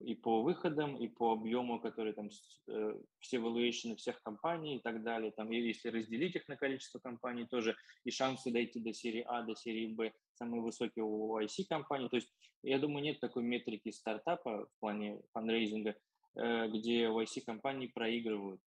и 0.00 0.14
по 0.14 0.42
выходам, 0.42 0.96
и 0.96 1.08
по 1.08 1.32
объему, 1.32 1.80
который 1.80 2.12
там 2.12 2.28
э, 2.68 2.94
все 3.18 3.36
valuation 3.38 3.96
всех 3.96 4.22
компаний 4.22 4.76
и 4.76 4.80
так 4.80 5.02
далее. 5.02 5.30
Там, 5.32 5.50
если 5.50 5.88
разделить 5.88 6.36
их 6.36 6.48
на 6.48 6.56
количество 6.56 6.98
компаний, 6.98 7.46
тоже 7.46 7.76
и 8.04 8.10
шансы 8.10 8.50
дойти 8.50 8.80
до 8.80 8.92
серии 8.92 9.24
А, 9.26 9.42
до 9.42 9.54
серии 9.54 9.86
Б 9.88 10.12
самые 10.40 10.62
высокие 10.62 11.04
у 11.04 11.38
IC 11.38 11.66
компаний. 11.68 12.08
То 12.08 12.16
есть, 12.16 12.32
я 12.62 12.78
думаю, 12.78 13.04
нет 13.04 13.20
такой 13.20 13.42
метрики 13.42 13.90
стартапа 13.90 14.66
в 14.66 14.80
плане 14.80 15.20
фандрейзинга, 15.32 15.94
э, 16.36 16.68
где 16.68 17.04
YC 17.04 17.42
компании 17.44 17.88
проигрывают. 17.88 18.60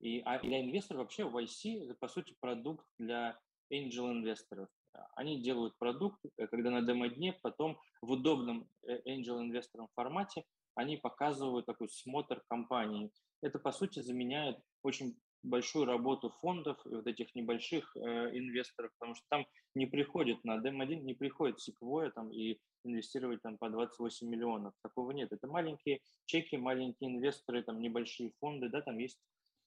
И 0.00 0.20
а 0.24 0.38
для 0.40 0.62
инвесторов 0.62 1.02
вообще 1.02 1.22
YC 1.22 1.84
это, 1.84 1.94
по 2.00 2.08
сути, 2.08 2.34
продукт 2.40 2.86
для 2.98 3.38
angel 3.72 4.10
инвесторов. 4.12 4.68
Они 5.16 5.40
делают 5.40 5.76
продукт, 5.78 6.18
э, 6.38 6.46
когда 6.46 6.70
на 6.70 6.82
демо-дне, 6.82 7.38
потом 7.42 7.78
в 8.00 8.12
удобном 8.12 8.68
angel 8.86 9.42
инвесторам 9.42 9.88
формате 9.94 10.44
они 10.74 10.96
показывают 10.96 11.66
такой 11.66 11.88
смотр 11.90 12.42
компании. 12.48 13.10
Это, 13.42 13.58
по 13.58 13.72
сути, 13.72 14.00
заменяет 14.00 14.56
очень 14.82 15.16
большую 15.42 15.86
работу 15.86 16.30
фондов 16.40 16.78
и 16.86 16.94
вот 16.94 17.06
этих 17.06 17.34
небольших 17.34 17.96
э, 17.96 18.00
инвесторов, 18.36 18.92
потому 18.98 19.14
что 19.14 19.24
там 19.28 19.46
не 19.74 19.86
приходит 19.86 20.44
на 20.44 20.58
DEM1, 20.58 21.00
не 21.00 21.14
приходит 21.14 21.58
Sequoia 21.58 22.10
там 22.10 22.32
и 22.32 22.58
инвестировать 22.84 23.42
там 23.42 23.58
по 23.58 23.68
28 23.68 24.28
миллионов. 24.28 24.74
Такого 24.82 25.10
нет. 25.12 25.32
Это 25.32 25.46
маленькие 25.46 26.00
чеки, 26.26 26.56
маленькие 26.56 27.10
инвесторы, 27.10 27.62
там 27.62 27.80
небольшие 27.80 28.32
фонды, 28.40 28.68
да, 28.68 28.82
там 28.82 28.98
есть 28.98 29.18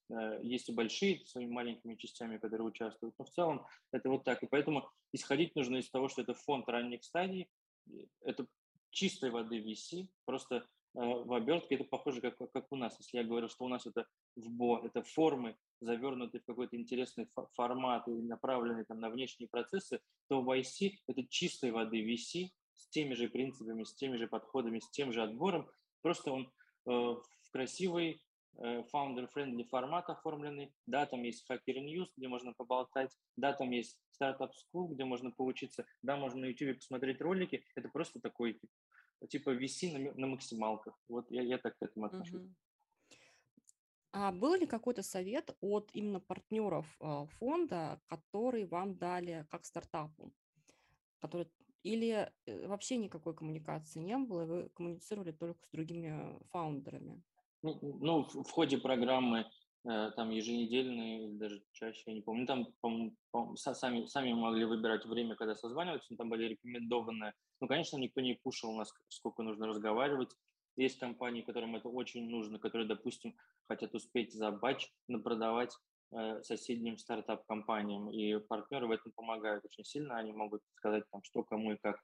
э, 0.09 0.39
есть 0.43 0.69
и 0.69 0.73
большие 0.73 1.26
своими 1.26 1.51
маленькими 1.51 1.95
частями, 1.95 2.38
которые 2.38 2.67
участвуют, 2.67 3.15
но 3.19 3.26
в 3.26 3.30
целом 3.30 3.65
это 3.91 4.09
вот 4.09 4.23
так. 4.23 4.43
И 4.43 4.47
поэтому 4.47 4.89
исходить 5.11 5.55
нужно 5.55 5.78
из 5.78 5.89
того, 5.89 6.07
что 6.07 6.21
это 6.21 6.34
фонд 6.34 6.69
ранних 6.69 7.03
стадий, 7.03 7.49
это 8.21 8.47
чистой 8.91 9.30
воды 9.30 9.59
VC, 9.59 10.07
просто 10.26 10.65
в 10.95 11.34
обертке, 11.34 11.76
это 11.76 11.84
похоже, 11.84 12.21
как, 12.21 12.38
как 12.38 12.71
у 12.71 12.78
нас. 12.78 12.97
Если 12.99 13.17
я 13.17 13.23
говорю, 13.26 13.49
что 13.49 13.65
у 13.65 13.67
нас 13.67 13.86
это 13.86 14.07
в 14.38 14.49
БО, 14.49 14.82
это 14.86 15.03
формы, 15.03 15.57
завернутые 15.82 16.41
в 16.41 16.45
какой-то 16.45 16.76
интересный 16.76 17.28
формат 17.53 18.07
и 18.07 18.11
направленные 18.11 18.86
там, 18.86 18.99
на 18.99 19.09
внешние 19.09 19.49
процессы, 19.49 19.99
то 20.28 20.41
в 20.41 20.49
IC 20.49 20.91
это 21.07 21.26
чистой 21.28 21.71
воды 21.71 22.01
VC 22.01 22.49
с 22.73 22.88
теми 22.89 23.13
же 23.13 23.30
принципами, 23.30 23.84
с 23.84 23.93
теми 23.93 24.17
же 24.17 24.28
подходами, 24.28 24.80
с 24.80 24.89
тем 24.89 25.11
же 25.11 25.23
отбором. 25.23 25.69
Просто 26.01 26.32
он 26.32 26.51
э, 26.86 26.89
в 26.89 27.51
красивой 27.51 28.21
Э, 28.57 28.84
founder-friendly 28.93 29.65
формат 29.65 30.09
оформленный. 30.09 30.73
Да, 30.86 31.05
там 31.05 31.23
есть 31.23 31.45
Hacker 31.49 31.76
News, 31.76 32.07
где 32.15 32.28
можно 32.28 32.53
поболтать. 32.53 33.11
Да, 33.36 33.53
там 33.53 33.71
есть 33.71 33.99
Startup 34.19 34.49
School, 34.49 34.93
где 34.93 35.03
можно 35.03 35.32
поучиться. 35.32 35.86
Да, 36.01 36.15
можно 36.15 36.41
на 36.41 36.45
YouTube 36.45 36.78
посмотреть 36.78 37.21
ролики. 37.21 37.65
Это 37.76 37.89
просто 37.89 38.19
такой 38.21 38.59
типа 39.30 39.49
VC 39.49 39.91
на, 39.91 40.13
на 40.13 40.28
максималках. 40.28 40.97
Вот 41.09 41.30
я, 41.32 41.41
я 41.41 41.57
так 41.57 41.78
к 41.78 41.84
этому 41.84 42.05
отношусь. 42.05 42.43
Uh-huh. 42.43 42.53
А 44.18 44.32
был 44.32 44.55
ли 44.55 44.66
какой-то 44.66 45.03
совет 45.03 45.53
от 45.59 45.89
именно 45.91 46.22
партнеров 46.22 46.86
э, 47.01 47.26
фонда, 47.38 47.99
который 48.07 48.66
вам 48.66 48.95
дали 48.95 49.45
как 49.51 49.66
стартапу? 49.66 50.32
Который... 51.20 51.51
Или 51.84 52.32
э, 52.45 52.68
вообще 52.68 52.95
никакой 52.95 53.36
коммуникации 53.36 53.99
не 53.99 54.18
было, 54.18 54.45
вы 54.45 54.70
коммуницировали 54.70 55.34
только 55.34 55.66
с 55.66 55.70
другими 55.70 56.39
фаундерами? 56.51 57.22
Ну, 57.61 57.78
ну, 57.82 58.24
в, 58.24 58.49
ходе 58.51 58.78
программы 58.78 59.51
э, 59.84 60.11
там 60.16 60.30
еженедельные, 60.30 61.34
даже 61.34 61.61
чаще, 61.74 62.03
я 62.05 62.13
не 62.13 62.22
помню, 62.22 62.47
там 62.47 62.68
по, 62.80 63.11
по, 63.32 63.55
сами, 63.57 64.05
сами 64.05 64.32
могли 64.32 64.63
выбирать 64.63 65.05
время, 65.05 65.36
когда 65.36 65.55
созваниваться, 65.55 66.07
но 66.11 66.16
там 66.16 66.30
были 66.30 66.45
рекомендованные. 66.45 67.34
Ну, 67.59 67.68
конечно, 67.68 67.97
никто 67.97 68.22
не 68.22 68.36
пушил 68.36 68.72
нас, 68.78 68.93
сколько 69.09 69.43
нужно 69.43 69.68
разговаривать. 69.68 70.30
Есть 70.78 70.99
компании, 70.99 71.41
которым 71.41 71.76
это 71.76 71.89
очень 71.89 72.30
нужно, 72.30 72.59
которые, 72.59 72.88
допустим, 72.88 73.36
хотят 73.67 73.93
успеть 73.95 74.34
за 74.34 74.51
батч 74.51 74.91
продавать 75.23 75.76
э, 76.11 76.41
соседним 76.43 76.97
стартап-компаниям, 76.97 78.11
и 78.11 78.38
партнеры 78.39 78.88
в 78.88 78.91
этом 78.91 79.11
помогают 79.13 79.63
очень 79.65 79.86
сильно, 79.86 80.17
они 80.17 80.34
могут 80.34 80.61
сказать, 80.76 81.03
там, 81.11 81.23
что, 81.23 81.43
кому 81.43 81.73
и 81.73 81.78
как. 81.78 81.99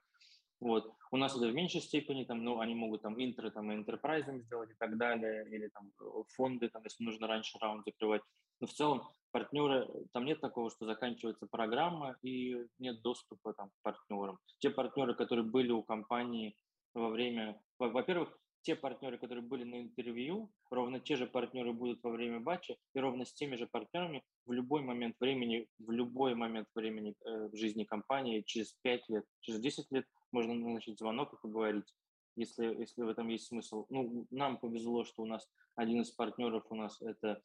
Вот. 0.62 0.94
У 1.10 1.16
нас 1.16 1.36
это 1.36 1.48
в 1.48 1.54
меньшей 1.54 1.80
степени, 1.80 2.24
там, 2.24 2.44
ну, 2.44 2.60
они 2.60 2.74
могут 2.76 3.02
там 3.02 3.20
интро, 3.20 3.50
там, 3.50 3.72
и 3.72 3.76
enterprise 3.76 4.42
сделать 4.42 4.70
и 4.70 4.74
так 4.78 4.96
далее, 4.96 5.44
или 5.50 5.68
там 5.68 5.90
фонды, 6.36 6.68
там, 6.68 6.82
если 6.84 7.02
нужно 7.02 7.26
раньше 7.26 7.58
раунд 7.58 7.84
закрывать. 7.84 8.22
Но 8.60 8.68
в 8.68 8.72
целом 8.72 9.02
партнеры, 9.32 9.88
там 10.12 10.24
нет 10.24 10.40
такого, 10.40 10.70
что 10.70 10.86
заканчивается 10.86 11.48
программа 11.50 12.16
и 12.22 12.56
нет 12.78 13.02
доступа 13.02 13.54
там, 13.54 13.70
к 13.70 13.82
партнерам. 13.82 14.38
Те 14.60 14.70
партнеры, 14.70 15.16
которые 15.16 15.44
были 15.44 15.72
у 15.72 15.82
компании 15.82 16.54
во 16.94 17.08
время, 17.08 17.60
во-первых, 17.80 18.38
те 18.62 18.76
партнеры, 18.76 19.18
которые 19.18 19.44
были 19.44 19.64
на 19.64 19.82
интервью, 19.82 20.50
ровно 20.70 21.00
те 21.00 21.16
же 21.16 21.26
партнеры 21.26 21.72
будут 21.72 22.02
во 22.02 22.10
время 22.10 22.40
батча, 22.40 22.76
и 22.94 23.00
ровно 23.00 23.24
с 23.24 23.34
теми 23.34 23.56
же 23.56 23.66
партнерами 23.66 24.22
в 24.46 24.52
любой 24.52 24.82
момент 24.82 25.16
времени, 25.20 25.68
в 25.78 25.90
любой 25.90 26.34
момент 26.34 26.68
времени 26.74 27.14
э, 27.24 27.48
в 27.48 27.56
жизни 27.56 27.84
компании, 27.84 28.42
через 28.46 28.72
5 28.82 29.08
лет, 29.08 29.24
через 29.40 29.60
10 29.60 29.90
лет 29.90 30.06
можно 30.30 30.54
начать 30.54 30.98
звонок 30.98 31.32
и 31.32 31.40
поговорить, 31.42 31.92
если, 32.36 32.66
если 32.66 33.02
в 33.02 33.08
этом 33.08 33.28
есть 33.28 33.46
смысл. 33.46 33.86
Ну, 33.90 34.26
нам 34.30 34.58
повезло, 34.58 35.04
что 35.04 35.22
у 35.22 35.26
нас 35.26 35.48
один 35.74 36.00
из 36.00 36.10
партнеров 36.10 36.64
у 36.70 36.76
нас 36.76 37.00
это, 37.02 37.42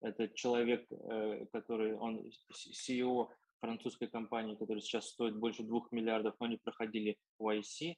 это 0.00 0.28
человек, 0.28 0.86
э, 0.90 1.46
который, 1.52 1.96
он 1.96 2.30
CEO 2.52 3.28
французской 3.60 4.08
компании, 4.08 4.56
которая 4.56 4.82
сейчас 4.82 5.08
стоит 5.08 5.36
больше 5.36 5.62
двух 5.62 5.92
миллиардов, 5.92 6.34
но 6.40 6.46
они 6.46 6.56
проходили 6.56 7.16
YC, 7.40 7.94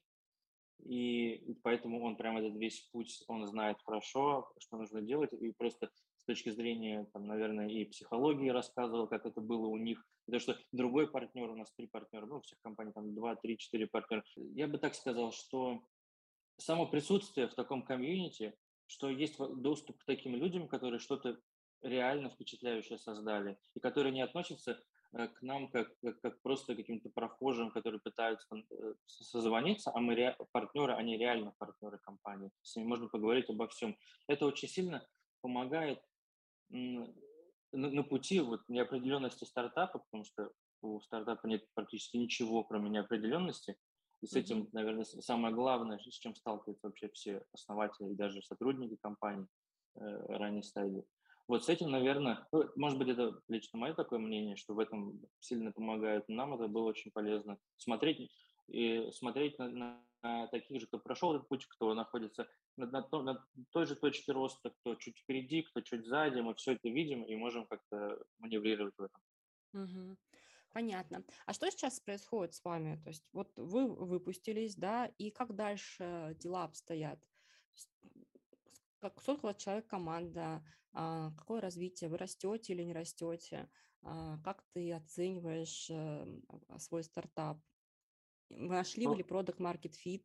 и 0.82 1.54
поэтому 1.62 2.02
он 2.02 2.16
прямо 2.16 2.40
этот 2.40 2.56
весь 2.56 2.80
путь, 2.92 3.24
он 3.28 3.46
знает 3.46 3.78
хорошо, 3.84 4.50
что 4.58 4.76
нужно 4.76 5.02
делать, 5.02 5.32
и 5.32 5.52
просто 5.52 5.90
с 6.16 6.24
точки 6.24 6.50
зрения, 6.50 7.06
там, 7.12 7.26
наверное, 7.26 7.68
и 7.68 7.84
психологии 7.84 8.48
рассказывал, 8.48 9.06
как 9.06 9.26
это 9.26 9.40
было 9.40 9.66
у 9.66 9.76
них, 9.76 10.04
потому 10.26 10.40
что 10.40 10.58
другой 10.72 11.10
партнер, 11.10 11.50
у 11.50 11.56
нас 11.56 11.72
три 11.76 11.86
партнера, 11.86 12.26
ну, 12.26 12.36
у 12.36 12.40
всех 12.40 12.58
компаний 12.62 12.92
там 12.92 13.14
два, 13.14 13.36
три, 13.36 13.58
четыре 13.58 13.86
партнера. 13.86 14.24
Я 14.36 14.66
бы 14.66 14.78
так 14.78 14.94
сказал, 14.94 15.32
что 15.32 15.82
само 16.56 16.86
присутствие 16.86 17.48
в 17.48 17.54
таком 17.54 17.82
комьюнити, 17.82 18.54
что 18.86 19.08
есть 19.10 19.38
доступ 19.38 19.98
к 19.98 20.04
таким 20.04 20.34
людям, 20.34 20.68
которые 20.68 20.98
что-то 20.98 21.38
реально 21.82 22.30
впечатляющее 22.30 22.98
создали, 22.98 23.58
и 23.74 23.80
которые 23.80 24.12
не 24.12 24.22
относятся 24.22 24.82
к 25.14 25.42
нам 25.42 25.68
как, 25.68 25.88
как, 26.00 26.20
как 26.20 26.42
просто 26.42 26.74
каким-то 26.74 27.08
прохожим, 27.10 27.70
которые 27.70 28.00
пытаются 28.00 28.46
э, 28.56 28.94
созвониться, 29.06 29.92
а 29.94 30.00
мы 30.00 30.14
ре, 30.14 30.36
партнеры, 30.52 30.94
они 30.94 31.16
реально 31.16 31.54
партнеры 31.58 31.98
компании. 31.98 32.50
С 32.62 32.74
ними 32.76 32.88
можно 32.88 33.08
поговорить 33.08 33.48
обо 33.48 33.68
всем. 33.68 33.96
Это 34.26 34.46
очень 34.46 34.68
сильно 34.68 35.06
помогает 35.40 36.02
на, 36.70 37.06
на 37.72 38.02
пути 38.02 38.40
вот 38.40 38.62
неопределенности 38.68 39.44
стартапа, 39.44 40.00
потому 40.00 40.24
что 40.24 40.50
у 40.82 41.00
стартапа 41.00 41.46
нет 41.46 41.64
практически 41.74 42.16
ничего, 42.16 42.64
кроме 42.64 42.90
неопределенности. 42.90 43.76
И 44.20 44.26
с 44.26 44.34
этим, 44.34 44.68
наверное, 44.72 45.04
самое 45.04 45.54
главное, 45.54 45.98
с 45.98 46.18
чем 46.18 46.34
сталкиваются 46.34 46.86
вообще 46.86 47.08
все 47.10 47.44
основатели 47.52 48.10
и 48.10 48.16
даже 48.16 48.42
сотрудники 48.42 48.96
компании 48.96 49.46
э, 49.96 50.00
ранней 50.28 50.62
стадии. 50.62 51.04
Вот 51.46 51.64
с 51.64 51.68
этим, 51.68 51.90
наверное, 51.90 52.46
ну, 52.52 52.64
может 52.76 52.98
быть, 52.98 53.08
это 53.08 53.38
лично 53.48 53.78
мое 53.78 53.94
такое 53.94 54.18
мнение, 54.18 54.56
что 54.56 54.74
в 54.74 54.78
этом 54.78 55.20
сильно 55.40 55.72
помогает. 55.72 56.28
Нам 56.28 56.54
это 56.54 56.68
было 56.68 56.84
очень 56.84 57.10
полезно. 57.10 57.58
Смотреть 57.76 58.30
и 58.68 59.10
смотреть 59.12 59.58
на, 59.58 59.68
на, 59.68 60.04
на 60.22 60.46
таких 60.48 60.80
же, 60.80 60.86
кто 60.86 60.98
прошел 60.98 61.34
этот 61.34 61.48
путь, 61.48 61.66
кто 61.66 61.92
находится 61.92 62.48
на, 62.76 62.86
на, 62.86 63.06
на 63.22 63.46
той 63.70 63.86
же 63.86 63.94
точке 63.94 64.32
роста, 64.32 64.70
кто 64.70 64.94
чуть 64.94 65.18
впереди, 65.18 65.62
кто 65.62 65.82
чуть 65.82 66.06
сзади. 66.06 66.40
Мы 66.40 66.54
все 66.54 66.72
это 66.72 66.88
видим 66.88 67.22
и 67.24 67.36
можем 67.36 67.66
как-то 67.66 68.24
маневрировать 68.38 68.94
в 68.96 69.02
этом. 69.02 69.20
Угу. 69.74 70.16
Понятно. 70.72 71.24
А 71.46 71.52
что 71.52 71.70
сейчас 71.70 72.00
происходит 72.00 72.54
с 72.54 72.64
вами? 72.64 72.96
То 73.04 73.10
есть 73.10 73.24
вот 73.32 73.52
вы 73.56 73.86
выпустились, 73.86 74.76
да, 74.76 75.06
и 75.18 75.30
как 75.30 75.54
дальше 75.54 76.36
дела 76.40 76.64
обстоят? 76.64 77.20
Как, 79.10 79.20
сколько 79.22 79.44
у 79.44 79.48
вас 79.48 79.56
человек 79.56 79.86
команда, 79.86 80.64
а, 80.92 81.30
какое 81.32 81.60
развитие, 81.60 82.08
вы 82.08 82.16
растете 82.16 82.72
или 82.72 82.82
не 82.82 82.94
растете, 82.94 83.68
а, 84.02 84.38
как 84.42 84.64
ты 84.72 84.92
оцениваешь 84.92 85.90
эм, 85.90 86.42
а, 86.68 86.78
свой 86.78 87.04
стартап, 87.04 87.58
вы 88.50 88.74
нашли 88.74 89.04
ну, 89.04 89.14
ли 89.14 89.22
продукт 89.22 89.60
market 89.60 89.92
fit? 89.92 90.24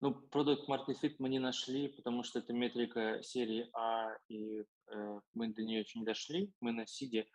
Ну, 0.00 0.14
продукт 0.14 0.68
market 0.68 0.96
fit 1.02 1.16
мы 1.18 1.28
не 1.28 1.38
нашли, 1.38 1.88
потому 1.88 2.24
что 2.24 2.40
это 2.40 2.52
метрика 2.52 3.22
серии 3.22 3.70
А, 3.74 4.16
и 4.28 4.60
э, 4.60 5.20
мы 5.34 5.48
до 5.48 5.62
нее 5.62 5.80
еще 5.80 5.98
не 5.98 6.04
дошли. 6.04 6.52
Мы 6.60 6.72
на 6.72 6.86
сиде. 6.86 7.26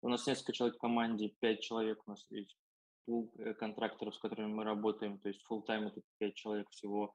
У 0.00 0.08
нас 0.08 0.26
несколько 0.26 0.52
человек 0.52 0.76
в 0.76 0.80
команде, 0.80 1.34
пять 1.40 1.60
человек 1.60 2.02
у 2.06 2.10
нас 2.10 2.26
есть 2.30 2.56
пул 3.04 3.32
э, 3.38 3.54
контракторов, 3.54 4.14
с 4.14 4.18
которыми 4.18 4.52
мы 4.52 4.64
работаем, 4.64 5.18
то 5.18 5.28
есть 5.28 5.44
full 5.48 5.64
time 5.66 5.88
это 5.88 6.00
пять 6.18 6.34
человек 6.34 6.68
всего. 6.70 7.12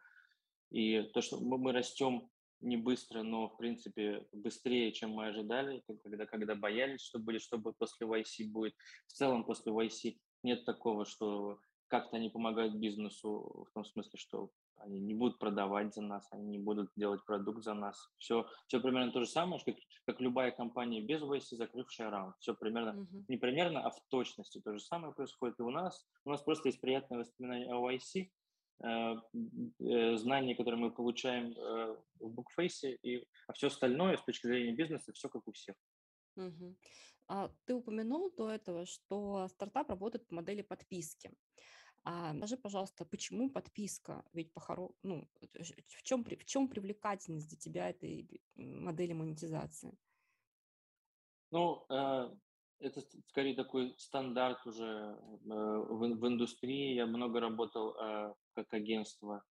И 0.70 1.02
то, 1.14 1.22
что 1.22 1.40
мы, 1.40 1.58
мы 1.58 1.72
растем 1.72 2.30
не 2.62 2.78
быстро, 2.78 3.24
но, 3.24 3.50
в 3.50 3.58
принципе, 3.58 4.26
быстрее, 4.32 4.92
чем 4.92 5.12
мы 5.12 5.28
ожидали, 5.28 5.84
когда, 6.04 6.26
когда 6.26 6.56
боялись, 6.56 7.02
что 7.02 7.20
будет, 7.20 7.42
что 7.42 7.58
после 7.60 8.08
YC 8.08 8.52
будет. 8.52 8.76
В 9.08 9.14
целом, 9.14 9.44
после 9.44 9.72
YC 9.72 10.18
нет 10.44 10.66
такого, 10.66 11.06
что 11.06 11.60
как-то 11.88 12.18
они 12.18 12.30
помогают 12.30 12.76
бизнесу 12.76 13.66
в 13.70 13.74
том 13.74 13.84
смысле, 13.84 14.20
что 14.20 14.52
они 14.82 15.00
не 15.00 15.14
будут 15.14 15.40
продавать 15.40 15.94
за 15.94 16.02
нас, 16.02 16.28
они 16.32 16.48
не 16.48 16.60
будут 16.60 16.92
делать 16.96 17.24
продукт 17.26 17.64
за 17.64 17.74
нас. 17.74 18.10
Все, 18.18 18.46
все 18.68 18.80
примерно 18.80 19.12
то 19.12 19.20
же 19.20 19.28
самое, 19.28 19.62
как, 19.64 19.76
как 20.06 20.22
любая 20.22 20.52
компания 20.52 21.02
без 21.02 21.22
YC, 21.22 21.58
закрывшая 21.58 22.10
раунд. 22.10 22.36
Все 22.40 22.54
примерно, 22.54 23.02
uh-huh. 23.02 23.26
не 23.28 23.38
примерно, 23.38 23.82
а 23.82 23.90
в 23.90 24.00
точности 24.10 24.62
то 24.62 24.74
же 24.74 24.80
самое 24.80 25.14
происходит 25.14 25.60
и 25.60 25.64
у 25.64 25.70
нас. 25.70 26.08
У 26.26 26.30
нас 26.30 26.42
просто 26.42 26.70
есть 26.70 26.80
приятное 26.80 27.20
воспоминание 27.20 27.74
о 27.74 27.92
YC, 27.92 28.30
знания, 28.80 30.56
которые 30.56 30.80
мы 30.80 30.92
получаем 30.92 31.52
э, 31.52 31.98
в 32.20 32.30
букфейсе, 32.30 32.96
и 33.04 33.26
а 33.48 33.54
все 33.54 33.68
остальное 33.68 34.18
с 34.18 34.24
точки 34.24 34.48
зрения 34.48 34.74
бизнеса, 34.74 35.12
все 35.14 35.30
как 35.30 35.48
у 35.48 35.52
всех. 35.52 35.76
Угу. 36.38 36.78
А, 37.28 37.52
ты 37.66 37.76
упомянул 37.76 38.32
до 38.32 38.50
этого, 38.50 38.86
что 38.86 39.48
стартап 39.50 39.90
работает 39.90 40.28
по 40.28 40.36
модели 40.36 40.62
подписки. 40.62 41.32
А, 42.04 42.34
скажи, 42.38 42.58
пожалуйста, 42.58 43.06
почему 43.06 43.50
подписка? 43.50 44.24
Ведь 44.34 44.54
по 44.54 44.94
ну, 45.04 45.30
в 45.42 46.04
чем, 46.04 46.24
в 46.24 46.46
чем 46.46 46.70
привлекательность 46.70 47.50
для 47.50 47.58
тебя 47.58 47.90
этой 47.90 48.42
модели 48.56 49.14
монетизации? 49.14 49.98
Ну, 51.52 51.86
это 52.80 53.02
скорее 53.28 53.56
такой 53.56 53.94
стандарт 53.98 54.66
уже 54.66 55.18
в, 55.44 56.16
в 56.16 56.28
индустрии. 56.28 56.96
Я 56.96 57.06
много 57.06 57.40
работал 57.40 57.96
как 58.56 58.74
агентство. 58.74 59.44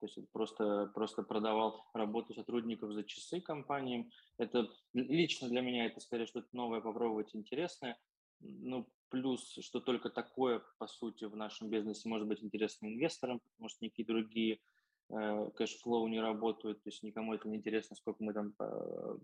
То 0.00 0.06
есть 0.06 0.18
просто, 0.32 0.90
просто 0.94 1.22
продавал 1.22 1.84
работу 1.92 2.32
сотрудников 2.32 2.92
за 2.92 3.04
часы 3.04 3.40
компаниям. 3.40 4.10
Это 4.38 4.68
лично 4.94 5.48
для 5.48 5.60
меня 5.60 5.86
это 5.86 6.00
скорее 6.00 6.26
что-то 6.26 6.48
новое 6.52 6.80
попробовать 6.80 7.34
интересное. 7.34 7.98
Ну, 8.40 8.88
плюс, 9.10 9.58
что 9.60 9.80
только 9.80 10.08
такое, 10.08 10.62
по 10.78 10.86
сути, 10.86 11.24
в 11.24 11.36
нашем 11.36 11.68
бизнесе 11.68 12.08
может 12.08 12.26
быть 12.26 12.42
интересно 12.42 12.86
инвесторам, 12.86 13.40
потому 13.40 13.68
что 13.68 13.84
никакие 13.84 14.06
другие 14.06 14.58
cash 15.56 15.81
flow 15.81 16.06
не 16.06 16.20
работают, 16.20 16.82
то 16.82 16.88
есть 16.88 17.02
никому 17.02 17.34
это 17.34 17.48
не 17.48 17.56
интересно, 17.56 17.96
сколько 17.96 18.22
мы 18.22 18.32
там 18.32 18.54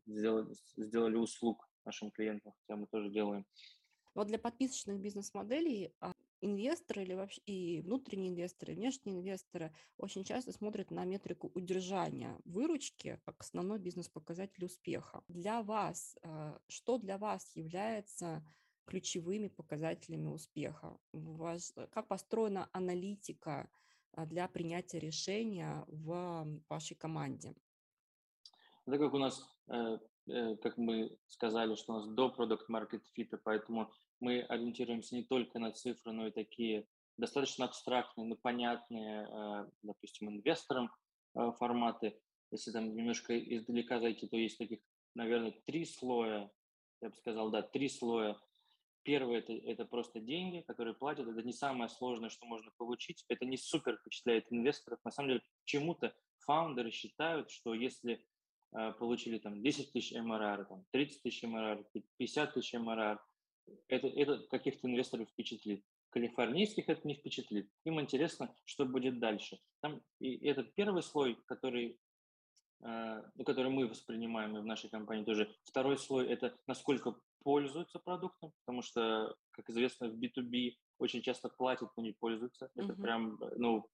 сделали, 0.05 0.53
сделали 0.77 1.15
услуг 1.15 1.65
нашим 1.87 2.11
клиентам, 2.11 2.53
хотя 2.61 2.77
мы 2.77 2.87
тоже 2.87 3.11
делаем. 3.11 3.47
Вот 4.15 4.29
для 4.29 4.39
подписочных 4.39 4.99
бизнес-моделей 4.99 5.93
а, 6.01 6.13
инвесторы 6.41 7.03
или 7.03 7.15
вообще 7.15 7.41
и 7.47 7.81
внутренние 7.83 8.31
инвесторы, 8.31 8.73
и 8.73 8.77
внешние 8.77 9.17
инвесторы 9.17 9.75
очень 9.99 10.25
часто 10.25 10.53
смотрят 10.53 10.91
на 10.91 11.05
метрику 11.05 11.51
удержания 11.55 12.39
выручки 12.45 13.21
как 13.25 13.41
основной 13.41 13.79
бизнес-показатель 13.79 14.65
успеха. 14.65 15.23
Для 15.29 15.63
вас, 15.63 16.17
а, 16.23 16.59
что 16.69 16.99
для 16.99 17.19
вас 17.19 17.55
является 17.55 18.43
ключевыми 18.87 19.49
показателями 19.49 20.29
успеха? 20.29 20.99
Ваш, 21.13 21.73
как 21.91 22.09
построена 22.09 22.69
аналитика 22.73 23.69
а, 24.13 24.27
для 24.27 24.49
принятия 24.49 24.99
решения 24.99 25.85
в 25.89 26.63
вашей 26.69 26.97
команде? 26.97 27.55
Так 28.87 29.01
как 29.01 29.15
у 29.15 29.19
нас 29.19 29.47
э, 29.69 29.99
Э, 30.29 30.57
как 30.57 30.77
мы 30.77 31.17
сказали, 31.29 31.75
что 31.77 31.93
у 31.93 31.97
нас 31.97 32.07
до 32.09 32.29
продукт 32.29 32.69
market 32.69 33.03
fit, 33.17 33.39
поэтому 33.45 33.93
мы 34.21 34.41
ориентируемся 34.43 35.15
не 35.15 35.23
только 35.23 35.59
на 35.59 35.73
цифры, 35.73 36.13
но 36.13 36.27
и 36.27 36.33
такие 36.33 36.87
достаточно 37.17 37.65
абстрактные, 37.65 38.27
но 38.27 38.37
понятные, 38.37 39.29
э, 39.29 39.71
допустим, 39.83 40.29
инвесторам 40.29 40.91
форматы. 41.59 42.19
Если 42.51 42.73
там 42.73 42.95
немножко 42.97 43.39
издалека 43.39 44.01
зайти, 44.01 44.27
то 44.27 44.39
есть 44.39 44.57
таких, 44.57 44.81
наверное, 45.15 45.53
три 45.67 45.85
слоя, 45.85 46.51
я 47.03 47.11
бы 47.11 47.15
сказал, 47.15 47.51
да, 47.51 47.61
три 47.61 47.91
слоя. 47.91 48.39
Первый 49.03 49.39
это, 49.39 49.53
это 49.53 49.85
просто 49.85 50.19
деньги, 50.19 50.63
которые 50.63 50.95
платят. 50.95 51.29
Это 51.29 51.43
не 51.43 51.53
самое 51.53 51.91
сложное, 51.91 52.31
что 52.31 52.47
можно 52.47 52.73
получить. 52.79 53.23
Это 53.29 53.45
не 53.45 53.59
супер 53.59 53.99
впечатляет 53.99 54.51
инвесторов. 54.51 54.99
На 55.05 55.11
самом 55.11 55.29
деле, 55.29 55.43
почему-то 55.63 56.15
фаундеры 56.39 56.91
считают, 56.91 57.51
что 57.51 57.75
если 57.75 58.25
получили 58.73 59.39
там 59.39 59.63
10 59.63 59.93
тысяч 59.93 60.13
МРР, 60.13 60.67
там, 60.67 60.85
30 60.93 61.23
тысяч 61.23 61.43
МРР, 61.43 61.87
50 62.19 62.55
тысяч 62.55 62.75
МРР. 62.75 63.21
Это, 63.89 64.07
это 64.07 64.39
каких-то 64.49 64.87
инвесторов 64.87 65.29
впечатлит. 65.31 65.85
Калифорнийских 66.11 66.89
это 66.89 67.07
не 67.07 67.15
впечатлит. 67.15 67.71
Им 67.85 68.01
интересно, 68.01 68.55
что 68.65 68.87
будет 68.87 69.19
дальше. 69.19 69.59
Там, 69.81 70.01
и 70.21 70.47
этот 70.47 70.75
первый 70.75 71.03
слой, 71.03 71.37
который, 71.47 71.99
э, 72.81 73.23
ну, 73.35 73.45
который 73.45 73.71
мы 73.71 73.89
воспринимаем 73.89 74.57
и 74.57 74.61
в 74.61 74.67
нашей 74.67 74.89
компании 74.89 75.25
тоже. 75.25 75.55
Второй 75.65 75.99
слой– 75.99 76.27
это 76.29 76.57
насколько 76.67 77.17
пользуются 77.43 77.99
продуктом, 77.99 78.53
потому 78.65 78.83
что, 78.83 79.37
как 79.51 79.69
известно, 79.71 80.09
в 80.09 80.19
B2B 80.19 80.77
очень 80.99 81.23
часто 81.23 81.49
платят, 81.49 81.91
но 81.97 82.03
не 82.03 82.13
пользуются. 82.13 82.71
Это 82.75 82.93
mm-hmm. 82.93 83.03
прям, 83.03 83.39
ну, 83.57 83.87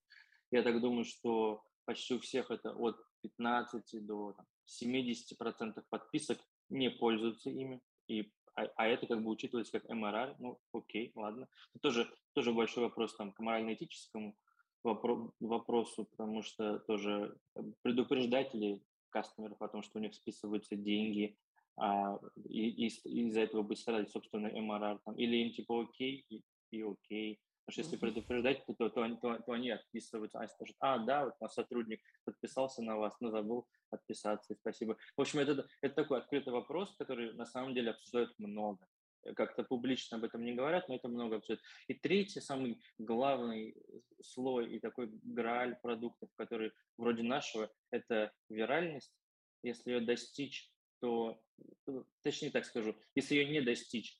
я 0.50 0.62
так 0.62 0.80
думаю, 0.80 1.04
что 1.04 1.62
почти 1.84 2.14
у 2.14 2.20
всех 2.20 2.50
это 2.50 2.72
от 2.72 2.96
15 3.22 4.06
до 4.06 4.32
там, 4.32 4.46
70% 4.66 5.82
подписок 5.88 6.38
не 6.68 6.90
пользуются 6.90 7.50
ими, 7.50 7.80
и, 8.08 8.32
а, 8.54 8.62
а 8.76 8.86
это 8.86 9.06
как 9.06 9.22
бы 9.22 9.30
учитывается 9.30 9.78
как 9.78 9.88
МРР, 9.88 10.36
ну 10.38 10.58
окей, 10.72 11.12
ладно. 11.14 11.48
Это 11.74 11.82
тоже, 11.82 12.14
тоже 12.32 12.52
большой 12.52 12.84
вопрос 12.84 13.14
там, 13.16 13.32
к 13.32 13.40
морально-этическому 13.40 14.36
вопро- 14.84 15.32
вопросу, 15.40 16.04
потому 16.04 16.42
что 16.42 16.78
тоже 16.80 17.36
предупреждать 17.82 18.52
кастомеров 19.10 19.60
о 19.60 19.68
том, 19.68 19.82
что 19.82 19.98
у 19.98 20.02
них 20.02 20.14
списываются 20.14 20.76
деньги, 20.76 21.36
а, 21.76 22.18
и, 22.44 22.86
и, 22.86 22.86
из-за 22.86 23.40
этого 23.40 23.62
будет 23.62 23.78
страдать, 23.78 24.10
собственно, 24.10 24.48
МРР, 24.48 25.00
там, 25.04 25.14
или 25.16 25.36
им 25.36 25.52
типа 25.52 25.82
окей 25.82 26.24
и, 26.28 26.42
и 26.70 26.82
окей, 26.82 27.40
Потому 27.64 27.72
что 27.72 27.80
если 27.82 27.96
предупреждать, 27.96 28.66
то, 28.66 28.74
то, 28.74 28.88
то, 28.88 29.16
то, 29.16 29.38
то 29.38 29.52
они 29.52 29.70
отписываются, 29.70 30.38
они 30.38 30.48
скажут, 30.48 30.76
а, 30.80 30.98
да, 30.98 31.26
вот 31.26 31.40
наш 31.40 31.52
сотрудник 31.52 32.00
подписался 32.24 32.82
на 32.82 32.96
вас, 32.96 33.14
но 33.20 33.30
забыл 33.30 33.68
отписаться, 33.90 34.56
спасибо. 34.60 34.96
В 35.16 35.20
общем, 35.20 35.38
это, 35.38 35.66
это 35.80 35.94
такой 35.94 36.18
открытый 36.18 36.52
вопрос, 36.52 36.94
который 36.98 37.32
на 37.34 37.46
самом 37.46 37.74
деле 37.74 37.90
обсуждают 37.90 38.36
много. 38.38 38.84
Как-то 39.36 39.62
публично 39.62 40.16
об 40.16 40.24
этом 40.24 40.44
не 40.44 40.54
говорят, 40.54 40.88
но 40.88 40.96
это 40.96 41.06
много 41.06 41.36
обсуждают. 41.36 41.62
И 41.86 41.94
третий, 41.94 42.40
самый 42.40 42.82
главный 42.98 43.76
слой 44.20 44.74
и 44.74 44.80
такой 44.80 45.10
грааль 45.22 45.76
продуктов, 45.80 46.30
который 46.34 46.72
вроде 46.98 47.22
нашего, 47.22 47.70
это 47.92 48.32
виральность. 48.48 49.14
Если 49.62 49.92
ее 49.92 50.00
достичь, 50.00 50.72
то, 51.00 51.40
точнее 52.22 52.50
так 52.50 52.64
скажу, 52.64 52.96
если 53.14 53.36
ее 53.36 53.48
не 53.52 53.60
достичь, 53.60 54.18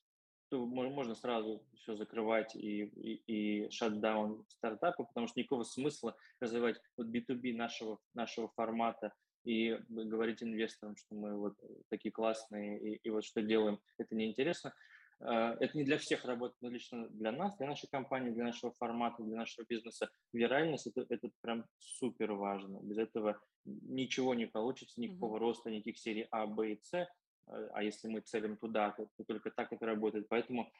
то 0.52 0.66
можно 0.66 1.14
сразу 1.14 1.64
все 1.76 1.96
закрывать 1.96 2.54
и, 2.54 2.82
и, 2.82 3.22
и 3.26 3.70
шатдаун 3.70 4.44
стартапа, 4.50 5.04
потому 5.04 5.26
что 5.26 5.40
никакого 5.40 5.62
смысла 5.62 6.14
развивать 6.40 6.78
вот 6.98 7.06
B2B 7.06 7.56
нашего, 7.56 7.98
нашего 8.12 8.50
формата 8.50 9.14
и 9.44 9.78
говорить 9.88 10.42
инвесторам, 10.42 10.94
что 10.96 11.14
мы 11.14 11.38
вот 11.38 11.54
такие 11.88 12.12
классные 12.12 12.78
и, 12.78 12.96
и 12.96 13.08
вот 13.08 13.24
что 13.24 13.40
делаем, 13.40 13.80
это 13.96 14.14
неинтересно. 14.14 14.74
А, 15.20 15.56
это 15.58 15.74
не 15.78 15.84
для 15.84 15.96
всех 15.96 16.26
работает, 16.26 16.60
но 16.60 16.68
лично 16.68 17.08
для 17.08 17.32
нас, 17.32 17.56
для 17.56 17.68
нашей 17.68 17.88
компании, 17.88 18.30
для 18.30 18.44
нашего 18.44 18.74
формата, 18.74 19.22
для 19.22 19.38
нашего 19.38 19.64
бизнеса. 19.66 20.10
Виральность 20.34 20.86
это, 20.86 21.06
это 21.08 21.30
прям 21.40 21.64
супер 21.78 22.32
важно. 22.34 22.78
Без 22.82 22.98
этого 22.98 23.40
ничего 23.64 24.34
не 24.34 24.44
получится, 24.44 25.00
никакого 25.00 25.36
mm-hmm. 25.36 25.40
роста, 25.40 25.70
никаких 25.70 25.96
серий 25.96 26.26
А, 26.30 26.46
Б 26.46 26.72
и 26.72 26.80
С 26.82 27.08
а 27.46 27.82
если 27.82 28.08
мы 28.08 28.20
целим 28.20 28.56
туда, 28.56 28.90
то, 28.92 29.06
то 29.16 29.24
только 29.24 29.50
так 29.50 29.72
это 29.72 29.86
работает. 29.86 30.28
Поэтому 30.28 30.70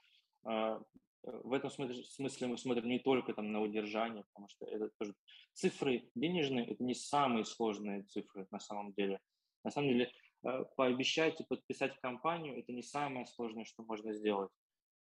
э, 0.45 0.81
в 1.25 1.53
этом 1.53 1.71
смысле, 1.71 2.03
смысле 2.05 2.47
мы 2.49 2.59
смотрим 2.59 2.89
не 2.89 2.99
только 2.99 3.33
там, 3.33 3.53
на 3.53 3.61
удержание, 3.61 4.25
потому 4.33 4.49
что 4.49 4.67
это 4.67 4.91
тоже 4.99 5.15
цифры 5.53 6.11
денежные, 6.15 6.67
это 6.67 6.83
не 6.83 6.95
самые 6.95 7.45
сложные 7.45 8.03
цифры 8.03 8.47
на 8.51 8.59
самом 8.59 8.93
деле. 8.93 9.21
На 9.65 9.71
самом 9.71 9.89
деле 9.91 10.13
э, 10.45 10.65
пообещать 10.77 11.41
и 11.41 11.45
подписать 11.45 11.99
компанию– 12.01 12.59
это 12.59 12.73
не 12.73 12.83
самое 12.83 13.27
сложное, 13.27 13.65
что 13.65 13.83
можно 13.85 14.13
сделать. 14.13 14.51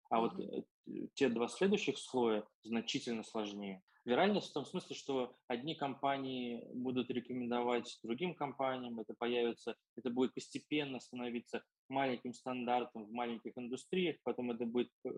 А 0.09 0.17
mm-hmm. 0.17 0.21
вот 0.21 0.39
э, 0.39 1.07
те 1.15 1.29
два 1.29 1.47
следующих 1.47 1.97
слоя 1.97 2.47
значительно 2.63 3.23
сложнее. 3.23 3.81
Виральность 4.05 4.51
в 4.51 4.53
том 4.53 4.65
смысле, 4.65 4.95
что 4.95 5.35
одни 5.47 5.75
компании 5.75 6.63
будут 6.73 7.09
рекомендовать 7.09 7.99
другим 8.03 8.35
компаниям, 8.35 8.97
это 9.01 9.13
появится, 9.17 9.75
это 9.97 10.09
будет 10.09 10.33
постепенно 10.33 11.01
становиться 11.01 11.61
маленьким 11.89 12.33
стандартом 12.33 13.05
в 13.05 13.11
маленьких 13.11 13.51
индустриях, 13.57 14.15
потом 14.23 14.51
это 14.51 14.65
будет 14.65 14.89
э, 15.03 15.09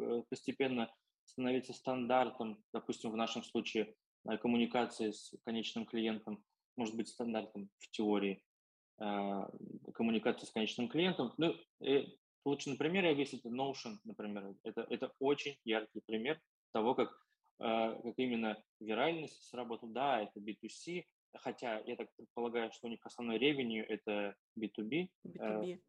э, 0.00 0.22
постепенно 0.28 0.92
становиться 1.24 1.72
стандартом, 1.72 2.62
допустим, 2.74 3.10
в 3.10 3.16
нашем 3.16 3.42
случае 3.42 3.94
коммуникации 4.42 5.12
с 5.12 5.34
конечным 5.44 5.86
клиентом, 5.86 6.44
может 6.76 6.94
быть 6.94 7.08
стандартом 7.08 7.70
в 7.78 7.90
теории 7.90 8.42
коммуникации 8.98 10.46
с 10.46 10.50
конечным 10.50 10.88
клиентом. 10.88 11.34
Ну, 11.36 11.54
Лучше 12.46 12.70
на 12.70 12.76
примере 12.76 13.10
объяснить 13.10 13.44
Notion, 13.44 13.96
например. 14.04 14.54
Это, 14.62 14.86
это 14.88 15.12
очень 15.18 15.58
яркий 15.64 16.00
пример 16.06 16.40
того, 16.72 16.94
как, 16.94 17.10
э, 17.58 18.00
как 18.02 18.14
именно 18.18 18.62
виральность 18.78 19.42
сработала. 19.48 19.92
Да, 19.92 20.22
это 20.22 20.38
B2C, 20.38 21.04
хотя 21.34 21.80
я 21.80 21.96
так 21.96 22.08
предполагаю, 22.16 22.70
что 22.70 22.86
у 22.86 22.90
них 22.90 23.00
основной 23.02 23.38
ревеню 23.38 23.84
это 23.88 24.36
B2B. 24.56 25.08
B2B. 25.26 25.80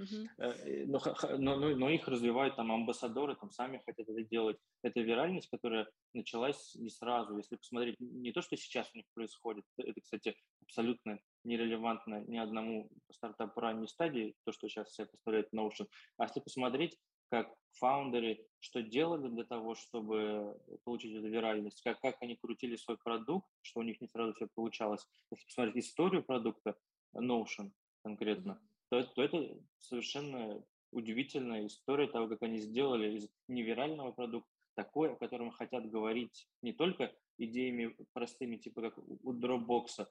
Uh-huh. 0.00 0.86
Но, 0.86 1.00
но, 1.38 1.56
но, 1.56 1.76
но 1.76 1.90
их 1.90 2.06
развивают 2.06 2.56
там 2.56 2.72
амбассадоры, 2.72 3.34
там 3.36 3.50
сами 3.50 3.80
хотят 3.86 4.06
это 4.06 4.22
делать. 4.22 4.58
Это 4.82 5.00
виральность, 5.00 5.48
которая 5.48 5.88
началась 6.12 6.74
не 6.74 6.90
сразу. 6.90 7.38
Если 7.38 7.56
посмотреть 7.56 7.96
не 8.00 8.32
то, 8.32 8.42
что 8.42 8.56
сейчас 8.56 8.90
у 8.92 8.98
них 8.98 9.06
происходит, 9.14 9.64
это, 9.78 9.98
кстати, 9.98 10.36
абсолютно 10.62 11.20
нерелевантно 11.44 12.24
ни 12.26 12.36
одному 12.36 12.90
стартапу 13.10 13.60
ранней 13.60 13.88
стадии, 13.88 14.34
то, 14.44 14.52
что 14.52 14.68
сейчас 14.68 14.88
все 14.88 15.06
представляет 15.06 15.52
Notion. 15.52 15.88
А 16.18 16.24
если 16.24 16.40
посмотреть, 16.40 16.98
как 17.30 17.54
фаундеры, 17.78 18.46
что 18.60 18.82
делали 18.82 19.28
для 19.28 19.44
того, 19.44 19.74
чтобы 19.74 20.60
получить 20.84 21.14
эту 21.14 21.28
виральность, 21.28 21.80
как, 21.82 21.98
как 22.00 22.16
они 22.20 22.36
крутили 22.36 22.76
свой 22.76 22.98
продукт, 22.98 23.48
что 23.62 23.80
у 23.80 23.82
них 23.82 24.00
не 24.00 24.08
сразу 24.08 24.34
все 24.34 24.48
получалось. 24.54 25.06
Если 25.30 25.46
посмотреть 25.46 25.84
историю 25.86 26.22
продукта 26.22 26.76
Notion 27.16 27.70
конкретно, 28.04 28.60
то, 28.90 29.02
то 29.02 29.22
это 29.22 29.58
совершенно 29.78 30.62
удивительная 30.90 31.66
история 31.66 32.06
того, 32.06 32.28
как 32.28 32.42
они 32.42 32.58
сделали 32.58 33.16
из 33.16 33.30
невирального 33.48 34.12
продукта 34.12 34.50
такое, 34.74 35.12
о 35.12 35.16
котором 35.16 35.50
хотят 35.50 35.90
говорить 35.90 36.48
не 36.60 36.72
только 36.72 37.14
идеями 37.38 37.96
простыми, 38.12 38.56
типа 38.56 38.82
как 38.82 38.98
у 38.98 39.32
Dropbox, 39.32 40.06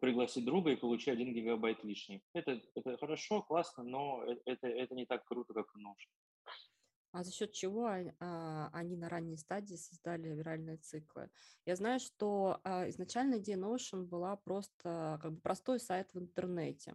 пригласить 0.00 0.44
друга 0.44 0.70
и 0.70 0.76
получить 0.76 1.08
один 1.08 1.32
гигабайт 1.32 1.82
лишний. 1.84 2.22
Это, 2.32 2.60
это 2.74 2.96
хорошо, 2.98 3.42
классно, 3.42 3.82
но 3.82 4.24
это, 4.44 4.66
это 4.66 4.94
не 4.94 5.06
так 5.06 5.24
круто, 5.24 5.54
как 5.54 5.74
нужно. 5.74 6.12
А 7.12 7.24
за 7.24 7.32
счет 7.32 7.52
чего 7.52 7.86
а, 7.86 8.68
они 8.74 8.96
на 8.96 9.08
ранней 9.08 9.38
стадии 9.38 9.76
создали 9.76 10.28
виральные 10.28 10.76
циклы? 10.76 11.30
Я 11.64 11.74
знаю, 11.76 11.98
что 11.98 12.60
а, 12.62 12.88
изначально 12.90 13.38
идея 13.38 13.56
Notion 13.56 14.04
была 14.04 14.36
просто 14.36 15.18
как 15.22 15.32
бы 15.32 15.40
простой 15.40 15.80
сайт 15.80 16.12
в 16.12 16.18
интернете. 16.18 16.94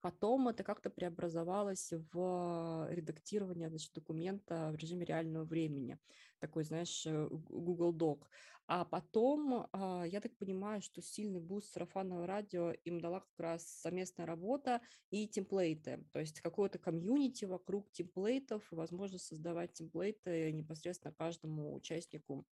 Потом 0.00 0.48
это 0.48 0.62
как-то 0.62 0.90
преобразовалось 0.90 1.92
в 2.12 2.86
редактирование 2.90 3.68
значит, 3.68 3.92
документа 3.92 4.70
в 4.72 4.76
режиме 4.76 5.04
реального 5.04 5.44
времени. 5.44 5.98
Такой, 6.38 6.62
знаешь, 6.62 7.04
э, 7.04 7.28
Google 7.30 7.92
Doc. 7.92 8.22
А 8.70 8.84
потом, 8.84 9.66
а, 9.72 10.04
я 10.04 10.20
так 10.20 10.36
понимаю, 10.36 10.82
что 10.82 11.00
сильный 11.00 11.40
буст 11.40 11.72
сарафанного 11.72 12.26
радио 12.26 12.72
им 12.84 13.00
дала 13.00 13.20
как 13.20 13.38
раз 13.38 13.66
совместная 13.66 14.26
работа 14.26 14.82
и 15.10 15.26
template-ы, 15.26 16.04
то 16.12 16.20
есть 16.20 16.42
какое-то 16.42 16.78
комьюнити 16.78 17.46
вокруг 17.46 17.90
template-ов, 17.92 18.70
возможность 18.70 19.24
создавать 19.24 19.72
template-ы 19.72 20.52
непосредственно 20.52 21.14
каждому 21.14 21.74
участнику 21.74 22.46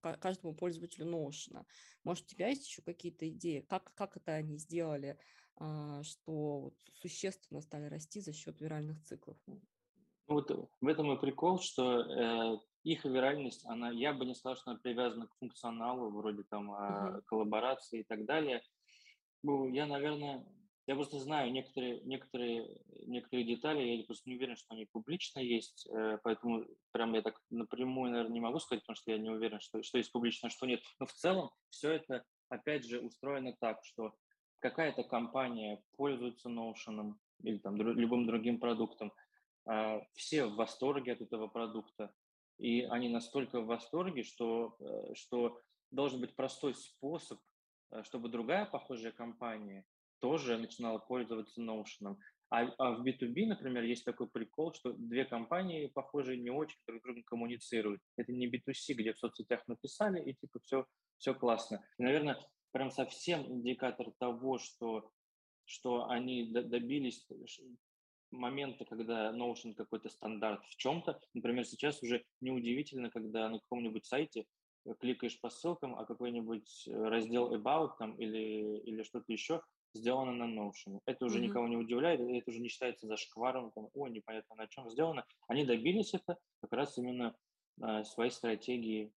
каждому 0.00 0.54
пользователю 0.54 1.06
Notion. 1.06 1.66
Может, 2.04 2.24
у 2.24 2.28
тебя 2.28 2.48
есть 2.48 2.66
еще 2.66 2.80
какие-то 2.80 3.28
идеи, 3.28 3.60
как, 3.60 3.92
как 3.94 4.16
это 4.16 4.32
они 4.32 4.56
сделали, 4.56 5.18
а, 5.56 6.02
что 6.02 6.72
существенно 6.94 7.60
стали 7.60 7.84
расти 7.84 8.22
за 8.22 8.32
счет 8.32 8.62
виральных 8.62 9.02
циклов? 9.04 9.36
Ну, 9.46 9.60
вот 10.26 10.50
в 10.80 10.86
этом 10.86 11.12
и 11.12 11.20
прикол, 11.20 11.60
что 11.60 12.00
э, 12.00 12.58
их 12.84 13.04
виральность, 13.04 13.64
она, 13.66 13.90
я 13.90 14.12
бы 14.12 14.24
не 14.24 14.34
сказал, 14.34 14.56
что 14.56 14.70
она 14.70 14.80
привязана 14.80 15.26
к 15.26 15.36
функционалу, 15.38 16.10
вроде 16.10 16.44
там 16.44 16.70
uh-huh. 16.70 17.22
коллаборации 17.26 18.00
и 18.00 18.04
так 18.04 18.24
далее. 18.24 18.62
Ну, 19.42 19.68
я, 19.68 19.86
наверное, 19.86 20.46
я 20.88 20.94
просто 20.94 21.18
знаю 21.18 21.52
некоторые, 21.52 22.00
некоторые, 22.04 22.80
некоторые 23.06 23.46
детали, 23.46 23.82
я 23.82 24.04
просто 24.04 24.28
не 24.30 24.36
уверен, 24.36 24.56
что 24.56 24.74
они 24.74 24.86
публично 24.86 25.38
есть, 25.38 25.86
э, 25.86 26.18
поэтому 26.24 26.64
прям 26.92 27.12
я 27.12 27.20
так 27.20 27.38
напрямую, 27.50 28.10
наверное, 28.10 28.32
не 28.32 28.40
могу 28.40 28.58
сказать, 28.58 28.82
потому 28.82 28.96
что 28.96 29.10
я 29.10 29.18
не 29.18 29.28
уверен, 29.28 29.60
что, 29.60 29.82
что 29.82 29.98
есть 29.98 30.10
публично, 30.10 30.48
а 30.48 30.50
что 30.50 30.66
нет. 30.66 30.80
Но 30.98 31.04
в 31.04 31.12
целом 31.12 31.50
все 31.68 31.92
это, 31.92 32.24
опять 32.48 32.86
же, 32.86 33.00
устроено 33.00 33.54
так, 33.60 33.84
что 33.84 34.14
какая-то 34.60 35.04
компания 35.04 35.82
пользуется 35.96 36.48
Notion 36.48 37.14
или 37.42 37.58
там 37.58 37.76
любым 37.76 38.26
другим 38.26 38.58
продуктом, 38.58 39.12
а, 39.66 40.00
все 40.14 40.46
в 40.46 40.54
восторге 40.54 41.12
от 41.12 41.20
этого 41.20 41.48
продукта, 41.48 42.14
и 42.58 42.82
они 42.82 43.08
настолько 43.08 43.60
в 43.60 43.66
восторге, 43.66 44.22
что, 44.22 44.76
э, 44.80 45.14
что 45.14 45.60
должен 45.90 46.20
быть 46.20 46.34
простой 46.34 46.74
способ, 46.74 47.40
э, 47.90 48.02
чтобы 48.02 48.28
другая 48.28 48.66
похожая 48.66 49.12
компания 49.12 49.84
тоже 50.20 50.58
начинала 50.58 50.98
пользоваться 50.98 51.62
Notion. 51.62 52.16
А, 52.50 52.62
а 52.78 52.92
в 52.92 53.06
B2B, 53.06 53.46
например, 53.46 53.84
есть 53.84 54.04
такой 54.04 54.28
прикол, 54.28 54.72
что 54.72 54.92
две 54.92 55.24
компании 55.24 55.86
похожие 55.86 56.38
не 56.38 56.50
очень 56.50 56.78
друг 56.86 57.00
с 57.00 57.04
другом 57.04 57.22
коммуницируют. 57.24 58.00
Это 58.16 58.32
не 58.32 58.48
B2C, 58.50 58.94
где 58.94 59.12
в 59.12 59.18
соцсетях 59.18 59.62
написали, 59.68 60.22
и 60.22 60.34
типа 60.34 60.58
все, 60.64 60.86
все 61.18 61.34
классно. 61.34 61.84
И, 61.98 62.02
наверное, 62.02 62.38
прям 62.72 62.90
совсем 62.90 63.42
индикатор 63.46 64.12
того, 64.18 64.58
что, 64.58 65.10
что 65.66 66.08
они 66.08 66.50
добились 66.50 67.26
моменты, 68.30 68.84
когда 68.84 69.32
Notion 69.32 69.74
какой-то 69.74 70.08
стандарт 70.08 70.64
в 70.66 70.76
чем-то. 70.76 71.20
Например, 71.34 71.64
сейчас 71.64 72.02
уже 72.02 72.24
неудивительно, 72.40 73.10
когда 73.10 73.48
на 73.48 73.58
каком-нибудь 73.58 74.04
сайте 74.04 74.46
э, 74.84 74.94
кликаешь 74.98 75.40
по 75.40 75.50
ссылкам, 75.50 75.96
а 75.96 76.04
какой-нибудь 76.04 76.88
э, 76.88 76.92
раздел 76.92 77.54
About 77.54 77.92
там, 77.98 78.14
или, 78.16 78.78
или 78.80 79.02
что-то 79.02 79.32
еще 79.32 79.62
сделано 79.94 80.32
на 80.32 80.60
Notion. 80.60 81.00
Это 81.06 81.24
уже 81.24 81.38
mm-hmm. 81.38 81.42
никого 81.42 81.68
не 81.68 81.76
удивляет, 81.76 82.20
это 82.20 82.50
уже 82.50 82.60
не 82.60 82.68
считается 82.68 83.06
зашкваром, 83.06 83.72
там, 83.72 83.88
о, 83.94 84.08
непонятно 84.08 84.56
на 84.56 84.68
чем 84.68 84.88
сделано. 84.90 85.24
Они 85.46 85.64
добились 85.64 86.14
это 86.14 86.38
как 86.60 86.72
раз 86.72 86.98
именно 86.98 87.34
э, 87.80 88.04
своей 88.04 88.30
стратегии 88.30 89.12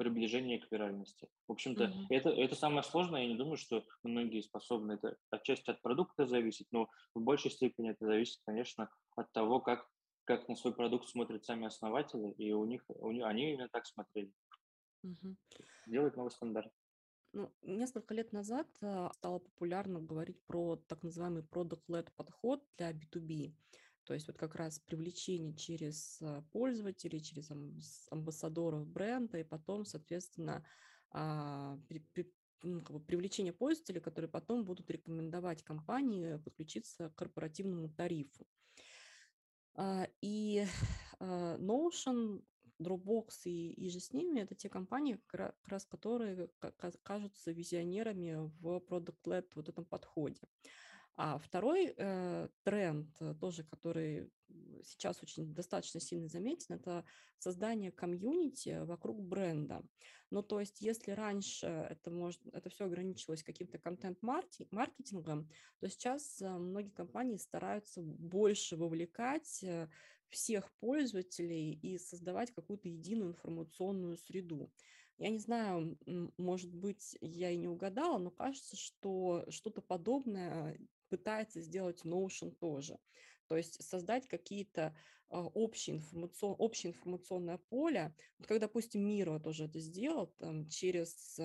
приближение 0.00 0.58
к 0.58 0.72
виральности. 0.72 1.28
В 1.46 1.52
общем-то, 1.52 1.84
mm-hmm. 1.84 2.06
это, 2.08 2.30
это 2.30 2.54
самое 2.54 2.82
сложное. 2.82 3.20
Я 3.20 3.28
не 3.28 3.36
думаю, 3.36 3.58
что 3.58 3.84
многие 4.02 4.40
способны. 4.40 4.92
Это 4.92 5.18
отчасти 5.28 5.68
от 5.68 5.82
продукта 5.82 6.24
зависит, 6.24 6.66
но 6.70 6.88
в 7.14 7.20
большей 7.20 7.50
степени 7.50 7.90
это 7.90 8.06
зависит, 8.06 8.40
конечно, 8.46 8.88
от 9.14 9.30
того, 9.32 9.60
как, 9.60 9.86
как 10.24 10.48
на 10.48 10.56
свой 10.56 10.72
продукт 10.72 11.06
смотрят 11.06 11.44
сами 11.44 11.66
основатели, 11.66 12.30
и 12.30 12.50
у 12.50 12.64
них, 12.64 12.82
у 12.88 13.10
них 13.10 13.26
они 13.26 13.52
именно 13.52 13.68
так 13.68 13.84
смотрели. 13.84 14.32
Mm-hmm. 15.04 15.34
Делать 15.88 16.16
новый 16.16 16.30
стандарт. 16.30 16.72
Ну, 17.34 17.52
несколько 17.60 18.14
лет 18.14 18.32
назад 18.32 18.68
э, 18.80 19.08
стало 19.12 19.40
популярно 19.40 20.00
говорить 20.00 20.42
про 20.46 20.76
так 20.76 21.02
называемый 21.02 21.42
product-led 21.42 22.08
подход 22.16 22.64
для 22.78 22.92
B2B. 22.92 23.52
То 24.10 24.14
есть 24.14 24.26
вот 24.26 24.38
как 24.38 24.56
раз 24.56 24.80
привлечение 24.80 25.54
через 25.54 26.18
а, 26.20 26.42
пользователей, 26.50 27.20
через 27.20 27.48
амбассадоров 28.10 28.84
бренда 28.84 29.38
и 29.38 29.44
потом, 29.44 29.84
соответственно, 29.84 30.66
а, 31.12 31.78
ну, 32.64 32.82
привлечение 33.06 33.52
пользователей, 33.52 34.00
которые 34.00 34.28
потом 34.28 34.64
будут 34.64 34.90
рекомендовать 34.90 35.62
компании 35.62 36.38
подключиться 36.38 37.10
к 37.10 37.14
корпоративному 37.14 37.88
тарифу. 37.88 38.48
А, 39.74 40.08
и 40.20 40.66
Notion, 41.20 42.42
Dropbox 42.80 43.42
и, 43.44 43.74
и 43.74 43.90
же 43.90 44.00
с 44.00 44.12
ними– 44.12 44.40
это 44.40 44.56
те 44.56 44.68
компании, 44.68 45.20
как 45.28 45.54
раз 45.66 45.86
которые 45.86 46.50
кажутся 47.04 47.52
визионерами 47.52 48.50
в 48.58 48.78
Product-led 48.88 49.46
вот 49.54 49.68
этом 49.68 49.84
подходе. 49.84 50.42
А 51.22 51.36
второй 51.36 51.92
э, 51.94 52.48
тренд, 52.62 53.14
э, 53.20 53.34
тоже 53.38 53.62
который 53.62 54.32
сейчас 54.82 55.22
очень 55.22 55.52
достаточно 55.54 56.00
сильно 56.00 56.28
заметен, 56.28 56.76
это 56.76 57.04
создание 57.38 57.92
комьюнити 57.92 58.82
вокруг 58.84 59.22
бренда. 59.22 59.82
Ну, 60.30 60.42
то 60.42 60.60
есть, 60.60 60.80
если 60.80 61.10
раньше 61.10 61.66
это, 61.66 62.10
может, 62.10 62.40
это 62.54 62.70
все 62.70 62.86
ограничивалось 62.86 63.42
каким-то 63.42 63.78
контент-маркетингом, 63.78 65.50
то 65.78 65.88
сейчас 65.90 66.40
э, 66.40 66.48
многие 66.48 66.92
компании 66.92 67.36
стараются 67.36 68.00
больше 68.00 68.78
вовлекать 68.78 69.62
э, 69.62 69.90
всех 70.30 70.72
пользователей 70.80 71.74
и 71.82 71.98
создавать 71.98 72.50
какую-то 72.50 72.88
единую 72.88 73.32
информационную 73.32 74.16
среду. 74.16 74.72
Я 75.18 75.28
не 75.28 75.38
знаю, 75.38 75.98
может 76.38 76.72
быть, 76.72 77.18
я 77.20 77.50
и 77.50 77.56
не 77.58 77.68
угадала, 77.68 78.16
но 78.16 78.30
кажется, 78.30 78.74
что 78.74 79.44
что-то 79.50 79.82
подобное 79.82 80.78
пытается 81.10 81.60
сделать 81.60 82.02
Notion 82.04 82.52
тоже. 82.52 82.98
То 83.48 83.56
есть 83.56 83.82
создать 83.82 84.28
какие-то 84.28 84.96
а, 85.28 85.42
общие, 85.42 85.96
информацион, 85.96 86.54
общее 86.58 86.92
информационное 86.92 87.58
поле. 87.58 88.14
Вот 88.38 88.46
как, 88.46 88.60
допустим, 88.60 89.06
Миро 89.06 89.38
тоже 89.38 89.64
это 89.64 89.78
сделал 89.80 90.28
там, 90.38 90.68
через 90.68 91.38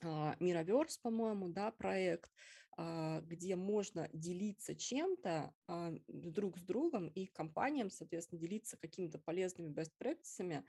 Мироверс, 0.00 0.98
по-моему, 0.98 1.48
да, 1.48 1.70
проект, 1.70 2.30
а, 2.76 3.20
где 3.20 3.54
можно 3.54 4.08
делиться 4.12 4.74
чем-то 4.74 5.54
а, 5.66 5.92
друг 6.08 6.58
с 6.58 6.62
другом 6.62 7.08
и 7.08 7.26
компаниям, 7.26 7.90
соответственно, 7.90 8.40
делиться 8.40 8.78
какими-то 8.78 9.18
полезными 9.18 9.72
best 9.72 9.92
practices 9.98 10.64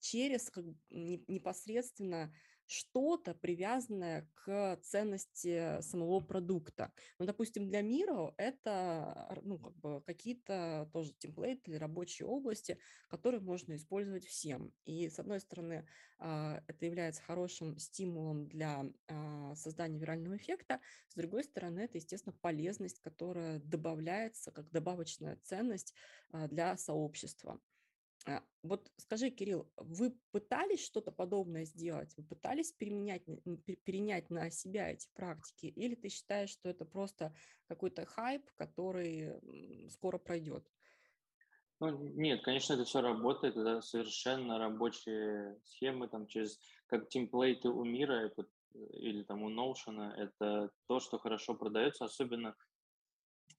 через 0.00 0.52
непосредственно 0.90 2.34
что-то 2.66 3.34
привязанное 3.34 4.28
к 4.34 4.78
ценности 4.82 5.80
самого 5.80 6.20
продукта. 6.20 6.92
Ну, 7.18 7.26
допустим, 7.26 7.68
для 7.68 7.82
Мира 7.82 8.34
это 8.36 9.40
ну, 9.42 9.58
как 9.58 9.76
бы 9.76 10.02
какие-то 10.02 10.88
тоже 10.92 11.12
темплейты 11.14 11.70
или 11.70 11.78
рабочие 11.78 12.26
области, 12.26 12.78
которые 13.08 13.40
можно 13.40 13.76
использовать 13.76 14.24
всем. 14.24 14.72
И, 14.84 15.08
с 15.08 15.18
одной 15.18 15.40
стороны, 15.40 15.86
а, 16.18 16.62
это 16.66 16.86
является 16.86 17.22
хорошим 17.22 17.78
стимулом 17.78 18.48
для 18.48 18.84
а, 19.08 19.54
создания 19.54 19.98
вирального 19.98 20.36
эффекта, 20.36 20.80
с 21.08 21.14
другой 21.14 21.44
стороны, 21.44 21.80
это, 21.80 21.98
естественно, 21.98 22.34
полезность, 22.40 23.00
которая 23.00 23.58
добавляется 23.60 24.50
как 24.50 24.70
добавочная 24.70 25.36
ценность 25.42 25.94
а, 26.32 26.48
для 26.48 26.76
сообщества. 26.76 27.60
А, 28.26 28.42
вот 28.62 28.90
скажи, 28.96 29.30
Кирилл, 29.30 29.70
вы 29.76 30.12
пытались 30.32 30.84
что-то 30.84 31.12
подобное 31.12 31.64
сделать? 31.64 32.12
Вы 32.16 32.24
пытались 32.24 32.72
переменять, 32.72 33.24
перенять 33.84 34.30
на 34.30 34.50
себя 34.50 34.90
эти 34.90 35.08
практики? 35.14 35.66
Или 35.66 35.94
ты 35.94 36.08
считаешь, 36.08 36.50
что 36.50 36.68
это 36.68 36.84
просто 36.84 37.32
какой-то 37.68 38.04
хайп, 38.04 38.50
который 38.56 39.88
скоро 39.90 40.18
пройдет? 40.18 40.68
Ну, 41.78 41.90
нет, 41.90 42.42
конечно, 42.42 42.72
это 42.72 42.84
все 42.84 43.00
работает, 43.00 43.56
это 43.56 43.80
совершенно 43.82 44.58
рабочие 44.58 45.60
схемы, 45.62 46.08
там, 46.08 46.26
через, 46.26 46.58
как 46.86 47.08
темплейты 47.08 47.68
у 47.68 47.84
мира, 47.84 48.14
это, 48.14 48.46
или 48.94 49.22
там 49.24 49.42
у 49.42 49.50
Notion, 49.50 50.10
это 50.14 50.70
то, 50.86 51.00
что 51.00 51.18
хорошо 51.18 51.54
продается, 51.54 52.06
особенно, 52.06 52.56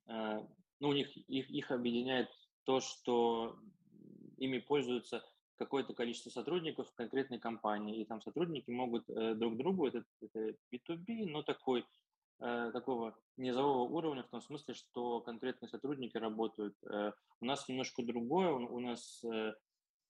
э, 0.07 0.39
ну, 0.79 0.89
у 0.89 0.93
них, 0.93 1.15
их, 1.15 1.47
их 1.51 1.69
объединяет 1.69 2.29
то, 2.63 2.79
что 2.79 3.59
ими 4.37 4.59
пользуются 4.59 5.23
какое-то 5.57 5.93
количество 5.93 6.29
сотрудников 6.29 6.89
в 6.89 6.93
конкретной 6.93 7.39
компании, 7.39 8.01
и 8.01 8.05
там 8.05 8.21
сотрудники 8.21 8.69
могут 8.69 9.09
э, 9.09 9.33
друг 9.33 9.57
другу, 9.57 9.87
это, 9.87 10.03
это 10.21 10.55
B2B, 10.71 11.25
но 11.25 11.41
такой, 11.41 11.85
э, 12.39 12.71
такого 12.71 13.17
низового 13.37 13.89
уровня, 13.89 14.23
в 14.23 14.29
том 14.29 14.41
смысле, 14.41 14.75
что 14.75 15.21
конкретные 15.21 15.69
сотрудники 15.69 16.17
работают. 16.17 16.75
Э, 16.83 17.11
у 17.41 17.45
нас 17.45 17.67
немножко 17.67 18.03
другое, 18.03 18.51
у, 18.51 18.79
нас 18.79 19.23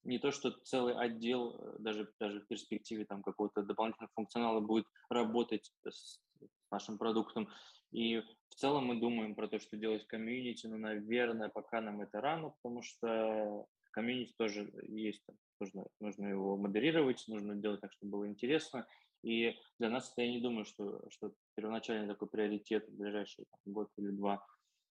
не 0.04 0.20
то, 0.20 0.32
что 0.32 0.52
целый 0.52 0.96
отдел, 0.96 1.76
даже, 1.80 2.12
даже 2.20 2.42
в 2.42 2.48
перспективе 2.48 3.06
там 3.06 3.24
какого-то 3.24 3.64
дополнительного 3.64 4.12
функционала 4.16 4.60
будет 4.60 4.86
работать 5.10 5.72
с 5.88 6.20
нашим 6.72 6.98
продуктом. 6.98 7.50
И 7.92 8.20
в 8.50 8.56
целом 8.56 8.86
мы 8.86 9.00
думаем 9.00 9.36
про 9.36 9.48
то, 9.48 9.60
что 9.60 9.78
делать 9.78 10.06
комьюнити, 10.08 10.68
но, 10.68 10.78
наверное, 10.78 11.50
пока 11.50 11.82
нам 11.82 12.02
это 12.02 12.20
рано, 12.20 12.50
потому 12.62 12.82
что 12.82 13.66
комьюнити 13.98 14.34
тоже 14.38 14.72
есть 14.84 15.26
там, 15.26 15.36
нужно, 15.60 15.88
нужно 16.00 16.28
его 16.28 16.56
модерировать, 16.56 17.24
нужно 17.28 17.56
делать 17.56 17.82
так, 17.82 17.92
чтобы 17.94 18.12
было 18.12 18.28
интересно. 18.28 18.86
И 19.24 19.56
для 19.80 19.90
нас 19.90 20.12
это 20.12 20.22
я 20.22 20.32
не 20.32 20.40
думаю, 20.40 20.66
что, 20.66 21.02
что 21.10 21.34
первоначальный 21.56 22.08
такой 22.08 22.28
приоритет 22.28 22.88
в 22.88 22.96
ближайший 22.96 23.46
там, 23.50 23.74
год 23.74 23.90
или 23.98 24.12
два. 24.12 24.46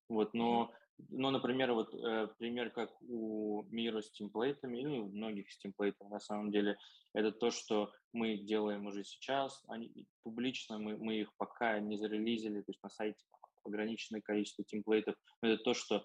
Вот, 0.08 0.34
но, 0.34 0.72
но, 1.08 1.30
например, 1.30 1.72
вот 1.72 1.94
э, 1.94 2.26
пример, 2.36 2.70
как 2.70 2.90
у 3.02 3.62
Мира 3.70 4.02
с 4.02 4.10
темплейтами, 4.10 4.78
или 4.78 4.98
у 4.98 5.06
многих 5.06 5.52
с 5.52 5.58
темплейтами, 5.58 6.08
на 6.08 6.18
самом 6.18 6.50
деле, 6.50 6.76
это 7.14 7.30
то, 7.30 7.52
что 7.52 7.92
мы 8.12 8.38
делаем 8.38 8.86
уже 8.86 9.04
сейчас. 9.04 9.62
Они, 9.68 9.92
публично 10.24 10.80
мы, 10.80 10.96
мы 10.96 11.20
их 11.20 11.32
пока 11.36 11.78
не 11.78 11.96
зарелизили, 11.96 12.60
то 12.60 12.72
есть 12.72 12.82
на 12.82 12.90
сайте 12.90 13.24
ограниченное 13.62 14.20
количество 14.20 14.64
темплейтов. 14.64 15.14
Но 15.42 15.50
это 15.50 15.62
то, 15.62 15.74
что 15.74 16.04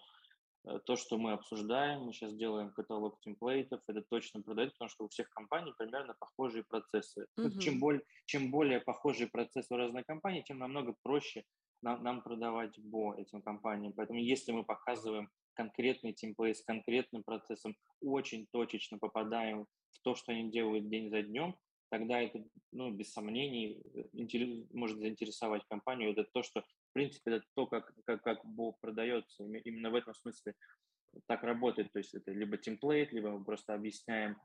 то, 0.85 0.95
что 0.95 1.17
мы 1.17 1.33
обсуждаем, 1.33 2.03
мы 2.03 2.13
сейчас 2.13 2.33
делаем 2.33 2.71
каталог 2.71 3.19
темплейтов, 3.21 3.81
это 3.87 4.03
точно 4.09 4.41
продает, 4.41 4.73
потому 4.73 4.89
что 4.89 5.05
у 5.05 5.07
всех 5.07 5.29
компаний 5.29 5.73
примерно 5.77 6.15
похожие 6.19 6.63
процессы. 6.63 7.25
Uh-huh. 7.39 7.59
чем, 7.59 7.79
более, 7.79 8.03
чем 8.25 8.51
более 8.51 8.79
похожие 8.79 9.27
процессы 9.27 9.73
у 9.73 9.77
разных 9.77 10.05
компаний, 10.05 10.43
тем 10.43 10.59
намного 10.59 10.93
проще 11.01 11.43
нам, 11.81 12.03
нам 12.03 12.21
продавать 12.21 12.77
БО 12.77 13.15
этим 13.17 13.41
компаниям. 13.41 13.93
Поэтому 13.93 14.19
если 14.19 14.51
мы 14.51 14.63
показываем 14.63 15.29
конкретный 15.53 16.13
темплейт 16.13 16.57
с 16.57 16.63
конкретным 16.63 17.23
процессом, 17.23 17.75
очень 18.01 18.47
точечно 18.51 18.97
попадаем 18.99 19.65
в 19.91 19.99
то, 20.03 20.15
что 20.15 20.31
они 20.31 20.51
делают 20.51 20.89
день 20.89 21.09
за 21.09 21.23
днем, 21.23 21.55
тогда 21.89 22.21
это, 22.21 22.43
ну, 22.71 22.91
без 22.91 23.11
сомнений, 23.11 23.81
может 24.71 24.99
заинтересовать 24.99 25.63
компанию. 25.67 26.11
Это 26.11 26.23
то, 26.23 26.41
что 26.41 26.63
в 26.91 26.93
принципе, 26.93 27.35
это 27.35 27.45
то, 27.55 27.67
как, 27.67 27.93
как, 28.05 28.21
как 28.21 28.45
Бог 28.45 28.77
продается. 28.81 29.45
Именно 29.45 29.91
в 29.91 29.95
этом 29.95 30.13
смысле 30.13 30.55
так 31.25 31.43
работает. 31.43 31.91
То 31.93 31.99
есть 31.99 32.13
это 32.13 32.31
либо 32.31 32.57
темплейт, 32.57 33.13
либо 33.13 33.31
мы 33.31 33.45
просто 33.45 33.73
объясняем, 33.73 34.37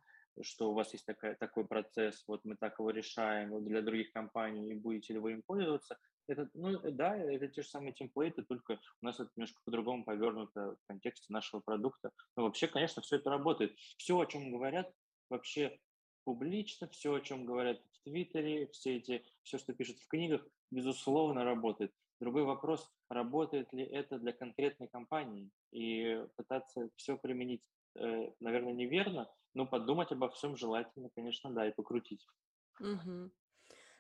что 0.42 0.70
у 0.70 0.74
вас 0.74 0.92
есть 0.92 1.04
такая, 1.04 1.34
такой 1.34 1.66
процесс, 1.66 2.22
вот 2.28 2.44
мы 2.44 2.56
так 2.56 2.78
его 2.78 2.90
решаем 2.90 3.50
вот 3.50 3.64
для 3.64 3.82
других 3.82 4.12
компаний, 4.12 4.70
и 4.70 4.74
будете 4.74 5.14
ли 5.14 5.18
вы 5.18 5.32
им 5.32 5.42
пользоваться. 5.42 5.96
Это, 6.28 6.48
ну, 6.54 6.78
да, 6.92 7.16
это 7.16 7.48
те 7.48 7.62
же 7.62 7.68
самые 7.68 7.94
темплейты, 7.94 8.42
только 8.42 8.78
у 9.00 9.04
нас 9.04 9.18
это 9.18 9.30
немножко 9.36 9.60
по-другому 9.64 10.04
повернуто 10.04 10.76
в 10.76 10.86
контексте 10.86 11.32
нашего 11.32 11.60
продукта. 11.60 12.10
Но 12.36 12.44
вообще, 12.44 12.68
конечно, 12.68 13.02
все 13.02 13.16
это 13.16 13.30
работает. 13.30 13.76
Все, 13.96 14.18
о 14.18 14.26
чем 14.26 14.52
говорят, 14.52 14.92
вообще 15.30 15.78
публично, 16.24 16.88
все, 16.88 17.14
о 17.14 17.20
чем 17.20 17.44
говорят 17.44 17.80
в 17.92 18.02
Твиттере, 18.04 18.68
все 18.68 18.96
эти, 18.96 19.24
все, 19.42 19.58
что 19.58 19.72
пишут 19.72 19.98
в 19.98 20.08
книгах, 20.08 20.46
безусловно, 20.70 21.44
работает. 21.44 21.92
Другой 22.20 22.44
вопрос, 22.44 22.90
работает 23.10 23.72
ли 23.72 23.84
это 23.84 24.18
для 24.18 24.32
конкретной 24.32 24.88
компании. 24.88 25.50
И 25.70 26.24
пытаться 26.36 26.88
все 26.96 27.16
применить, 27.16 27.68
э, 27.94 28.30
наверное, 28.40 28.72
неверно, 28.72 29.30
но 29.54 29.66
подумать 29.66 30.12
обо 30.12 30.28
всем 30.30 30.56
желательно, 30.56 31.10
конечно, 31.14 31.50
да, 31.50 31.68
и 31.68 31.74
покрутить. 31.74 32.26
Угу. 32.80 33.30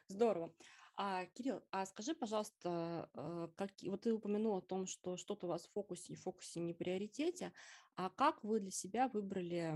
Здорово. 0.08 0.52
А, 0.98 1.26
Кирилл, 1.26 1.62
а 1.70 1.84
скажи, 1.84 2.14
пожалуйста, 2.14 3.10
э, 3.12 3.48
как, 3.56 3.70
вот 3.82 4.00
ты 4.00 4.14
упомянул 4.14 4.56
о 4.56 4.62
том, 4.62 4.86
что 4.86 5.18
что-то 5.18 5.44
у 5.46 5.50
вас 5.50 5.66
в 5.66 5.72
фокусе 5.72 6.14
и 6.14 6.16
фокусе 6.16 6.60
не 6.60 6.72
приоритете, 6.72 7.52
а 7.96 8.08
как 8.08 8.42
вы 8.42 8.60
для 8.60 8.70
себя 8.70 9.08
выбрали 9.08 9.74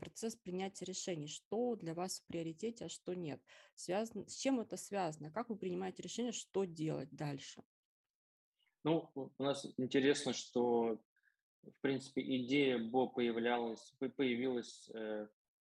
процесс 0.00 0.34
принятия 0.34 0.84
решений? 0.86 1.28
Что 1.28 1.76
для 1.76 1.94
вас 1.94 2.20
в 2.20 2.26
приоритете, 2.26 2.86
а 2.86 2.88
что 2.88 3.14
нет? 3.14 3.40
Связано, 3.76 4.28
с 4.28 4.34
чем 4.36 4.58
это 4.58 4.76
связано? 4.76 5.30
Как 5.30 5.50
вы 5.50 5.56
принимаете 5.56 6.02
решение, 6.02 6.32
что 6.32 6.64
делать 6.64 7.10
дальше? 7.12 7.62
Ну, 8.84 9.10
у 9.14 9.42
нас 9.42 9.66
интересно, 9.78 10.32
что, 10.32 11.00
в 11.62 11.80
принципе, 11.80 12.22
идея 12.38 12.78
БО 12.78 13.06
появлялась, 13.06 13.94
появилась 14.16 14.90
э, 14.90 15.28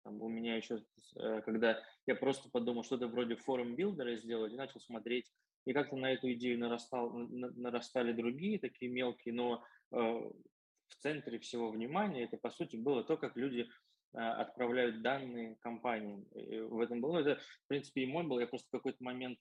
там, 0.04 0.20
у 0.20 0.28
меня 0.28 0.56
еще, 0.56 0.84
э, 1.16 1.40
когда 1.42 1.82
я 2.06 2.14
просто 2.14 2.48
подумал, 2.50 2.84
что-то 2.84 3.08
вроде 3.08 3.36
form 3.36 3.61
builder-а 3.61 4.16
сделать, 4.16 4.52
и 4.52 4.56
начал 4.56 4.80
смотреть, 4.80 5.32
и 5.64 5.72
как-то 5.72 5.96
на 5.96 6.12
эту 6.12 6.30
идею 6.34 6.58
нарастал, 6.58 7.10
нарастали 7.10 8.12
другие 8.12 8.58
такие 8.58 8.90
мелкие, 8.90 9.34
но 9.34 9.64
э, 9.92 9.96
в 9.96 10.94
центре 11.00 11.38
всего 11.38 11.70
внимания 11.70 12.24
это, 12.24 12.36
по 12.36 12.50
сути, 12.50 12.76
было 12.76 13.02
то, 13.02 13.16
как 13.16 13.36
люди 13.36 13.66
э, 14.12 14.18
отправляют 14.18 15.00
данные 15.00 15.56
компаниям. 15.60 16.24
И 16.34 16.60
в 16.60 16.80
этом 16.80 17.00
было, 17.00 17.18
это, 17.18 17.40
в 17.64 17.68
принципе, 17.68 18.02
и 18.02 18.06
мой 18.06 18.24
был. 18.24 18.38
Я 18.38 18.46
просто 18.46 18.68
в 18.68 18.72
какой-то 18.72 19.02
момент, 19.02 19.38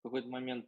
в 0.00 0.02
какой-то 0.02 0.28
момент 0.28 0.66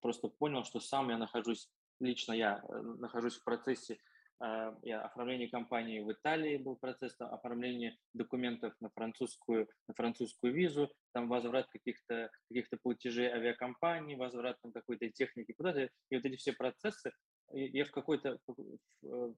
просто 0.00 0.28
понял, 0.28 0.62
что 0.62 0.78
сам 0.78 1.08
я 1.08 1.18
нахожусь, 1.18 1.68
лично 2.00 2.32
я 2.32 2.62
нахожусь 2.98 3.36
в 3.36 3.44
процессе 3.44 3.98
Э, 4.40 4.70
оформление 4.92 5.48
компании 5.48 5.98
в 5.98 6.12
Италии 6.12 6.58
был 6.58 6.76
процесс 6.76 7.16
там, 7.16 7.34
оформления 7.34 7.96
документов 8.14 8.72
на 8.80 8.88
французскую, 8.90 9.68
на 9.88 9.94
французскую 9.94 10.54
визу, 10.54 10.92
там 11.12 11.28
возврат 11.28 11.66
каких-то 11.70 12.30
каких 12.48 12.68
платежей 12.80 13.28
авиакомпании, 13.28 14.14
возврат 14.14 14.56
там 14.62 14.70
какой-то 14.70 15.10
техники, 15.10 15.52
куда-то. 15.52 15.88
И 16.10 16.16
вот 16.16 16.24
эти 16.24 16.36
все 16.36 16.52
процессы, 16.52 17.10
я 17.52 17.84
в 17.84 17.90
какой-то... 17.90 18.38
То 19.02 19.34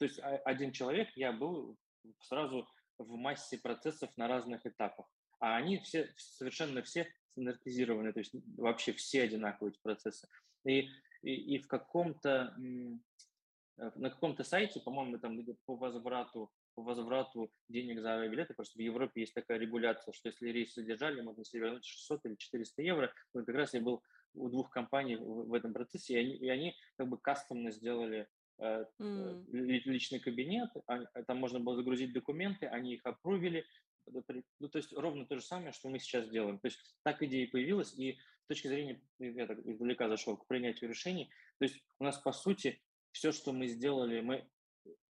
есть 0.00 0.20
один 0.20 0.70
человек, 0.70 1.08
я 1.16 1.32
был 1.32 1.76
сразу 2.20 2.68
в 2.98 3.16
массе 3.16 3.58
процессов 3.58 4.10
на 4.16 4.28
разных 4.28 4.64
этапах. 4.64 5.06
А 5.40 5.56
они 5.56 5.78
все, 5.78 6.14
совершенно 6.16 6.82
все 6.82 7.08
стандартизированы, 7.32 8.12
то 8.12 8.20
есть 8.20 8.32
вообще 8.56 8.92
все 8.92 9.22
одинаковые 9.22 9.72
эти 9.72 9.82
процессы. 9.82 10.28
И, 10.64 10.88
и, 11.22 11.56
и 11.56 11.58
в 11.58 11.66
каком-то 11.66 12.54
Э, 12.56 13.35
на 13.76 14.10
каком-то 14.10 14.42
сайте, 14.42 14.80
по-моему, 14.80 15.18
там 15.18 15.38
по 15.66 15.76
возврату, 15.76 16.50
по 16.74 16.82
возврату 16.82 17.50
денег 17.68 18.00
за 18.00 18.14
авиабилеты, 18.14 18.54
просто 18.54 18.78
в 18.78 18.82
Европе 18.82 19.20
есть 19.20 19.34
такая 19.34 19.58
регуляция, 19.58 20.12
что 20.12 20.28
если 20.28 20.48
рейс 20.48 20.74
задержали, 20.74 21.20
можно 21.20 21.44
себе 21.44 21.62
вернуть 21.62 21.84
600 21.84 22.24
или 22.24 22.34
400 22.36 22.82
евро. 22.82 23.12
Вот 23.34 23.44
как 23.44 23.54
раз 23.54 23.74
я 23.74 23.80
был 23.80 24.02
у 24.34 24.48
двух 24.48 24.70
компаний 24.70 25.16
в, 25.16 25.48
в 25.48 25.54
этом 25.54 25.72
процессе, 25.72 26.14
и 26.14 26.18
они, 26.18 26.36
и 26.36 26.48
они 26.48 26.74
как 26.96 27.08
бы 27.08 27.18
кастомно 27.18 27.70
сделали 27.70 28.28
э, 28.58 28.84
mm. 28.98 29.44
личный 29.50 30.20
кабинет, 30.20 30.70
а, 30.86 31.04
там 31.24 31.38
можно 31.38 31.60
было 31.60 31.76
загрузить 31.76 32.12
документы, 32.12 32.66
они 32.66 32.94
их 32.94 33.04
опрувили, 33.04 33.66
ну, 34.06 34.68
то 34.68 34.78
есть 34.78 34.92
ровно 34.92 35.26
то 35.26 35.36
же 35.36 35.42
самое, 35.42 35.72
что 35.72 35.88
мы 35.88 35.98
сейчас 35.98 36.28
делаем. 36.28 36.58
То 36.60 36.68
есть 36.68 36.78
так 37.02 37.22
идея 37.22 37.48
появилась, 37.50 37.92
и 37.98 38.18
с 38.44 38.46
точки 38.46 38.68
зрения, 38.68 39.02
я 39.18 39.46
так 39.46 39.58
издалека 39.58 40.08
зашел 40.08 40.36
к 40.36 40.46
принятию 40.46 40.88
решений, 40.88 41.28
то 41.58 41.64
есть 41.64 41.82
у 41.98 42.04
нас, 42.04 42.16
по 42.18 42.32
сути, 42.32 42.80
все, 43.16 43.32
что 43.32 43.52
мы 43.52 43.66
сделали, 43.66 44.20
мы 44.20 44.46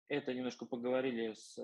это 0.07 0.33
немножко 0.33 0.65
поговорили, 0.65 1.33
с, 1.33 1.57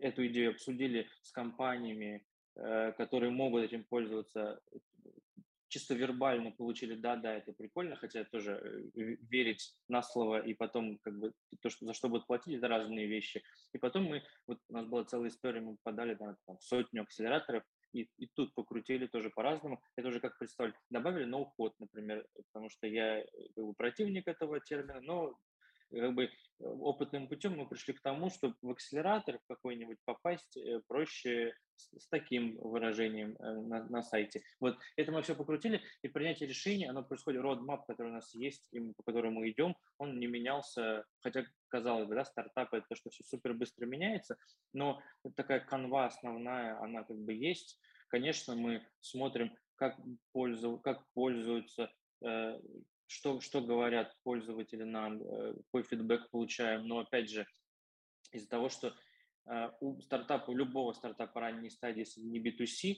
эту 0.00 0.26
идею 0.26 0.50
обсудили 0.50 1.08
с 1.22 1.30
компаниями, 1.30 2.26
э, 2.56 2.92
которые 2.92 3.30
могут 3.30 3.62
этим 3.62 3.84
пользоваться, 3.84 4.60
чисто 5.68 5.94
вербально 5.94 6.50
получили, 6.50 6.96
да, 6.96 7.14
да, 7.14 7.34
это 7.34 7.52
прикольно, 7.52 7.94
хотя 7.94 8.24
тоже 8.24 8.90
э, 8.96 9.16
верить 9.30 9.76
на 9.88 10.02
слово 10.02 10.40
и 10.40 10.54
потом 10.54 10.98
как 10.98 11.16
бы 11.18 11.32
то, 11.62 11.70
что, 11.70 11.86
за 11.86 11.94
что 11.94 12.08
будут 12.08 12.26
платить, 12.26 12.54
это 12.58 12.66
разные 12.66 13.06
вещи. 13.06 13.42
И 13.72 13.78
потом 13.78 14.06
мы, 14.06 14.24
вот 14.48 14.58
у 14.68 14.72
нас 14.72 14.86
была 14.86 15.04
целая 15.04 15.28
история, 15.28 15.60
мы 15.60 15.76
подали 15.84 16.16
на 16.18 16.36
там, 16.46 16.58
сотню 16.58 17.02
акселераторов, 17.02 17.62
и, 17.92 18.10
и 18.18 18.26
тут 18.34 18.52
покрутили 18.54 19.06
тоже 19.06 19.30
по-разному. 19.30 19.80
Это 19.94 20.08
уже 20.08 20.18
как 20.18 20.36
представили. 20.36 20.74
Добавили 20.90 21.24
ноу-код, 21.24 21.74
например, 21.78 22.26
потому 22.52 22.70
что 22.70 22.88
я 22.88 23.20
э, 23.20 23.26
как 23.54 23.64
бы, 23.64 23.72
противник 23.74 24.26
этого 24.26 24.60
термина, 24.60 25.00
но 25.00 25.38
как 25.90 26.14
бы 26.14 26.30
опытным 26.58 27.28
путем 27.28 27.56
мы 27.56 27.68
пришли 27.68 27.94
к 27.94 28.00
тому, 28.00 28.30
что 28.30 28.54
в 28.62 28.70
акселератор 28.70 29.38
какой-нибудь 29.46 29.98
попасть 30.04 30.56
э, 30.56 30.80
проще 30.86 31.54
с, 31.74 32.08
таким 32.08 32.56
выражением 32.56 33.36
э, 33.38 33.52
на, 33.60 33.84
на 33.88 34.02
сайте. 34.02 34.42
Вот 34.60 34.78
это 34.96 35.12
мы 35.12 35.22
все 35.22 35.34
покрутили, 35.34 35.82
и 36.02 36.08
принятие 36.08 36.48
решения, 36.48 36.88
оно 36.88 37.02
происходит, 37.02 37.42
roadmap, 37.42 37.82
который 37.86 38.08
у 38.08 38.14
нас 38.14 38.34
есть, 38.34 38.68
и 38.72 38.80
по 38.94 39.02
которому 39.02 39.40
мы 39.40 39.50
идем, 39.50 39.76
он 39.98 40.18
не 40.18 40.26
менялся, 40.26 41.04
хотя, 41.20 41.44
казалось 41.68 42.08
бы, 42.08 42.14
да, 42.14 42.24
стартап– 42.24 42.68
это 42.72 42.86
то, 42.88 42.94
что 42.94 43.10
все 43.10 43.24
супер 43.24 43.54
быстро 43.54 43.84
меняется, 43.86 44.36
но 44.72 45.00
такая 45.34 45.60
канва 45.60 46.06
основная, 46.06 46.80
она 46.80 47.04
как 47.04 47.18
бы 47.18 47.34
есть. 47.34 47.78
Конечно, 48.08 48.54
мы 48.54 48.86
смотрим, 49.00 49.54
как, 49.74 49.98
пользу, 50.32 50.78
как 50.78 51.04
пользуются 51.12 51.90
э, 52.24 52.58
что, 53.06 53.40
что 53.40 53.60
говорят 53.60 54.14
пользователи 54.22 54.82
нам, 54.82 55.22
э, 55.22 55.54
какой 55.54 55.82
фидбэк 55.84 56.30
получаем. 56.30 56.86
Но 56.86 57.00
опять 57.00 57.30
же, 57.30 57.46
из-за 58.32 58.48
того, 58.48 58.68
что 58.68 58.94
э, 59.46 59.70
у 59.80 60.00
стартапа, 60.00 60.50
у 60.50 60.56
любого 60.56 60.92
стартапа 60.92 61.40
ранней 61.40 61.70
стадии, 61.70 62.00
если 62.00 62.20
не 62.20 62.40
B2C, 62.40 62.96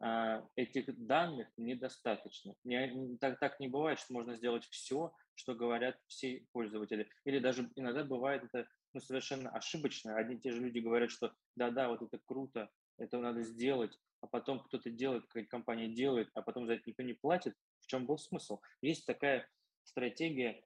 э, 0.00 0.42
этих 0.56 1.06
данных 1.06 1.48
недостаточно. 1.56 2.54
Не, 2.64 3.16
так, 3.18 3.38
так 3.38 3.60
не 3.60 3.68
бывает, 3.68 3.98
что 3.98 4.12
можно 4.12 4.34
сделать 4.34 4.64
все, 4.70 5.12
что 5.34 5.54
говорят 5.54 5.98
все 6.06 6.46
пользователи. 6.52 7.08
Или 7.24 7.38
даже 7.38 7.70
иногда 7.76 8.04
бывает 8.04 8.44
это 8.44 8.68
ну, 8.92 9.00
совершенно 9.00 9.50
ошибочно. 9.50 10.16
Одни 10.16 10.36
и 10.36 10.40
те 10.40 10.52
же 10.52 10.60
люди 10.60 10.78
говорят, 10.78 11.10
что 11.10 11.32
да-да, 11.54 11.88
вот 11.88 12.02
это 12.02 12.18
круто, 12.24 12.70
это 12.98 13.18
надо 13.18 13.42
сделать, 13.42 13.98
а 14.20 14.26
потом 14.26 14.60
кто-то 14.60 14.90
делает, 14.90 15.26
какая-то 15.26 15.48
компания 15.50 15.88
делает, 15.88 16.30
а 16.34 16.42
потом 16.42 16.66
за 16.66 16.74
это 16.74 16.84
никто 16.86 17.02
не 17.02 17.12
платит, 17.12 17.54
в 17.86 17.88
чем 17.88 18.04
был 18.06 18.18
смысл? 18.18 18.60
Есть 18.82 19.06
такая 19.06 19.48
стратегия 19.84 20.62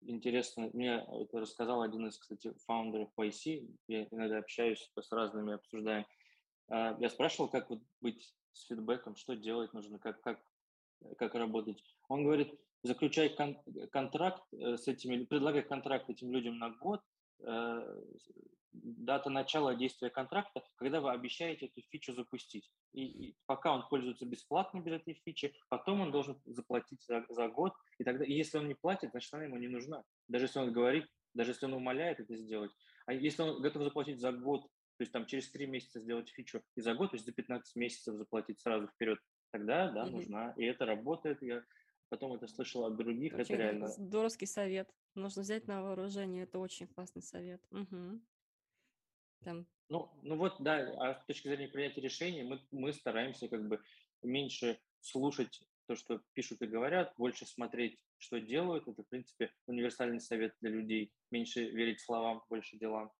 интересно, 0.00 0.70
мне 0.72 1.06
это 1.06 1.40
рассказал 1.40 1.82
один 1.82 2.06
из, 2.06 2.18
кстати, 2.18 2.54
фаундеров 2.66 3.10
YC, 3.16 3.68
я 3.86 4.04
иногда 4.10 4.38
общаюсь 4.38 4.90
с 4.98 5.12
разными, 5.12 5.52
обсуждаем. 5.52 6.06
Я 6.70 7.08
спрашивал, 7.10 7.48
как 7.48 7.70
вот 7.70 7.80
быть 8.00 8.34
с 8.52 8.66
фидбэком, 8.66 9.16
что 9.16 9.36
делать 9.36 9.72
нужно, 9.72 9.98
как, 9.98 10.20
как, 10.22 10.40
как 11.16 11.34
работать. 11.34 11.82
Он 12.08 12.24
говорит, 12.24 12.58
заключай 12.82 13.28
кон- 13.30 13.62
контракт 13.90 14.42
э, 14.52 14.76
с 14.76 14.88
этими, 14.88 15.24
предлагай 15.24 15.62
контракт 15.62 16.10
этим 16.10 16.30
людям 16.30 16.58
на 16.58 16.70
год, 16.70 17.00
э, 17.00 17.07
дата 18.72 19.30
начала 19.30 19.74
действия 19.74 20.10
контракта, 20.10 20.62
когда 20.76 21.00
вы 21.00 21.10
обещаете 21.10 21.66
эту 21.66 21.82
фичу 21.90 22.14
запустить. 22.14 22.70
И, 22.92 23.04
и 23.04 23.36
пока 23.46 23.74
он 23.74 23.88
пользуется 23.88 24.26
бесплатно 24.26 24.80
без 24.80 24.94
этой 24.94 25.14
фичи, 25.24 25.54
потом 25.68 26.00
он 26.00 26.10
должен 26.10 26.40
заплатить 26.44 27.02
за, 27.04 27.24
за 27.28 27.48
год. 27.48 27.72
И 27.98 28.04
тогда, 28.04 28.24
и 28.24 28.32
если 28.32 28.58
он 28.58 28.68
не 28.68 28.74
платит, 28.74 29.10
значит 29.10 29.32
она 29.34 29.44
ему 29.44 29.56
не 29.56 29.68
нужна. 29.68 30.04
Даже 30.28 30.46
если 30.46 30.58
он 30.58 30.72
говорит, 30.72 31.06
даже 31.34 31.52
если 31.52 31.66
он 31.66 31.74
умоляет 31.74 32.20
это 32.20 32.36
сделать. 32.36 32.72
А 33.06 33.12
если 33.12 33.42
он 33.42 33.62
готов 33.62 33.84
заплатить 33.84 34.20
за 34.20 34.32
год, 34.32 34.62
то 34.62 35.02
есть 35.02 35.12
там 35.12 35.26
через 35.26 35.50
три 35.50 35.66
месяца 35.66 36.00
сделать 36.00 36.28
фичу 36.30 36.62
и 36.76 36.80
за 36.80 36.94
год, 36.94 37.10
то 37.10 37.16
есть 37.16 37.26
за 37.26 37.32
15 37.32 37.76
месяцев 37.76 38.16
заплатить 38.16 38.60
сразу 38.60 38.88
вперед, 38.88 39.18
тогда, 39.52 39.90
да, 39.90 40.04
mm-hmm. 40.04 40.10
нужна. 40.10 40.54
И 40.56 40.64
это 40.64 40.86
работает. 40.86 41.40
Я 41.40 41.62
потом 42.08 42.34
это 42.34 42.46
слышал 42.46 42.84
от 42.84 42.96
других, 42.96 43.34
очень 43.34 43.54
это 43.54 43.62
реально... 43.62 43.88
Здоровский 43.88 44.46
совет. 44.46 44.92
Нужно 45.14 45.42
взять 45.42 45.66
на 45.66 45.82
вооружение, 45.82 46.44
это 46.44 46.58
очень 46.58 46.86
классный 46.86 47.22
совет. 47.22 47.60
Угу. 47.70 48.20
Там. 49.44 49.66
Ну, 49.88 50.10
ну 50.22 50.36
вот, 50.36 50.56
да, 50.60 50.92
а 50.98 51.14
с 51.20 51.24
точки 51.24 51.48
зрения 51.48 51.68
принятия 51.68 52.00
решений 52.00 52.42
мы, 52.42 52.60
мы 52.70 52.92
стараемся 52.92 53.48
как 53.48 53.66
бы 53.66 53.80
меньше 54.22 54.80
слушать 55.00 55.62
то, 55.86 55.94
что 55.94 56.20
пишут 56.34 56.60
и 56.60 56.66
говорят, 56.66 57.14
больше 57.16 57.46
смотреть, 57.46 57.98
что 58.18 58.40
делают. 58.40 58.86
Это, 58.86 59.02
в 59.02 59.08
принципе, 59.08 59.50
универсальный 59.66 60.20
совет 60.20 60.54
для 60.60 60.70
людей. 60.70 61.12
Меньше 61.30 61.70
верить 61.70 62.00
словам, 62.00 62.42
больше 62.50 62.76
делам. 62.76 63.10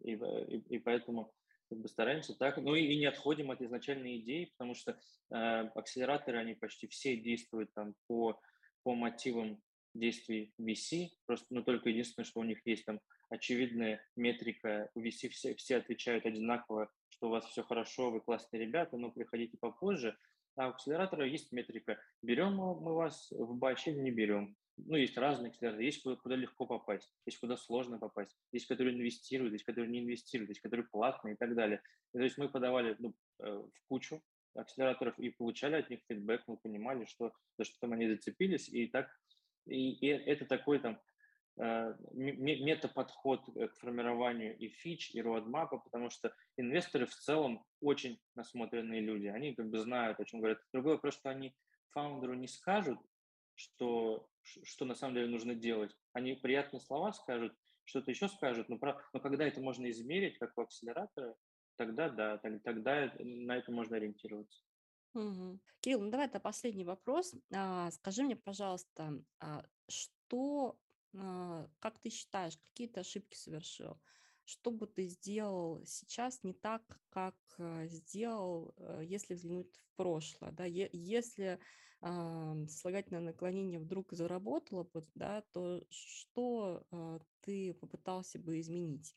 И, 0.00 0.12
и, 0.12 0.76
и 0.76 0.78
поэтому 0.78 1.32
как 1.70 1.78
бы 1.78 1.88
стараемся 1.88 2.34
так, 2.34 2.56
ну 2.58 2.74
и, 2.74 2.98
не 2.98 3.06
отходим 3.06 3.50
от 3.52 3.62
изначальной 3.62 4.18
идеи, 4.18 4.52
потому 4.56 4.74
что 4.74 4.98
э, 5.30 5.36
акселераторы, 5.36 6.38
они 6.38 6.54
почти 6.54 6.88
все 6.88 7.16
действуют 7.16 7.72
там 7.74 7.94
по, 8.08 8.40
по 8.82 8.94
мотивам 8.94 9.62
действий 9.94 10.52
VC, 10.60 11.10
просто, 11.26 11.46
ну 11.50 11.62
только 11.62 11.90
единственное, 11.90 12.26
что 12.26 12.40
у 12.40 12.44
них 12.44 12.60
есть 12.66 12.84
там 12.84 13.00
очевидная 13.28 14.04
метрика, 14.16 14.90
у 14.94 15.00
VC 15.00 15.28
все, 15.28 15.54
все 15.54 15.76
отвечают 15.76 16.26
одинаково, 16.26 16.90
что 17.08 17.28
у 17.28 17.30
вас 17.30 17.44
все 17.46 17.62
хорошо, 17.62 18.10
вы 18.10 18.20
классные 18.20 18.66
ребята, 18.66 18.96
но 18.96 19.12
приходите 19.12 19.56
попозже, 19.56 20.16
а 20.56 20.66
у 20.66 20.70
акселератора 20.70 21.26
есть 21.26 21.52
метрика, 21.52 22.00
берем 22.20 22.56
мы 22.56 22.94
вас 22.94 23.30
в 23.30 23.56
батч 23.56 23.86
или 23.86 24.00
не 24.00 24.10
берем 24.10 24.56
ну, 24.76 24.96
есть 24.96 25.16
разные 25.16 25.50
акселераторы, 25.50 25.84
есть 25.84 26.02
куда, 26.02 26.16
куда 26.16 26.36
легко 26.36 26.66
попасть, 26.66 27.12
есть 27.26 27.38
куда 27.38 27.56
сложно 27.56 27.98
попасть, 27.98 28.36
есть 28.52 28.66
которые 28.66 28.96
инвестируют, 28.96 29.52
есть 29.52 29.64
которые 29.64 29.90
не 29.90 30.00
инвестируют, 30.00 30.50
есть 30.50 30.60
которые 30.60 30.86
платные 30.86 31.34
и 31.34 31.36
так 31.36 31.54
далее. 31.54 31.82
И, 32.14 32.18
то 32.18 32.24
есть 32.24 32.38
мы 32.38 32.48
подавали 32.48 32.96
ну, 32.98 33.14
э, 33.40 33.50
в 33.50 33.88
кучу 33.88 34.22
акселераторов 34.54 35.18
и 35.18 35.30
получали 35.30 35.76
от 35.76 35.90
них 35.90 36.00
фидбэк, 36.08 36.42
мы 36.46 36.56
понимали, 36.56 37.04
что 37.04 37.32
за 37.58 37.64
что 37.64 37.78
там 37.80 37.92
они 37.92 38.08
зацепились, 38.08 38.68
и 38.68 38.86
так, 38.88 39.10
и, 39.66 39.92
и 39.92 40.06
это 40.06 40.44
такой 40.44 40.80
там 40.80 41.00
э, 41.58 41.94
метаподход 42.12 43.44
к 43.44 43.74
формированию 43.76 44.56
и 44.56 44.68
фич, 44.68 45.14
и 45.14 45.22
роадмапа, 45.22 45.78
потому 45.78 46.10
что 46.10 46.34
инвесторы 46.56 47.06
в 47.06 47.14
целом 47.14 47.64
очень 47.80 48.20
насмотренные 48.34 49.00
люди, 49.00 49.26
они 49.26 49.54
как 49.54 49.68
бы 49.68 49.78
знают, 49.78 50.18
о 50.18 50.24
чем 50.24 50.40
говорят. 50.40 50.60
Другой 50.72 50.94
вопрос, 50.94 51.14
что 51.14 51.30
они 51.30 51.54
фаундеру 51.90 52.34
не 52.34 52.48
скажут, 52.48 52.98
что, 53.54 54.28
что 54.42 54.84
на 54.84 54.94
самом 54.94 55.14
деле 55.14 55.28
нужно 55.28 55.54
делать. 55.54 55.94
Они 56.12 56.34
приятные 56.34 56.80
слова 56.80 57.12
скажут, 57.12 57.54
что-то 57.84 58.10
еще 58.10 58.28
скажут, 58.28 58.68
но, 58.68 58.78
про, 58.78 59.02
но 59.12 59.20
когда 59.20 59.46
это 59.46 59.60
можно 59.60 59.90
измерить, 59.90 60.38
как 60.38 60.56
у 60.56 60.62
акселератора, 60.62 61.34
тогда 61.76 62.08
да, 62.08 62.38
тогда 62.38 63.12
на 63.18 63.56
это 63.56 63.72
можно 63.72 63.96
ориентироваться. 63.96 64.62
Угу. 65.14 65.58
Кирилл, 65.80 66.00
ну 66.02 66.10
давай 66.10 66.26
это 66.26 66.40
последний 66.40 66.84
вопрос. 66.84 67.34
А, 67.52 67.90
скажи 67.90 68.22
мне, 68.22 68.36
пожалуйста, 68.36 69.22
а, 69.40 69.64
что, 69.88 70.78
а, 71.16 71.68
как 71.80 71.98
ты 71.98 72.10
считаешь, 72.10 72.58
какие 72.68 72.86
ты 72.86 73.00
ошибки 73.00 73.36
совершил? 73.36 74.00
Что 74.50 74.72
бы 74.72 74.88
ты 74.88 75.06
сделал 75.06 75.80
сейчас 75.86 76.42
не 76.42 76.52
так, 76.52 76.82
как 77.10 77.36
э, 77.58 77.86
сделал, 77.86 78.74
э, 78.78 79.02
если 79.04 79.34
взглянуть 79.34 79.72
в 79.76 79.96
прошлое? 79.96 80.50
Да? 80.50 80.64
Если 80.64 81.60
э, 82.00 82.66
слагательное 82.68 83.20
наклонение 83.20 83.78
вдруг 83.78 84.12
заработало 84.12 84.82
бы, 84.82 85.06
да, 85.14 85.42
то 85.52 85.84
что 85.88 86.84
э, 86.90 87.18
ты 87.42 87.74
попытался 87.74 88.40
бы 88.40 88.58
изменить? 88.58 89.14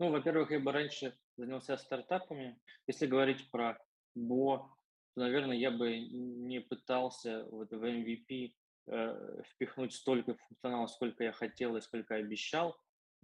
Ну, 0.00 0.10
во-первых, 0.10 0.50
я 0.50 0.58
бы 0.58 0.72
раньше 0.72 1.16
занялся 1.36 1.76
стартапами. 1.76 2.58
Если 2.88 3.06
говорить 3.06 3.48
про 3.52 3.78
БО, 4.16 4.76
то, 5.14 5.20
наверное, 5.20 5.56
я 5.56 5.70
бы 5.70 5.96
не 6.00 6.60
пытался 6.60 7.46
вот 7.52 7.70
в 7.70 7.84
MVP 7.84 8.52
э, 8.88 9.42
впихнуть 9.44 9.94
столько 9.94 10.34
функционала, 10.34 10.88
сколько 10.88 11.22
я 11.22 11.30
хотел 11.30 11.76
и 11.76 11.80
сколько 11.80 12.16
обещал. 12.16 12.76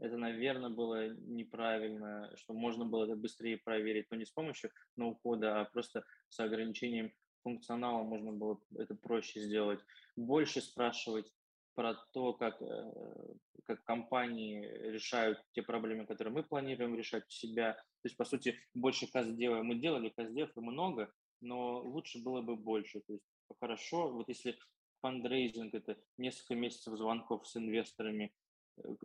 Это, 0.02 0.16
наверное, 0.16 0.68
было 0.68 1.10
неправильно, 1.14 2.28
что 2.36 2.54
можно 2.54 2.84
было 2.84 3.04
это 3.04 3.14
быстрее 3.14 3.56
проверить, 3.58 4.06
но 4.10 4.16
не 4.16 4.24
с 4.24 4.32
помощью 4.32 4.70
ноу-кода, 4.96 5.60
а 5.60 5.64
просто 5.64 6.04
с 6.28 6.40
ограничением 6.40 7.12
функционала 7.44 8.02
можно 8.02 8.32
было 8.32 8.60
это 8.76 8.96
проще 8.96 9.40
сделать. 9.40 9.78
Больше 10.16 10.60
спрашивать 10.60 11.32
про 11.74 11.94
то, 12.12 12.32
как, 12.32 12.60
э, 12.60 12.92
как 13.64 13.84
компании 13.84 14.66
решают 14.90 15.38
те 15.52 15.62
проблемы, 15.62 16.04
которые 16.04 16.34
мы 16.34 16.42
планируем 16.42 16.96
решать 16.96 17.24
у 17.28 17.30
себя. 17.30 17.74
То 17.74 18.06
есть, 18.08 18.16
по 18.16 18.24
сути, 18.24 18.58
больше 18.74 19.06
каздева. 19.06 19.62
Мы 19.62 19.76
делали 19.76 20.08
каздев 20.08 20.50
много, 20.56 21.12
но 21.40 21.80
лучше 21.80 22.20
было 22.20 22.42
бы 22.42 22.56
больше. 22.56 23.00
То 23.06 23.12
есть, 23.12 23.24
хорошо, 23.60 24.10
вот 24.10 24.28
если 24.28 24.58
фандрейзинг– 25.00 25.74
это 25.74 25.96
несколько 26.18 26.56
месяцев 26.56 26.96
звонков 26.96 27.46
с 27.46 27.56
инвесторами, 27.56 28.32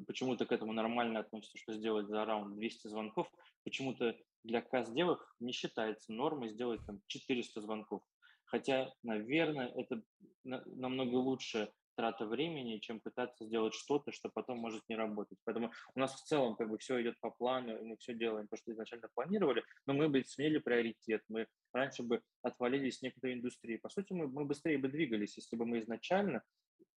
почему-то 0.06 0.46
к 0.46 0.52
этому 0.52 0.74
нормально 0.74 1.20
относится, 1.20 1.58
что 1.58 1.74
сделать 1.74 2.08
за 2.08 2.26
раунд 2.26 2.56
200 2.56 2.88
звонков, 2.88 3.30
почему-то 3.64 4.16
для 4.44 4.62
каздевов 4.62 5.20
не 5.40 5.52
считается 5.52 6.14
нормой 6.14 6.50
сделать 6.50 6.82
там 6.86 7.02
400 7.08 7.62
звонков. 7.62 8.02
Хотя, 8.46 8.94
наверное, 9.04 9.68
это 9.76 10.02
намного 10.44 11.16
лучше 11.16 11.72
трата 11.98 12.28
времени, 12.28 12.78
чем 12.78 13.00
пытаться 13.02 13.44
сделать 13.46 13.74
что-то, 13.74 14.12
что 14.12 14.30
потом 14.30 14.60
может 14.60 14.84
не 14.88 14.96
работать. 14.96 15.40
Поэтому 15.44 15.72
у 15.96 16.00
нас 16.00 16.14
в 16.14 16.24
целом 16.24 16.56
как 16.56 16.70
бы 16.70 16.78
все 16.78 17.02
идет 17.02 17.20
по 17.20 17.32
плану, 17.32 17.76
и 17.78 17.84
мы 17.84 17.98
все 17.98 18.14
делаем 18.14 18.48
то, 18.48 18.56
что 18.56 18.72
изначально 18.72 19.10
планировали, 19.16 19.64
но 19.88 19.94
мы 19.94 20.08
бы 20.08 20.24
сменили 20.24 20.60
приоритет, 20.60 21.24
мы 21.28 21.48
раньше 21.74 22.04
бы 22.04 22.22
отвалились 22.44 23.00
с 23.00 23.02
некоторой 23.02 23.36
индустрии. 23.36 23.78
По 23.78 23.90
сути, 23.90 24.14
мы, 24.14 24.28
мы 24.28 24.46
быстрее 24.46 24.78
бы 24.78 24.90
двигались, 24.90 25.38
если 25.38 25.56
бы 25.56 25.66
мы 25.66 25.80
изначально 25.80 26.44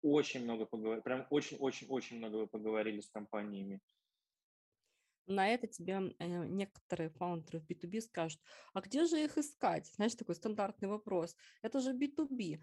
очень 0.02 0.44
много 0.44 0.66
поговорили, 0.66 1.02
прям 1.02 1.26
очень-очень-очень 1.30 2.18
много 2.18 2.38
бы 2.38 2.46
поговорили 2.46 3.00
с 3.00 3.10
компаниями, 3.10 3.80
на 5.28 5.48
это 5.48 5.66
тебе 5.66 6.14
э, 6.18 6.46
некоторые 6.46 7.10
фаундеры 7.10 7.60
в 7.60 7.66
B2B 7.66 8.00
скажут, 8.00 8.40
а 8.72 8.80
где 8.80 9.04
же 9.04 9.22
их 9.22 9.36
искать? 9.36 9.86
Знаешь, 9.94 10.14
такой 10.14 10.34
стандартный 10.34 10.88
вопрос. 10.88 11.36
Это 11.62 11.80
же 11.80 11.92
B2B. 11.92 12.60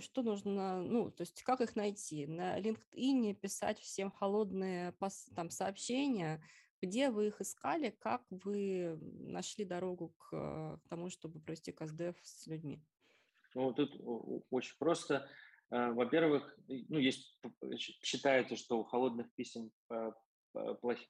Что 0.00 0.22
нужно, 0.22 0.82
ну, 0.82 1.10
то 1.10 1.22
есть 1.22 1.42
как 1.42 1.60
их 1.60 1.76
найти? 1.76 2.26
На 2.26 2.58
LinkedIn 2.60 3.34
писать 3.34 3.78
всем 3.80 4.10
холодные 4.10 4.94
там, 5.34 5.50
сообщения, 5.50 6.42
где 6.80 7.10
вы 7.10 7.28
их 7.28 7.40
искали, 7.40 7.90
как 7.90 8.22
вы 8.30 8.96
нашли 9.00 9.64
дорогу 9.64 10.14
к 10.18 10.80
тому, 10.88 11.10
чтобы 11.10 11.40
провести 11.40 11.72
КСДФ 11.72 12.16
с 12.22 12.46
людьми? 12.46 12.80
Ну, 13.54 13.72
тут 13.72 13.96
очень 14.50 14.76
просто. 14.78 15.28
Э, 15.70 15.90
во-первых, 15.92 16.56
ну, 16.68 16.98
есть, 16.98 17.38
считается, 17.78 18.56
что 18.56 18.78
у 18.78 18.84
холодных 18.84 19.32
писем 19.34 19.70
э, 19.90 20.12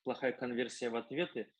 плохая 0.02 0.32
конверсия 0.32 0.90
в 0.90 0.96
ответы, 0.96 1.50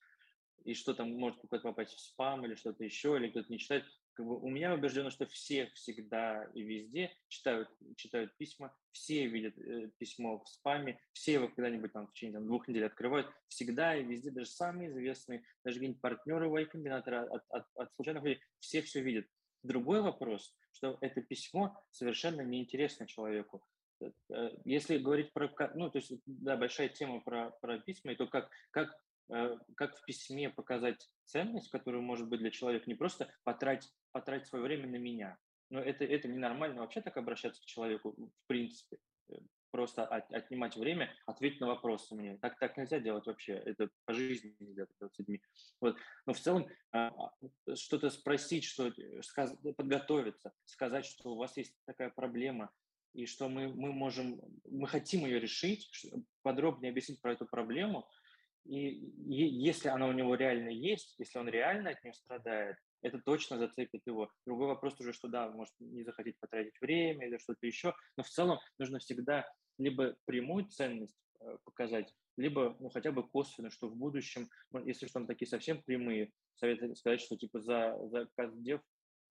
и 0.64 0.74
что 0.74 0.95
там 0.95 1.12
может 1.12 1.40
какой-то 1.40 1.68
попасть 1.68 1.95
в 1.95 2.01
спам 2.01 2.45
или 2.45 2.55
что-то 2.55 2.84
еще, 2.84 3.16
или 3.16 3.28
кто-то 3.28 3.53
не 3.53 3.59
читает. 3.59 3.84
Как 4.14 4.26
бы 4.26 4.38
у 4.38 4.49
меня 4.49 4.72
убеждено, 4.72 5.11
что 5.11 5.26
все 5.26 5.66
всегда 5.74 6.45
и 6.55 6.62
везде 6.62 7.12
читают, 7.28 7.68
читают 7.97 8.36
письма, 8.36 8.74
все 8.92 9.26
видят 9.26 9.59
э, 9.59 9.90
письмо 9.99 10.38
в 10.38 10.49
спаме, 10.49 10.99
все 11.12 11.34
его 11.34 11.49
когда-нибудь 11.49 11.92
там 11.92 12.07
в 12.07 12.12
течение 12.12 12.34
там, 12.38 12.47
двух 12.47 12.68
недель 12.68 12.86
открывают. 12.86 13.26
Всегда 13.49 13.97
и 13.97 14.05
везде, 14.05 14.30
даже 14.30 14.51
самые 14.51 14.88
известные, 14.90 15.45
даже 15.64 15.76
какие-нибудь 15.76 16.01
партнеры, 16.01 16.47
Y-комбинаторы 16.49 17.26
от, 17.26 17.42
от, 17.49 17.66
от 17.74 17.92
случайных 17.95 18.22
людей, 18.22 18.40
все 18.61 18.82
все 18.82 19.03
видят. 19.03 19.26
Другой 19.64 20.01
вопрос, 20.01 20.57
что 20.75 20.99
это 21.01 21.22
письмо 21.22 21.77
совершенно 21.91 22.43
неинтересно 22.43 23.07
человеку. 23.07 23.64
Э, 24.01 24.51
если 24.64 24.99
говорить 24.99 25.33
про, 25.33 25.51
ну, 25.75 25.91
то 25.91 25.99
есть, 25.99 26.12
да, 26.27 26.57
большая 26.57 26.89
тема 26.89 27.20
про, 27.20 27.51
про 27.61 27.79
письма, 27.79 28.12
и 28.12 28.16
то, 28.16 28.27
как, 28.27 28.51
как, 28.70 28.95
э, 29.31 29.57
как 29.77 29.97
в 29.97 30.05
письме 30.05 30.51
показать 30.51 31.09
ценность, 31.25 31.70
которую 31.70 32.03
может 32.03 32.29
быть 32.29 32.41
для 32.41 32.51
человека, 32.51 32.85
не 32.87 32.95
просто 32.95 33.33
потратить, 33.45 33.93
потратить 34.12 34.49
свое 34.49 34.64
время 34.64 34.89
на 34.89 34.97
меня. 34.97 35.39
Но 35.70 35.81
это, 35.81 36.05
это 36.05 36.29
ненормально 36.29 36.81
вообще 36.81 37.01
так 37.01 37.16
обращаться 37.16 37.62
к 37.62 37.66
человеку, 37.66 38.14
в 38.16 38.47
принципе. 38.47 38.99
Э, 39.75 39.77
просто 39.77 40.07
от, 40.07 40.33
отнимать 40.33 40.77
время, 40.77 41.11
ответить 41.27 41.61
на 41.61 41.66
вопросы 41.66 42.14
мне. 42.14 42.39
Так, 42.39 42.59
так 42.59 42.77
нельзя 42.77 43.01
делать 43.01 43.27
вообще. 43.27 43.55
Это 43.55 43.89
по 44.05 44.14
жизни 44.14 44.55
нельзя 44.61 44.87
делать 44.99 45.14
с 45.14 45.18
людьми. 45.18 45.43
Вот. 45.81 45.97
Но 46.27 46.33
в 46.33 46.39
целом 46.39 46.68
а, 46.93 47.09
а, 47.09 47.77
что-то 47.77 48.11
спросить, 48.11 48.64
что, 48.64 48.93
сказ, 49.22 49.57
подготовиться, 49.77 50.53
сказать, 50.64 51.05
что 51.05 51.31
у 51.31 51.37
вас 51.37 51.57
есть 51.57 51.75
такая 51.87 52.11
проблема, 52.11 52.70
и 53.14 53.27
что 53.27 53.49
мы, 53.49 53.68
мы 53.68 53.93
можем, 53.93 54.41
мы 54.64 54.87
хотим 54.87 55.25
ее 55.25 55.41
решить, 55.41 55.89
подробнее 56.43 56.91
объяснить 56.91 57.20
про 57.20 57.33
эту 57.33 57.47
проблему, 57.47 58.09
и, 58.64 58.89
и 58.89 59.45
если 59.45 59.89
она 59.89 60.07
у 60.07 60.12
него 60.12 60.35
реально 60.35 60.70
есть, 60.70 61.14
если 61.18 61.39
он 61.39 61.49
реально 61.49 61.91
от 61.91 62.03
нее 62.03 62.14
страдает, 62.14 62.77
это 63.03 63.18
точно 63.18 63.59
зацепит 63.59 64.03
его. 64.07 64.31
Другой 64.47 64.68
вопрос 64.68 64.99
уже, 64.99 65.12
что 65.12 65.29
да, 65.29 65.51
может 65.51 65.75
не 65.79 66.03
захотеть 66.03 66.39
потратить 66.41 66.81
время 66.81 67.27
или 67.27 67.37
что-то 67.37 67.66
еще, 67.66 67.95
но 68.16 68.22
в 68.22 68.29
целом 68.29 68.59
нужно 68.79 68.99
всегда 68.99 69.47
либо 69.79 70.16
прямую 70.25 70.66
ценность 70.66 71.18
э, 71.41 71.57
показать, 71.64 72.12
либо 72.37 72.77
ну, 72.81 72.91
хотя 72.91 73.12
бы 73.12 73.29
косвенно, 73.29 73.70
что 73.70 73.89
в 73.89 73.97
будущем, 73.97 74.49
ну, 74.70 74.85
если 74.85 75.07
что, 75.07 75.14
там 75.14 75.27
такие 75.27 75.49
совсем 75.49 75.83
прямые, 75.83 76.33
советы 76.57 76.95
сказать, 76.95 77.20
что 77.20 77.37
типа 77.37 77.61
за, 77.61 77.99
за 78.09 78.29
каздев 78.37 78.81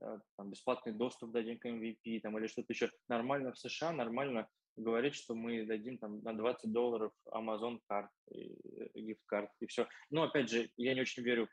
э, 0.02 0.20
там, 0.38 0.52
бесплатный 0.52 0.94
доступ 0.94 1.32
дадим 1.32 1.60
к 1.60 1.66
MVP 1.66 2.22
там, 2.22 2.38
или 2.38 2.48
что-то 2.48 2.74
еще. 2.74 2.92
Нормально 3.08 3.54
в 3.54 3.58
США, 3.58 3.92
нормально 3.92 4.48
говорить, 4.76 5.16
что 5.16 5.36
мы 5.36 5.66
дадим 5.66 5.98
там 5.98 6.22
на 6.22 6.34
20 6.34 6.72
долларов 6.72 7.12
Amazon 7.28 7.80
карт, 7.88 8.10
гифт-карт 8.96 9.52
и 9.60 9.68
все. 9.68 9.88
Но 10.10 10.24
опять 10.24 10.50
же, 10.50 10.70
я 10.78 10.94
не 10.94 11.02
очень 11.02 11.24
верю, 11.24 11.48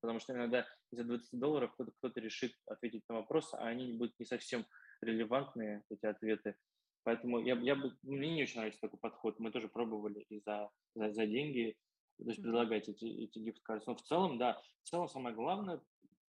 потому 0.00 0.20
что 0.20 0.32
иногда 0.34 0.66
за 0.92 1.04
20 1.04 1.38
долларов 1.38 1.72
кто-то, 1.74 1.92
кто-то 1.98 2.20
решит 2.20 2.52
ответить 2.66 3.02
на 3.08 3.16
вопрос, 3.16 3.52
а 3.54 3.66
они 3.66 3.92
будут 3.92 4.18
не 4.18 4.26
совсем 4.26 4.66
релевантные, 5.02 5.82
эти 5.90 6.06
ответы. 6.06 6.56
Поэтому 7.02 7.40
я, 7.40 7.58
я 7.60 7.74
бы, 7.74 7.96
мне 8.02 8.34
не 8.34 8.42
очень 8.42 8.56
нравится 8.56 8.80
такой 8.80 8.98
подход. 8.98 9.38
Мы 9.38 9.50
тоже 9.50 9.68
пробовали 9.68 10.20
и 10.28 10.40
за, 10.40 10.70
за, 10.94 11.12
за 11.12 11.26
деньги, 11.26 11.76
то 12.18 12.24
есть 12.28 12.42
предлагать 12.42 12.88
эти, 12.88 13.04
эти 13.04 13.38
гифт-карты. 13.38 13.84
Но 13.86 13.94
в 13.96 14.02
целом, 14.02 14.38
да, 14.38 14.60
в 14.82 14.88
целом 14.88 15.08
самое 15.08 15.34
главное, 15.34 15.80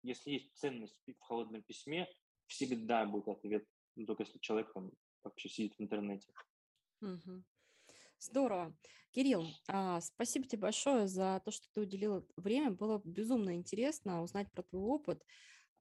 если 0.02 0.30
есть 0.30 0.54
ценность 0.56 0.96
в 1.06 1.20
холодном 1.20 1.62
письме, 1.62 2.08
всегда 2.46 3.04
будет 3.04 3.28
ответ, 3.28 3.66
ну, 3.96 4.06
только 4.06 4.22
если 4.22 4.38
человек 4.38 4.72
там 4.72 4.90
вообще 5.24 5.48
сидит 5.48 5.74
в 5.76 5.82
интернете. 5.82 6.32
Угу. 7.00 7.42
Здорово. 8.18 8.76
Кирилл, 9.12 9.46
а, 9.66 10.00
спасибо 10.00 10.46
тебе 10.46 10.62
большое 10.62 11.08
за 11.08 11.42
то, 11.44 11.50
что 11.50 11.66
ты 11.72 11.80
уделил 11.80 12.28
время. 12.36 12.70
Было 12.70 13.00
безумно 13.04 13.56
интересно 13.56 14.22
узнать 14.22 14.52
про 14.52 14.62
твой 14.62 14.82
опыт. 14.82 15.24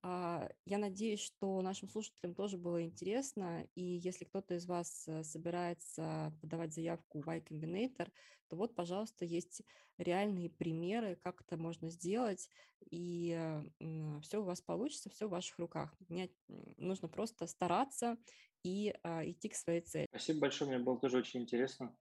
А, 0.01 0.49
я 0.65 0.77
надеюсь, 0.77 1.19
что 1.19 1.61
нашим 1.61 1.89
слушателям 1.89 2.33
тоже 2.33 2.57
было 2.57 2.83
интересно, 2.83 3.67
и 3.75 3.83
если 3.83 4.23
кто-то 4.23 4.55
из 4.55 4.65
вас 4.65 5.05
э, 5.07 5.23
собирается 5.23 6.33
подавать 6.41 6.73
заявку 6.73 7.19
в 7.19 7.27
Y 7.27 7.43
Combinator, 7.43 8.09
то 8.47 8.55
вот, 8.55 8.75
пожалуйста, 8.75 9.25
есть 9.25 9.61
реальные 9.97 10.49
примеры, 10.49 11.17
как 11.21 11.41
это 11.41 11.57
можно 11.57 11.89
сделать, 11.89 12.49
и 12.89 13.37
все 14.23 14.41
у 14.41 14.43
вас 14.43 14.61
получится, 14.61 15.09
все 15.09 15.27
в 15.27 15.31
ваших 15.31 15.59
руках. 15.59 15.93
Мне 16.07 16.29
нужно 16.77 17.07
просто 17.09 17.45
стараться 17.45 18.17
и 18.63 18.95
а, 19.03 19.23
идти 19.29 19.49
к 19.49 19.55
своей 19.55 19.81
цели. 19.81 20.07
Спасибо 20.09 20.39
большое, 20.41 20.71
мне 20.71 20.83
было 20.83 20.97
тоже 20.97 21.17
очень 21.17 21.41
интересно. 21.41 21.95